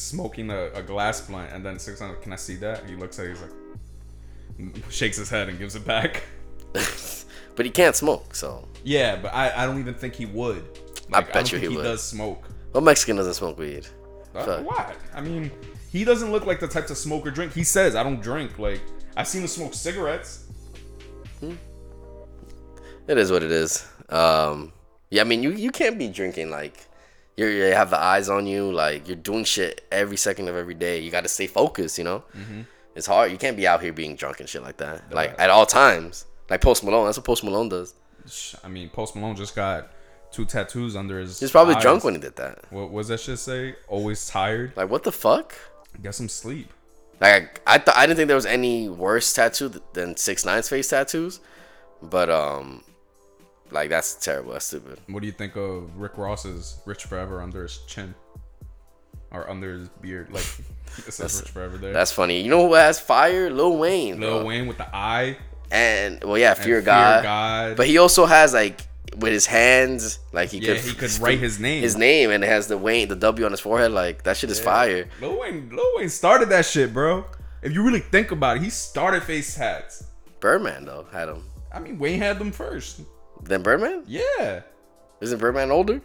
smoking 0.00 0.50
a, 0.50 0.70
a 0.72 0.82
glass 0.82 1.20
blunt, 1.20 1.52
and 1.52 1.64
then 1.64 1.78
six 1.78 2.00
hundred. 2.00 2.22
Can 2.22 2.32
I 2.32 2.36
see 2.36 2.56
that? 2.56 2.88
He 2.88 2.96
looks 2.96 3.18
at, 3.18 3.26
it, 3.26 3.28
he's 3.30 3.40
like, 3.40 4.90
shakes 4.90 5.16
his 5.16 5.30
head 5.30 5.48
and 5.48 5.58
gives 5.58 5.76
it 5.76 5.84
back. 5.84 6.22
but 6.72 7.66
he 7.66 7.70
can't 7.70 7.96
smoke. 7.96 8.34
So 8.34 8.66
Yeah, 8.84 9.16
but 9.16 9.34
I, 9.34 9.62
I 9.62 9.66
don't 9.66 9.78
even 9.78 9.94
think 9.94 10.14
he 10.14 10.26
would. 10.26 10.64
I 11.12 11.20
bet 11.20 11.32
don't 11.32 11.52
you 11.52 11.58
he 11.58 11.68
would. 11.68 11.82
does 11.82 12.02
smoke. 12.02 12.44
Well, 12.72 12.82
Mexican 12.82 13.16
doesn't 13.16 13.34
smoke 13.34 13.58
weed? 13.58 13.86
Uh, 14.34 14.62
what? 14.62 14.96
I 15.12 15.20
mean, 15.20 15.50
he 15.90 16.04
doesn't 16.04 16.30
look 16.30 16.46
like 16.46 16.60
the 16.60 16.68
type 16.68 16.86
to 16.86 16.94
smoke 16.94 17.26
or 17.26 17.32
drink. 17.32 17.52
He 17.52 17.64
says, 17.64 17.96
"I 17.96 18.02
don't 18.02 18.22
drink." 18.22 18.58
Like 18.58 18.80
I've 19.16 19.26
seen 19.26 19.42
him 19.42 19.48
smoke 19.48 19.74
cigarettes. 19.74 20.46
It 23.08 23.18
is 23.18 23.32
what 23.32 23.42
it 23.42 23.50
is. 23.50 23.84
Um, 24.08 24.72
yeah, 25.10 25.22
I 25.22 25.24
mean, 25.24 25.42
you 25.42 25.50
you 25.50 25.70
can't 25.72 25.98
be 25.98 26.08
drinking 26.08 26.50
like 26.50 26.86
you're, 27.36 27.50
you 27.50 27.62
have 27.74 27.90
the 27.90 27.98
eyes 27.98 28.28
on 28.28 28.46
you, 28.46 28.70
like 28.72 29.06
you're 29.06 29.16
doing 29.16 29.44
shit 29.44 29.86
every 29.90 30.16
second 30.16 30.48
of 30.48 30.56
every 30.56 30.74
day. 30.74 31.00
You 31.00 31.10
got 31.10 31.22
to 31.22 31.28
stay 31.28 31.46
focused, 31.46 31.98
you 31.98 32.04
know. 32.04 32.24
It's 32.94 33.06
hard. 33.06 33.30
You 33.30 33.38
can't 33.38 33.56
be 33.56 33.66
out 33.66 33.80
here 33.82 33.92
being 33.92 34.16
drunk 34.16 34.40
and 34.40 34.48
shit 34.48 34.62
like 34.62 34.78
that, 34.78 35.12
like 35.12 35.34
at 35.38 35.50
all 35.50 35.66
times. 35.66 36.26
Like 36.48 36.60
Post 36.60 36.82
Malone, 36.84 37.06
that's 37.06 37.16
what 37.16 37.24
Post 37.24 37.44
Malone 37.44 37.68
does. 37.68 37.94
I 38.64 38.68
mean, 38.68 38.88
Post 38.90 39.14
Malone 39.16 39.36
just 39.36 39.54
got 39.54 39.90
two 40.32 40.44
tattoos 40.44 40.96
under 40.96 41.18
his. 41.20 41.38
He's 41.40 41.50
probably 41.50 41.76
eyes. 41.76 41.82
drunk 41.82 42.04
when 42.04 42.14
he 42.14 42.20
did 42.20 42.36
that. 42.36 42.64
What 42.70 42.90
was 42.90 43.08
that 43.08 43.20
shit 43.20 43.38
say? 43.38 43.76
Always 43.88 44.26
tired. 44.26 44.72
Like 44.76 44.90
what 44.90 45.04
the 45.04 45.12
fuck? 45.12 45.54
Get 46.02 46.14
some 46.14 46.28
sleep. 46.28 46.72
Like 47.20 47.60
I 47.66 47.78
thought 47.78 47.96
I 47.96 48.06
didn't 48.06 48.16
think 48.16 48.28
there 48.28 48.36
was 48.36 48.46
any 48.46 48.88
worse 48.88 49.32
tattoo 49.32 49.68
th- 49.68 49.82
than 49.92 50.16
Six 50.16 50.44
Nine's 50.44 50.68
face 50.68 50.88
tattoos, 50.88 51.40
but 52.02 52.28
um, 52.30 52.82
like 53.70 53.88
that's 53.90 54.14
terrible. 54.14 54.52
That's 54.52 54.66
stupid. 54.66 55.00
What 55.09 55.20
do 55.20 55.26
you 55.26 55.33
think 55.33 55.56
of 55.56 55.96
Rick 55.96 56.16
Ross's 56.18 56.78
"Rich 56.87 57.04
Forever" 57.04 57.40
under 57.42 57.62
his 57.62 57.78
chin, 57.87 58.14
or 59.30 59.48
under 59.48 59.72
his 59.74 59.88
beard? 59.88 60.33
Like 60.33 60.44
it 61.06 61.12
says 61.12 61.40
"Rich 61.42 61.50
Forever" 61.50 61.76
there. 61.78 61.92
That's 61.92 62.12
funny. 62.12 62.40
You 62.40 62.50
know 62.50 62.66
who 62.66 62.74
has 62.74 62.98
fire? 63.00 63.50
Lil 63.50 63.76
Wayne. 63.76 64.20
Lil 64.20 64.38
bro. 64.38 64.46
Wayne 64.46 64.66
with 64.66 64.78
the 64.78 64.94
eye. 64.94 65.37
And 65.70 66.22
well, 66.24 66.38
yeah, 66.38 66.54
fear 66.54 66.83
God. 66.83 67.22
God. 67.22 67.76
But 67.76 67.87
he 67.87 67.98
also 67.98 68.26
has 68.26 68.52
like 68.52 68.80
with 69.16 69.33
his 69.33 69.46
hands, 69.46 70.18
like 70.33 70.50
he 70.50 70.59
Yeah, 70.59 70.74
could 70.74 70.80
he 70.83 70.94
could 70.94 71.18
write 71.20 71.38
his 71.38 71.59
name. 71.61 71.83
his 71.83 71.96
name, 71.96 72.30
and 72.30 72.42
it 72.42 72.46
has 72.48 72.66
the 72.68 72.76
Wayne, 72.78 73.09
the 73.09 73.16
W 73.16 73.44
on 73.44 73.50
his 73.52 73.61
forehead. 73.61 73.92
Like 73.92 74.24
that 74.24 74.37
shit 74.37 74.50
is 74.50 74.59
fire. 74.61 75.09
Lil 75.20 75.38
Wayne, 75.40 75.68
Lil 75.70 75.87
Wayne 75.96 76.09
started 76.09 76.48
that 76.50 76.64
shit, 76.66 76.92
bro. 76.92 77.24
If 77.62 77.72
you 77.72 77.83
really 77.83 78.00
think 78.00 78.30
about 78.33 78.56
it, 78.56 78.62
he 78.62 78.70
started 78.70 79.22
face 79.22 79.54
tats. 79.54 80.04
Birdman 80.40 80.87
though 80.87 81.06
had 81.12 81.28
him. 81.28 81.44
I 81.72 81.78
mean, 81.78 81.98
Wayne 82.00 82.18
had 82.18 82.38
them 82.40 82.50
first. 82.50 83.02
Then 83.42 83.62
Birdman 83.62 84.05
Yeah. 84.07 84.62
isn't 85.20 85.38
Birdman 85.38 85.70
older? 85.70 86.00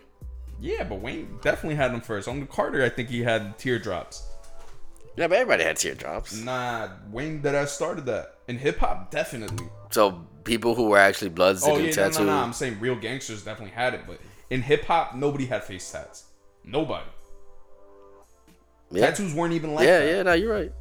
Yeah, 0.60 0.84
but 0.86 0.96
Wayne 1.02 1.38
definitely 1.42 1.76
had 1.76 1.92
them 1.92 2.02
first. 2.02 2.28
On 2.28 2.40
the 2.40 2.46
Carter, 2.46 2.84
I 2.84 2.90
think 2.90 3.10
he 3.10 3.24
had 3.24 3.58
teardrops. 3.58 4.26
Yeah, 5.18 5.28
but 5.28 5.38
everybody 5.38 5.64
had 5.64 5.78
teardrops. 5.78 6.34
Nah, 6.42 6.90
Wayne 7.12 7.42
that 7.42 7.56
I 7.56 7.66
started 7.66 8.06
that. 8.06 8.36
In 8.48 8.58
hip 8.58 8.78
hop, 8.80 9.12
definitely. 9.12 9.68
So 9.92 10.26
people 10.44 10.76
who 10.76 10.90
were 10.90 10.98
actually 10.98 11.30
bloods 11.30 11.64
Oh 11.66 11.78
yeah, 11.78 11.86
no, 11.88 11.92
tattoo. 11.92 12.20
no, 12.26 12.26
no. 12.38 12.44
I'm 12.44 12.54
saying 12.54 12.80
real 12.80 12.96
gangsters 12.96 13.44
definitely 13.44 13.74
had 13.74 13.94
it, 13.94 14.02
but 14.08 14.20
in 14.50 14.62
hip 14.62 14.86
hop, 14.86 15.16
nobody 15.16 15.46
had 15.46 15.64
face 15.64 15.90
tats. 15.92 16.26
Nobody. 16.64 17.06
yeah. 18.92 19.08
Tattoos 19.08 19.34
weren't 19.34 19.54
even 19.54 19.74
like 19.74 19.86
yeah, 19.88 20.00
that. 20.00 20.08
yeah. 20.08 20.24
No, 20.24 20.34
you're 20.34 20.54
right. 20.54 20.72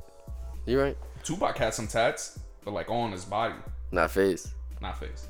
You're 0.66 0.82
right. 0.82 0.96
Tupac 1.22 1.56
had 1.58 1.74
some 1.74 1.86
tats, 1.86 2.38
but 2.64 2.72
like 2.72 2.90
on 2.90 3.12
his 3.12 3.24
body, 3.24 3.54
Not 3.92 4.10
face. 4.10 4.48
not 4.80 4.98
face. 4.98 5.28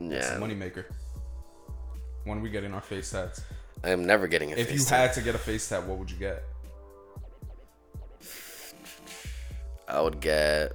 It's 0.00 0.26
Yeah, 0.26 0.36
a 0.36 0.40
moneymaker. 0.40 0.84
When 2.24 2.40
we 2.40 2.50
getting 2.50 2.72
our 2.74 2.80
face 2.80 3.10
tats? 3.10 3.42
I 3.82 3.90
am 3.90 4.04
never 4.04 4.26
getting 4.26 4.52
a 4.52 4.56
If 4.56 4.68
face. 4.68 4.90
you 4.90 4.96
had 4.96 5.12
to 5.14 5.22
get 5.22 5.34
a 5.34 5.38
face 5.38 5.68
tat, 5.68 5.84
what 5.86 5.98
would 5.98 6.10
you 6.10 6.16
get? 6.16 6.42
I 9.88 10.00
would 10.00 10.20
get. 10.20 10.72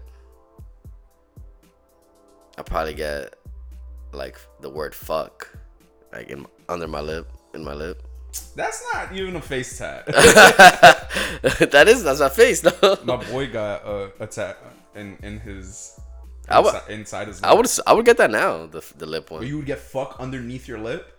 I'd 2.57 2.65
probably 2.65 2.93
get 2.93 3.35
like 4.11 4.37
the 4.61 4.69
word 4.69 4.95
fuck, 4.95 5.49
like 6.13 6.29
in 6.29 6.45
under 6.69 6.87
my 6.87 7.01
lip, 7.01 7.29
in 7.53 7.63
my 7.63 7.73
lip. 7.73 8.01
That's 8.55 8.83
not 8.93 9.13
even 9.13 9.35
a 9.37 9.41
face 9.41 9.77
tat. 9.77 10.05
that 10.07 11.85
is 11.87 12.03
that's 12.03 12.19
my 12.19 12.29
face 12.29 12.61
though. 12.61 12.97
My 13.03 13.17
boy 13.17 13.47
got 13.51 13.85
a, 13.85 14.11
a 14.19 14.27
tat 14.27 14.57
in 14.95 15.17
in 15.23 15.39
his 15.39 15.99
I 16.49 16.59
would- 16.59 16.75
inside, 16.89 17.27
his. 17.27 17.41
I 17.43 17.53
would 17.53 17.67
I 17.87 17.93
would 17.93 18.05
get 18.05 18.17
that 18.17 18.31
now 18.31 18.65
the 18.67 18.81
the 18.97 19.05
lip 19.05 19.31
one 19.31 19.45
you 19.45 19.57
would 19.57 19.65
get 19.65 19.79
fuck 19.79 20.17
underneath 20.19 20.67
your 20.67 20.79
lip. 20.79 21.11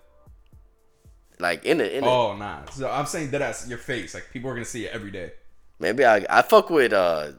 like 1.39 1.65
in 1.65 1.81
it 1.81 1.93
in 1.93 2.05
it. 2.05 2.07
Oh 2.07 2.37
nah. 2.37 2.65
So 2.71 2.91
I'm 2.91 3.07
saying 3.07 3.31
that 3.33 3.43
as 3.43 3.69
your 3.69 3.79
face. 3.79 4.15
Like 4.15 4.29
people 4.33 4.51
are 4.51 4.55
gonna 4.55 4.65
see 4.65 4.87
it 4.87 4.93
every 4.95 5.11
day. 5.11 5.33
Maybe 5.79 6.05
I 6.05 6.25
I 6.31 6.43
fuck 6.43 6.71
with 6.71 6.93
uh 6.93 7.33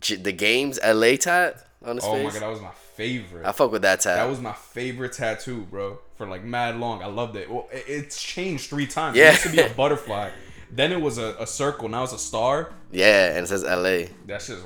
J- 0.00 0.16
the 0.16 0.32
Game's 0.32 0.78
LA 0.84 1.16
tat 1.16 1.64
on 1.84 1.96
his 1.96 2.04
Oh 2.04 2.12
my 2.16 2.24
face. 2.24 2.34
god, 2.34 2.42
that 2.42 2.50
was 2.50 2.60
my 2.60 2.72
favorite. 2.96 3.46
I 3.46 3.52
fuck 3.52 3.70
with 3.72 3.82
that 3.82 4.00
tat. 4.00 4.16
That 4.16 4.28
was 4.28 4.40
my 4.40 4.52
favorite 4.52 5.12
tattoo, 5.12 5.62
bro. 5.70 6.00
For 6.16 6.26
like 6.26 6.42
mad 6.44 6.76
long, 6.78 7.02
I 7.02 7.06
loved 7.06 7.36
it. 7.36 7.48
Well, 7.50 7.68
it- 7.72 7.84
it's 7.86 8.22
changed 8.22 8.68
three 8.68 8.86
times. 8.86 9.16
Yeah. 9.16 9.28
It 9.28 9.32
used 9.34 9.42
to 9.44 9.50
be 9.52 9.60
a 9.60 9.68
butterfly, 9.76 10.30
then 10.70 10.92
it 10.92 11.00
was 11.00 11.16
a, 11.16 11.36
a 11.38 11.46
circle. 11.46 11.88
Now 11.88 12.02
it's 12.04 12.12
a 12.12 12.18
star. 12.18 12.72
yeah, 12.90 13.34
and 13.36 13.44
it 13.44 13.48
says 13.48 13.62
LA. 13.62 14.12
That 14.26 14.42
shit 14.42 14.58
is 14.58 14.64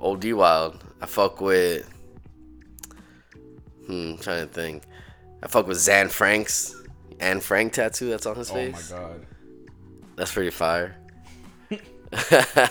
wild. 0.00 0.20
D 0.20 0.32
Wild. 0.32 0.84
I 1.00 1.06
fuck 1.06 1.40
with. 1.40 1.88
Hmm, 3.86 4.16
trying 4.16 4.46
to 4.46 4.52
think. 4.52 4.84
I 5.42 5.48
fuck 5.48 5.66
with 5.66 5.78
Zan 5.78 6.08
Frank's 6.08 6.74
Anne 7.18 7.40
Frank 7.40 7.72
tattoo 7.72 8.10
that's 8.10 8.26
on 8.26 8.36
his 8.36 8.50
Oh 8.50 8.54
face. 8.54 8.92
Oh 8.92 8.96
my 8.96 9.02
god. 9.02 9.26
That's 10.16 10.32
pretty 10.32 10.50
fire. 10.50 10.96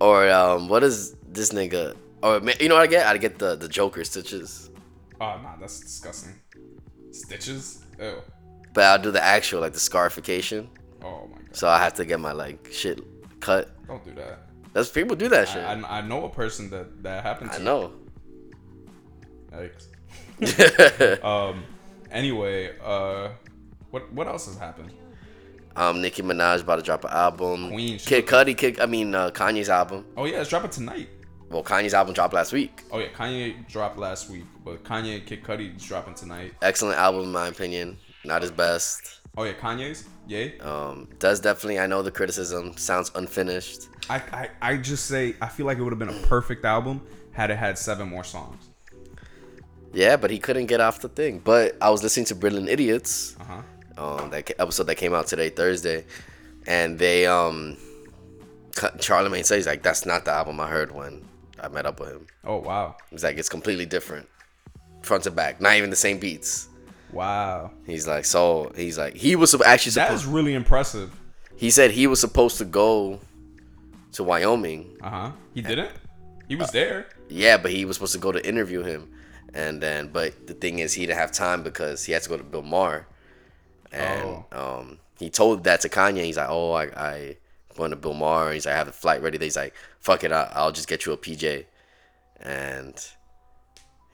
or 0.00 0.28
um, 0.30 0.68
what 0.68 0.82
is 0.82 1.14
this 1.28 1.52
nigga? 1.52 1.96
Or 2.22 2.40
you 2.60 2.68
know 2.68 2.74
what 2.76 2.82
I 2.82 2.86
get? 2.86 3.06
I 3.06 3.16
get 3.18 3.38
the 3.38 3.56
the 3.56 3.68
Joker 3.68 4.04
stitches, 4.04 4.70
Oh 5.20 5.38
nah, 5.42 5.56
that's 5.56 5.80
disgusting. 5.80 6.34
Stitches. 7.10 7.84
Ew. 7.98 8.22
but 8.74 8.84
I'll 8.84 8.98
do 9.02 9.10
the 9.10 9.22
actual 9.24 9.60
like 9.60 9.72
the 9.72 9.80
scarification. 9.80 10.68
Oh 11.02 11.26
my 11.30 11.38
god. 11.38 11.56
So 11.56 11.68
I 11.68 11.78
have 11.78 11.94
to 11.94 12.04
get 12.04 12.20
my 12.20 12.32
like 12.32 12.68
shit 12.72 13.00
cut. 13.40 13.70
Don't 13.86 14.04
do 14.04 14.12
that. 14.14 14.45
That's 14.76 14.90
people 14.90 15.16
do 15.16 15.30
that 15.30 15.48
shit. 15.48 15.64
I, 15.64 15.72
I, 15.72 15.98
I 15.98 16.00
know 16.02 16.26
a 16.26 16.28
person 16.28 16.68
that 16.68 17.02
that 17.02 17.22
happened 17.22 17.50
to. 17.52 17.60
I 17.60 17.62
know. 17.62 17.92
Yikes. 19.50 21.24
um. 21.24 21.64
Anyway, 22.10 22.74
uh, 22.84 23.30
what 23.90 24.12
what 24.12 24.26
else 24.26 24.44
has 24.44 24.58
happened? 24.58 24.92
um, 25.76 26.02
Nicki 26.02 26.20
Minaj 26.20 26.60
about 26.60 26.76
to 26.76 26.82
drop 26.82 27.04
an 27.04 27.10
album. 27.10 27.70
Queen, 27.70 27.98
Kid 27.98 28.26
Cudi, 28.26 28.54
Kid, 28.54 28.78
I 28.78 28.84
mean 28.84 29.14
uh, 29.14 29.30
Kanye's 29.30 29.70
album. 29.70 30.04
Oh 30.14 30.26
yeah, 30.26 30.42
it's 30.42 30.50
dropping 30.50 30.68
tonight. 30.68 31.08
Well, 31.48 31.64
Kanye's 31.64 31.94
album 31.94 32.12
dropped 32.12 32.34
last 32.34 32.52
week. 32.52 32.82
Oh 32.90 32.98
yeah, 32.98 33.08
Kanye 33.08 33.66
dropped 33.66 33.96
last 33.96 34.28
week, 34.28 34.44
but 34.62 34.84
Kanye 34.84 35.16
and 35.16 35.26
Kid 35.26 35.42
Cudi 35.42 35.82
dropping 35.82 36.16
tonight. 36.16 36.52
Excellent 36.60 36.98
album 36.98 37.22
in 37.22 37.32
my 37.32 37.48
opinion. 37.48 37.96
Not 38.26 38.42
his 38.42 38.50
best. 38.50 39.15
Oh 39.36 39.44
yeah, 39.44 39.52
Kanye's. 39.52 40.06
Yay. 40.26 40.58
Um, 40.60 41.08
does 41.18 41.40
definitely. 41.40 41.78
I 41.78 41.86
know 41.86 42.02
the 42.02 42.10
criticism 42.10 42.76
sounds 42.76 43.10
unfinished. 43.14 43.88
I, 44.08 44.16
I 44.32 44.48
I 44.62 44.76
just 44.76 45.06
say 45.06 45.34
I 45.40 45.48
feel 45.48 45.66
like 45.66 45.78
it 45.78 45.82
would 45.82 45.92
have 45.92 45.98
been 45.98 46.08
a 46.08 46.26
perfect 46.26 46.64
album 46.64 47.02
had 47.32 47.50
it 47.50 47.56
had 47.56 47.76
seven 47.78 48.08
more 48.08 48.24
songs. 48.24 48.70
Yeah, 49.92 50.16
but 50.16 50.30
he 50.30 50.38
couldn't 50.38 50.66
get 50.66 50.80
off 50.80 51.00
the 51.00 51.08
thing. 51.08 51.38
But 51.38 51.76
I 51.80 51.90
was 51.90 52.02
listening 52.02 52.26
to 52.26 52.34
Brilliant 52.34 52.68
Idiots, 52.68 53.36
Uh 53.40 53.44
huh. 53.98 54.16
um, 54.22 54.30
that 54.30 54.50
episode 54.58 54.84
that 54.84 54.96
came 54.96 55.14
out 55.14 55.26
today, 55.26 55.48
Thursday, 55.50 56.04
and 56.66 56.98
they 56.98 57.26
um, 57.26 57.76
Charlamagne 58.72 59.44
says 59.44 59.66
like 59.66 59.82
that's 59.82 60.04
not 60.06 60.24
the 60.24 60.32
album 60.32 60.60
I 60.60 60.68
heard 60.68 60.92
when 60.92 61.24
I 61.62 61.68
met 61.68 61.86
up 61.86 62.00
with 62.00 62.10
him. 62.10 62.26
Oh 62.44 62.56
wow, 62.56 62.96
He's 63.10 63.22
like 63.24 63.36
it's 63.38 63.48
completely 63.48 63.86
different, 63.86 64.28
front 65.02 65.24
to 65.24 65.30
back, 65.30 65.60
not 65.60 65.76
even 65.76 65.90
the 65.90 65.96
same 65.96 66.18
beats. 66.18 66.68
Wow. 67.12 67.70
He's 67.86 68.06
like 68.06 68.24
so. 68.24 68.72
He's 68.76 68.98
like 68.98 69.14
he 69.14 69.36
was 69.36 69.54
actually 69.54 69.92
That 69.92 70.06
supposed. 70.08 70.24
is 70.24 70.26
really 70.26 70.54
impressive. 70.54 71.10
he 71.56 71.70
said 71.70 71.90
he 71.92 72.06
was 72.06 72.20
supposed 72.20 72.58
to 72.58 72.64
go 72.64 73.20
to 74.12 74.24
Wyoming. 74.24 74.96
Uh 75.02 75.10
huh. 75.10 75.30
He 75.54 75.62
didn't. 75.62 75.90
He 76.48 76.56
was 76.56 76.70
there. 76.70 77.06
Yeah, 77.28 77.56
but 77.56 77.70
he 77.72 77.84
was 77.84 77.96
supposed 77.96 78.12
to 78.14 78.18
go 78.20 78.30
to 78.32 78.46
interview 78.46 78.82
him, 78.82 79.10
and 79.52 79.82
then 79.82 80.08
but 80.12 80.46
the 80.46 80.54
thing 80.54 80.78
is 80.78 80.92
he 80.94 81.06
didn't 81.06 81.18
have 81.18 81.32
time 81.32 81.62
because 81.62 82.04
he 82.04 82.12
had 82.12 82.22
to 82.22 82.28
go 82.28 82.36
to 82.36 82.44
Bill 82.44 82.62
Maher, 82.62 83.06
and 83.92 84.44
um 84.52 84.98
he 85.18 85.30
told 85.30 85.64
that 85.64 85.80
to 85.80 85.88
Kanye. 85.88 86.24
He's 86.24 86.36
like, 86.36 86.48
oh 86.50 86.72
I 86.72 86.84
I 86.84 87.36
going 87.76 87.90
to 87.90 87.96
Bill 87.96 88.14
Maher. 88.14 88.52
He's 88.52 88.64
like 88.66 88.74
I 88.74 88.78
have 88.78 88.86
the 88.86 88.92
flight 88.92 89.22
ready. 89.22 89.38
He's 89.38 89.56
like 89.56 89.74
fuck 90.00 90.22
it, 90.22 90.30
I, 90.30 90.50
I'll 90.54 90.70
just 90.72 90.86
get 90.88 91.04
you 91.04 91.12
a 91.12 91.16
PJ, 91.16 91.64
and 92.40 92.94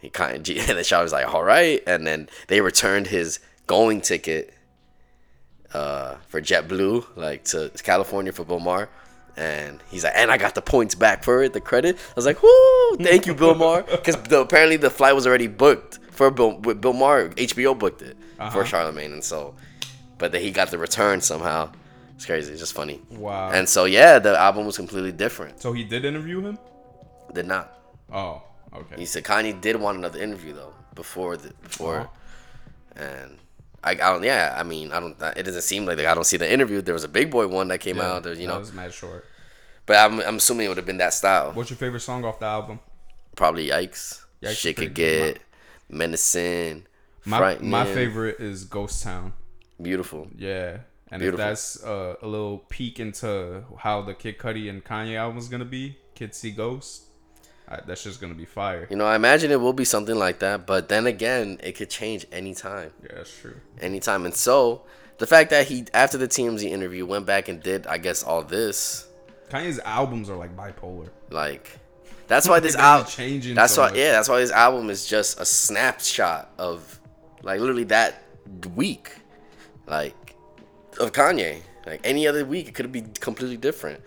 he 0.03 0.11
kind 0.11 0.37
of 0.37 0.57
and 0.69 0.77
then 0.77 0.85
Shaw 0.85 1.01
was 1.03 1.13
like 1.13 1.27
all 1.33 1.43
right, 1.45 1.83
and 1.87 2.07
then 2.07 2.29
they 2.49 2.61
returned 2.61 3.07
his 3.07 3.39
going 3.67 4.03
ticket 4.03 4.53
uh 5.73 6.17
for 6.29 6.41
JetBlue 6.43 7.17
like 7.17 7.45
to 7.45 7.71
California 7.83 8.33
for 8.33 8.45
Bill 8.45 8.61
Maher. 8.61 8.89
And 9.35 9.83
he's 9.91 10.05
like, 10.05 10.13
and 10.15 10.31
I 10.31 10.37
got 10.37 10.55
the 10.55 10.61
points 10.61 10.95
back 10.95 11.25
for 11.25 11.43
it, 11.43 11.55
the 11.55 11.61
credit. 11.61 11.97
I 11.97 12.13
was 12.15 12.27
like, 12.27 12.43
whoo, 12.43 12.97
thank 12.99 13.25
you, 13.27 13.35
Bill 13.35 13.55
Maher. 13.55 13.83
Because 13.83 14.15
apparently 14.31 14.77
the 14.77 14.91
flight 14.91 15.15
was 15.15 15.27
already 15.27 15.47
booked 15.47 16.01
for 16.11 16.31
Bill, 16.31 16.59
with 16.59 16.83
Bill 16.83 16.93
Maher. 16.93 17.31
HBO 17.31 17.79
booked 17.79 18.03
it 18.03 18.15
Uh-huh. 18.39 18.51
for 18.51 18.65
Charlamagne. 18.65 19.07
And 19.15 19.25
so, 19.25 19.55
but 20.19 20.33
then 20.33 20.43
he 20.43 20.51
got 20.51 20.71
the 20.71 20.77
return 20.77 21.23
somehow. 21.23 21.73
It's 22.15 22.27
crazy. 22.27 22.53
It's 22.53 22.61
just 22.61 22.75
funny. 22.75 23.01
Wow. 23.11 23.51
And 23.53 23.67
so, 23.67 23.87
yeah, 23.87 24.19
the 24.19 24.39
album 24.39 24.67
was 24.67 24.77
completely 24.77 25.13
different. 25.13 25.63
so 25.63 25.73
he 25.73 25.83
did 25.83 26.05
interview 26.05 26.43
him. 26.45 26.59
Did 27.33 27.47
not. 27.47 27.73
Oh, 28.13 28.43
okay. 28.75 28.97
He 28.99 29.07
said 29.07 29.25
Kanye 29.25 29.61
did 29.61 29.77
want 29.77 29.99
another 29.99 30.21
interview 30.21 30.53
though 30.55 30.75
before 30.95 31.37
the 31.37 31.53
before, 31.63 32.01
Uh-huh. 32.01 33.05
and 33.05 33.39
I, 33.85 33.93
I 33.93 33.95
don't 33.95 34.23
yeah 34.23 34.55
I 34.57 34.63
mean 34.63 34.93
I 34.93 35.01
don't 35.01 35.17
it 35.37 35.43
doesn't 35.45 35.63
seem 35.63 35.87
like 35.87 35.99
I 35.99 36.15
don't 36.15 36.25
see 36.25 36.37
the 36.37 36.51
interview. 36.51 36.81
There 36.83 36.95
was 36.95 37.05
a 37.05 37.09
Big 37.09 37.31
Boy 37.31 37.47
one 37.49 37.69
that 37.69 37.79
came 37.79 37.97
Yeah, 37.97 38.13
out. 38.13 38.23
There, 38.25 38.35
you 38.35 38.47
that 38.47 38.53
know, 38.55 38.59
was 38.59 38.73
mad 38.73 38.93
short. 38.93 39.25
but 39.87 39.97
I'm 39.97 40.21
I'm 40.21 40.37
assuming 40.37 40.67
it 40.67 40.69
would 40.69 40.77
have 40.79 40.87
been 40.87 40.99
that 40.99 41.15
style. 41.15 41.53
What's 41.53 41.71
your 41.71 41.77
favorite 41.77 42.01
song 42.01 42.25
off 42.25 42.39
the 42.39 42.47
album? 42.47 42.81
Probably 43.37 43.69
Yikes. 43.69 44.25
Yikes 44.43 44.57
Shit 44.57 44.77
could 44.77 44.95
get 44.95 45.39
menacing. 45.89 46.87
My 47.25 47.57
my 47.61 47.85
favorite 47.85 48.41
is 48.41 48.65
Ghost 48.65 49.03
Town. 49.03 49.33
Beautiful. 49.81 50.29
Yeah. 50.37 50.79
And 51.11 51.21
Beautiful. 51.21 51.45
if 51.45 51.51
that's 51.51 51.85
uh, 51.85 52.15
a 52.23 52.27
little 52.27 52.59
peek 52.71 52.99
into 52.99 53.65
how 53.79 54.01
the 54.03 54.15
Kid 54.15 54.39
Cudi 54.39 54.71
and 54.71 54.83
Kanye 54.83 55.17
album 55.17 55.37
is 55.39 55.49
gonna 55.49 55.65
be, 55.67 55.99
Kids 56.15 56.39
See 56.39 56.51
Ghosts, 56.53 57.07
that's 57.87 58.03
just 58.05 58.21
gonna 58.21 58.35
be 58.35 58.45
fire. 58.45 58.87
You 58.91 58.97
know, 58.97 59.07
I 59.07 59.17
imagine 59.17 59.51
it 59.51 59.61
will 59.61 59.73
be 59.73 59.85
something 59.85 60.17
like 60.17 60.39
that. 60.41 60.67
But 60.67 60.89
then 60.89 61.07
again, 61.07 61.59
it 61.63 61.73
could 61.73 61.91
change 61.91 62.27
anytime. 62.33 62.93
Yeah, 63.03 63.17
that's 63.17 63.37
true. 63.41 63.57
anytime. 63.81 64.25
And 64.25 64.35
so 64.35 64.83
the 65.19 65.27
fact 65.27 65.51
that 65.51 65.67
he 65.67 65.85
after 65.95 66.19
the 66.19 66.29
TMZ 66.29 66.63
interview 66.65 67.07
went 67.07 67.27
back 67.27 67.49
and 67.49 67.63
did 67.63 67.87
I 67.87 67.99
guess 67.99 68.23
all 68.23 68.43
this 68.43 69.07
Kanye's 69.51 69.79
albums 69.81 70.31
are 70.31 70.37
like 70.37 70.57
bipolar. 70.57 71.09
like 71.31 71.79
that's 72.29 72.49
why 72.49 72.61
this 72.67 72.75
album 72.77 73.07
changing 73.11 73.55
That's 73.55 73.75
so 73.75 73.83
why 73.83 73.89
much. 73.91 73.99
yeah, 73.99 74.13
that's 74.13 74.29
why 74.29 74.39
this 74.41 74.51
album 74.51 74.89
is 74.91 75.07
just 75.07 75.39
a 75.41 75.45
snapshot 75.45 76.51
of 76.59 76.99
like 77.43 77.61
literally 77.61 77.85
that 77.85 78.23
week. 78.75 79.11
Like 79.87 80.35
of 81.01 81.13
Kanye. 81.13 81.61
Like 81.87 82.01
any 82.05 82.27
other 82.29 82.45
week 82.45 82.69
it 82.69 82.75
could 82.75 82.91
be 82.93 83.03
completely 83.21 83.57
different. 83.57 84.01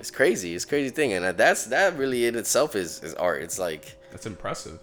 It's 0.00 0.10
crazy. 0.10 0.54
It's 0.54 0.64
a 0.64 0.68
crazy 0.68 0.90
thing 0.90 1.12
and 1.12 1.24
that's 1.36 1.66
that 1.66 1.96
really 1.96 2.26
in 2.26 2.34
itself 2.34 2.74
is 2.74 3.02
is 3.02 3.14
art. 3.14 3.42
It's 3.42 3.58
like 3.58 3.96
That's 4.10 4.26
impressive. 4.26 4.80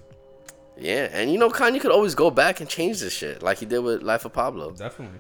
yeah, 0.78 1.10
and 1.12 1.32
you 1.32 1.38
know 1.40 1.50
Kanye 1.50 1.82
could 1.82 1.92
always 1.92 2.16
go 2.16 2.30
back 2.30 2.62
and 2.62 2.70
change 2.70 3.00
this 3.00 3.14
shit 3.14 3.42
like 3.44 3.58
he 3.58 3.66
did 3.66 3.80
with 3.80 4.04
Life 4.04 4.26
of 4.26 4.34
Pablo. 4.34 4.72
Definitely. 4.72 5.20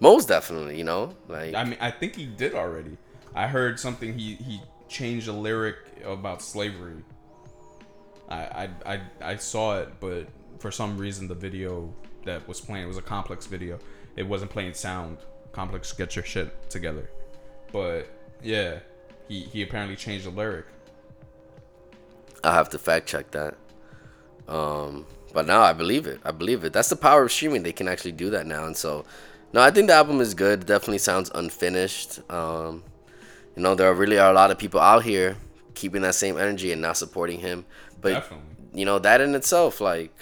Most 0.00 0.28
definitely, 0.28 0.76
you 0.76 0.84
know? 0.84 1.14
Like 1.28 1.54
I 1.54 1.64
mean, 1.64 1.78
I 1.80 1.90
think 1.90 2.16
he 2.16 2.26
did 2.26 2.54
already. 2.54 2.98
I 3.34 3.46
heard 3.46 3.78
something. 3.80 4.12
He 4.18 4.34
he 4.34 4.60
changed 4.88 5.28
a 5.28 5.32
lyric 5.32 5.76
about 6.04 6.42
slavery. 6.42 7.02
I 8.28 8.36
I 8.36 8.70
I, 8.94 9.00
I 9.22 9.36
saw 9.36 9.78
it, 9.80 9.88
but 10.00 10.26
for 10.58 10.70
some 10.70 10.98
reason 10.98 11.28
the 11.28 11.34
video 11.34 11.92
that 12.24 12.46
was 12.48 12.60
playing 12.60 12.84
it 12.84 12.88
was 12.88 12.96
a 12.98 13.02
complex 13.02 13.46
video. 13.46 13.78
It 14.16 14.26
wasn't 14.26 14.50
playing 14.50 14.74
sound. 14.74 15.18
Complex, 15.52 15.92
get 15.92 16.16
your 16.16 16.24
shit 16.24 16.68
together. 16.68 17.08
But 17.72 18.08
yeah, 18.42 18.80
he 19.28 19.40
he 19.40 19.62
apparently 19.62 19.96
changed 19.96 20.26
the 20.26 20.30
lyric. 20.30 20.66
I'll 22.44 22.52
have 22.52 22.68
to 22.70 22.78
fact 22.78 23.08
check 23.08 23.30
that. 23.32 23.54
Um, 24.46 25.06
but 25.32 25.46
now 25.46 25.62
I 25.62 25.72
believe 25.72 26.06
it. 26.06 26.20
I 26.24 26.30
believe 26.30 26.64
it. 26.64 26.72
That's 26.72 26.88
the 26.88 26.96
power 26.96 27.24
of 27.24 27.32
streaming. 27.32 27.62
They 27.62 27.72
can 27.72 27.88
actually 27.88 28.12
do 28.12 28.30
that 28.30 28.46
now, 28.46 28.64
and 28.64 28.76
so 28.76 29.04
no, 29.52 29.60
I 29.60 29.70
think 29.70 29.88
the 29.88 29.94
album 29.94 30.20
is 30.20 30.34
good. 30.34 30.62
It 30.62 30.66
definitely 30.66 30.98
sounds 30.98 31.30
unfinished. 31.34 32.20
Um, 32.30 32.82
you 33.56 33.62
know, 33.62 33.74
there 33.74 33.92
really 33.94 34.18
are 34.18 34.30
a 34.30 34.34
lot 34.34 34.50
of 34.50 34.58
people 34.58 34.80
out 34.80 35.04
here 35.04 35.36
keeping 35.74 36.02
that 36.02 36.14
same 36.14 36.36
energy 36.36 36.72
and 36.72 36.82
not 36.82 36.96
supporting 36.96 37.40
him. 37.40 37.64
But 38.00 38.12
Definitely. 38.14 38.46
you 38.74 38.84
know 38.84 38.98
that 38.98 39.20
in 39.20 39.34
itself, 39.34 39.80
like, 39.80 40.12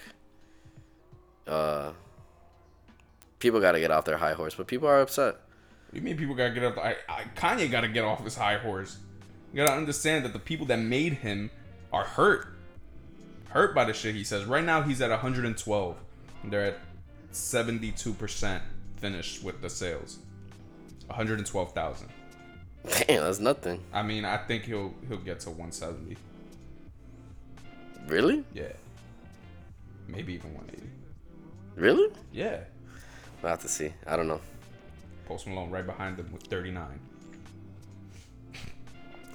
uh, 1.46 1.92
people 3.38 3.60
got 3.60 3.72
to 3.72 3.80
get 3.80 3.90
off 3.90 4.04
their 4.04 4.18
high 4.18 4.34
horse. 4.34 4.54
But 4.54 4.66
people 4.66 4.88
are 4.88 5.00
upset. 5.00 5.36
You 5.94 6.02
mean 6.02 6.16
people 6.16 6.34
gotta 6.34 6.52
get 6.52 6.64
up? 6.64 6.76
I, 6.76 6.96
I 7.08 7.24
Kanye 7.36 7.70
gotta 7.70 7.88
get 7.88 8.04
off 8.04 8.22
his 8.24 8.36
high 8.36 8.58
horse. 8.58 8.98
You 9.52 9.58
gotta 9.64 9.76
understand 9.76 10.24
that 10.24 10.32
the 10.32 10.38
people 10.40 10.66
that 10.66 10.80
made 10.80 11.14
him 11.14 11.50
are 11.92 12.04
hurt, 12.04 12.48
hurt 13.50 13.74
by 13.74 13.84
the 13.84 13.92
shit 13.92 14.14
he 14.14 14.24
says. 14.24 14.44
Right 14.44 14.64
now 14.64 14.82
he's 14.82 15.00
at 15.00 15.10
112, 15.10 15.96
and 16.42 16.52
they're 16.52 16.64
at 16.64 16.78
72 17.30 18.12
percent 18.14 18.62
finished 18.96 19.44
with 19.44 19.62
the 19.62 19.70
sales. 19.70 20.18
112,000. 21.06 22.08
Damn, 23.06 23.22
that's 23.22 23.38
nothing. 23.38 23.80
I 23.92 24.02
mean, 24.02 24.24
I 24.24 24.36
think 24.36 24.64
he'll 24.64 24.92
he'll 25.08 25.18
get 25.18 25.40
to 25.40 25.50
170. 25.50 26.16
Really? 28.06 28.44
Yeah, 28.52 28.64
maybe 30.08 30.34
even 30.34 30.52
180. 30.54 30.90
Really? 31.76 32.12
Yeah, 32.32 32.60
We'll 33.44 33.50
have 33.50 33.60
to 33.60 33.68
see. 33.68 33.92
I 34.06 34.16
don't 34.16 34.26
know. 34.26 34.40
Post 35.26 35.46
Malone 35.46 35.70
right 35.70 35.86
behind 35.86 36.18
him 36.18 36.30
with 36.32 36.42
39. 36.44 37.00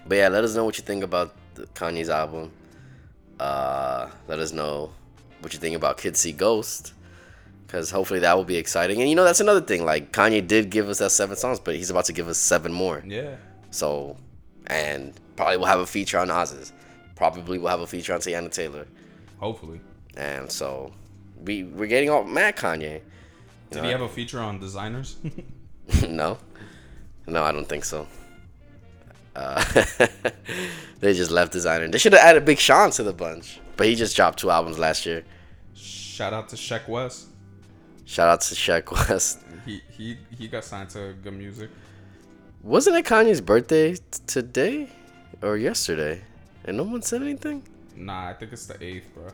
But 0.07 0.15
yeah, 0.15 0.27
let 0.29 0.43
us 0.43 0.55
know 0.55 0.65
what 0.65 0.77
you 0.77 0.83
think 0.83 1.03
about 1.03 1.35
the 1.55 1.65
Kanye's 1.67 2.09
album. 2.09 2.51
Uh, 3.39 4.09
let 4.27 4.39
us 4.39 4.51
know 4.51 4.91
what 5.41 5.53
you 5.53 5.59
think 5.59 5.75
about 5.75 5.97
Kids 5.97 6.19
See 6.19 6.31
Ghost. 6.31 6.93
Because 7.65 7.91
hopefully 7.91 8.19
that 8.21 8.35
will 8.35 8.43
be 8.45 8.55
exciting. 8.57 8.99
And 8.99 9.07
you 9.09 9.15
know, 9.15 9.23
that's 9.23 9.39
another 9.39 9.61
thing. 9.61 9.85
Like, 9.85 10.11
Kanye 10.11 10.45
did 10.45 10.71
give 10.71 10.89
us 10.89 10.97
that 10.97 11.11
seven 11.11 11.35
songs, 11.35 11.59
but 11.59 11.75
he's 11.75 11.91
about 11.91 12.05
to 12.05 12.13
give 12.13 12.27
us 12.27 12.39
seven 12.39 12.73
more. 12.73 13.03
Yeah, 13.05 13.35
So, 13.69 14.17
and 14.67 15.13
probably 15.35 15.57
we'll 15.57 15.67
have 15.67 15.79
a 15.79 15.85
feature 15.85 16.17
on 16.17 16.31
Oz's. 16.31 16.73
Probably 17.15 17.59
we'll 17.59 17.69
have 17.69 17.81
a 17.81 17.87
feature 17.87 18.13
on 18.13 18.19
Teyana 18.21 18.51
Taylor. 18.51 18.87
hopefully. 19.37 19.79
And 20.17 20.51
so, 20.51 20.91
we, 21.45 21.63
we're 21.63 21.85
getting 21.87 22.09
all 22.09 22.23
mad 22.23 22.55
Kanye. 22.57 23.01
Did 23.69 23.83
he 23.83 23.91
have 23.91 24.01
a 24.01 24.09
feature 24.09 24.39
on 24.39 24.59
designers? 24.59 25.17
no, 26.09 26.37
no, 27.27 27.43
I 27.43 27.51
don't 27.51 27.67
think 27.67 27.85
so. 27.85 28.07
Uh, 29.35 29.63
they 30.99 31.13
just 31.13 31.31
left 31.31 31.51
designer. 31.51 31.87
They 31.87 31.97
should 31.97 32.13
have 32.13 32.21
added 32.21 32.45
Big 32.45 32.59
Sean 32.59 32.91
to 32.91 33.03
the 33.03 33.13
bunch, 33.13 33.59
but 33.77 33.87
he 33.87 33.95
just 33.95 34.15
dropped 34.15 34.39
two 34.39 34.49
albums 34.49 34.77
last 34.77 35.05
year. 35.05 35.23
Shout 35.73 36.33
out 36.33 36.49
to 36.49 36.55
Sheck 36.55 36.87
Wes. 36.87 37.27
Shout 38.05 38.27
out 38.27 38.41
to 38.41 38.55
Sheck 38.55 38.91
Wes. 38.91 39.37
He 39.65 39.81
he 39.95 40.17
he 40.37 40.47
got 40.47 40.65
signed 40.65 40.89
to 40.91 41.13
Good 41.23 41.33
Music. 41.33 41.69
Wasn't 42.63 42.95
it 42.95 43.05
Kanye's 43.05 43.39
birthday 43.39 43.95
t- 43.95 44.01
today 44.27 44.89
or 45.41 45.55
yesterday? 45.57 46.21
And 46.65 46.75
no 46.75 46.83
one 46.83 47.01
said 47.01 47.21
anything. 47.21 47.63
Nah, 47.95 48.29
I 48.29 48.33
think 48.33 48.51
it's 48.51 48.65
the 48.65 48.83
eighth, 48.83 49.13
bro. 49.13 49.31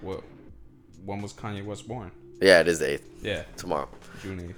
What? 0.00 0.22
When 1.04 1.20
was 1.20 1.32
Kanye 1.32 1.64
West 1.64 1.88
born? 1.88 2.12
Yeah, 2.40 2.60
it 2.60 2.68
is 2.68 2.78
the 2.78 2.92
eighth 2.94 3.08
Yeah, 3.22 3.42
tomorrow. 3.56 3.88
June 4.22 4.40
eighth. 4.40 4.56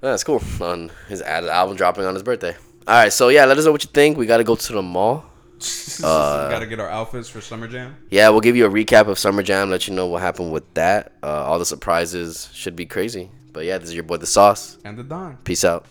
That's 0.00 0.24
cool. 0.24 0.42
On 0.60 0.90
his 1.08 1.20
album 1.22 1.76
dropping 1.76 2.04
on 2.04 2.14
his 2.14 2.22
birthday. 2.22 2.56
All 2.86 2.94
right, 2.94 3.12
so 3.12 3.28
yeah, 3.28 3.44
let 3.44 3.58
us 3.58 3.64
know 3.66 3.72
what 3.72 3.84
you 3.84 3.90
think. 3.92 4.16
We 4.16 4.26
got 4.26 4.38
to 4.38 4.44
go 4.44 4.56
to 4.56 4.72
the 4.72 4.82
mall. 4.82 5.24
Gotta 6.00 6.66
get 6.66 6.80
our 6.80 6.88
outfits 6.88 7.28
for 7.28 7.42
Summer 7.42 7.68
Jam. 7.68 7.94
Yeah, 8.10 8.30
we'll 8.30 8.40
give 8.40 8.56
you 8.56 8.64
a 8.64 8.70
recap 8.70 9.08
of 9.08 9.18
Summer 9.18 9.42
Jam, 9.42 9.68
let 9.68 9.86
you 9.86 9.94
know 9.94 10.06
what 10.06 10.22
happened 10.22 10.52
with 10.52 10.72
that. 10.74 11.12
Uh, 11.22 11.26
all 11.44 11.58
the 11.58 11.66
surprises 11.66 12.48
should 12.54 12.74
be 12.74 12.86
crazy. 12.86 13.30
But 13.52 13.66
yeah, 13.66 13.76
this 13.76 13.90
is 13.90 13.94
your 13.94 14.04
boy, 14.04 14.16
The 14.16 14.26
Sauce. 14.26 14.78
And 14.84 14.96
the 14.96 15.02
Don. 15.02 15.36
Peace 15.44 15.64
out. 15.64 15.84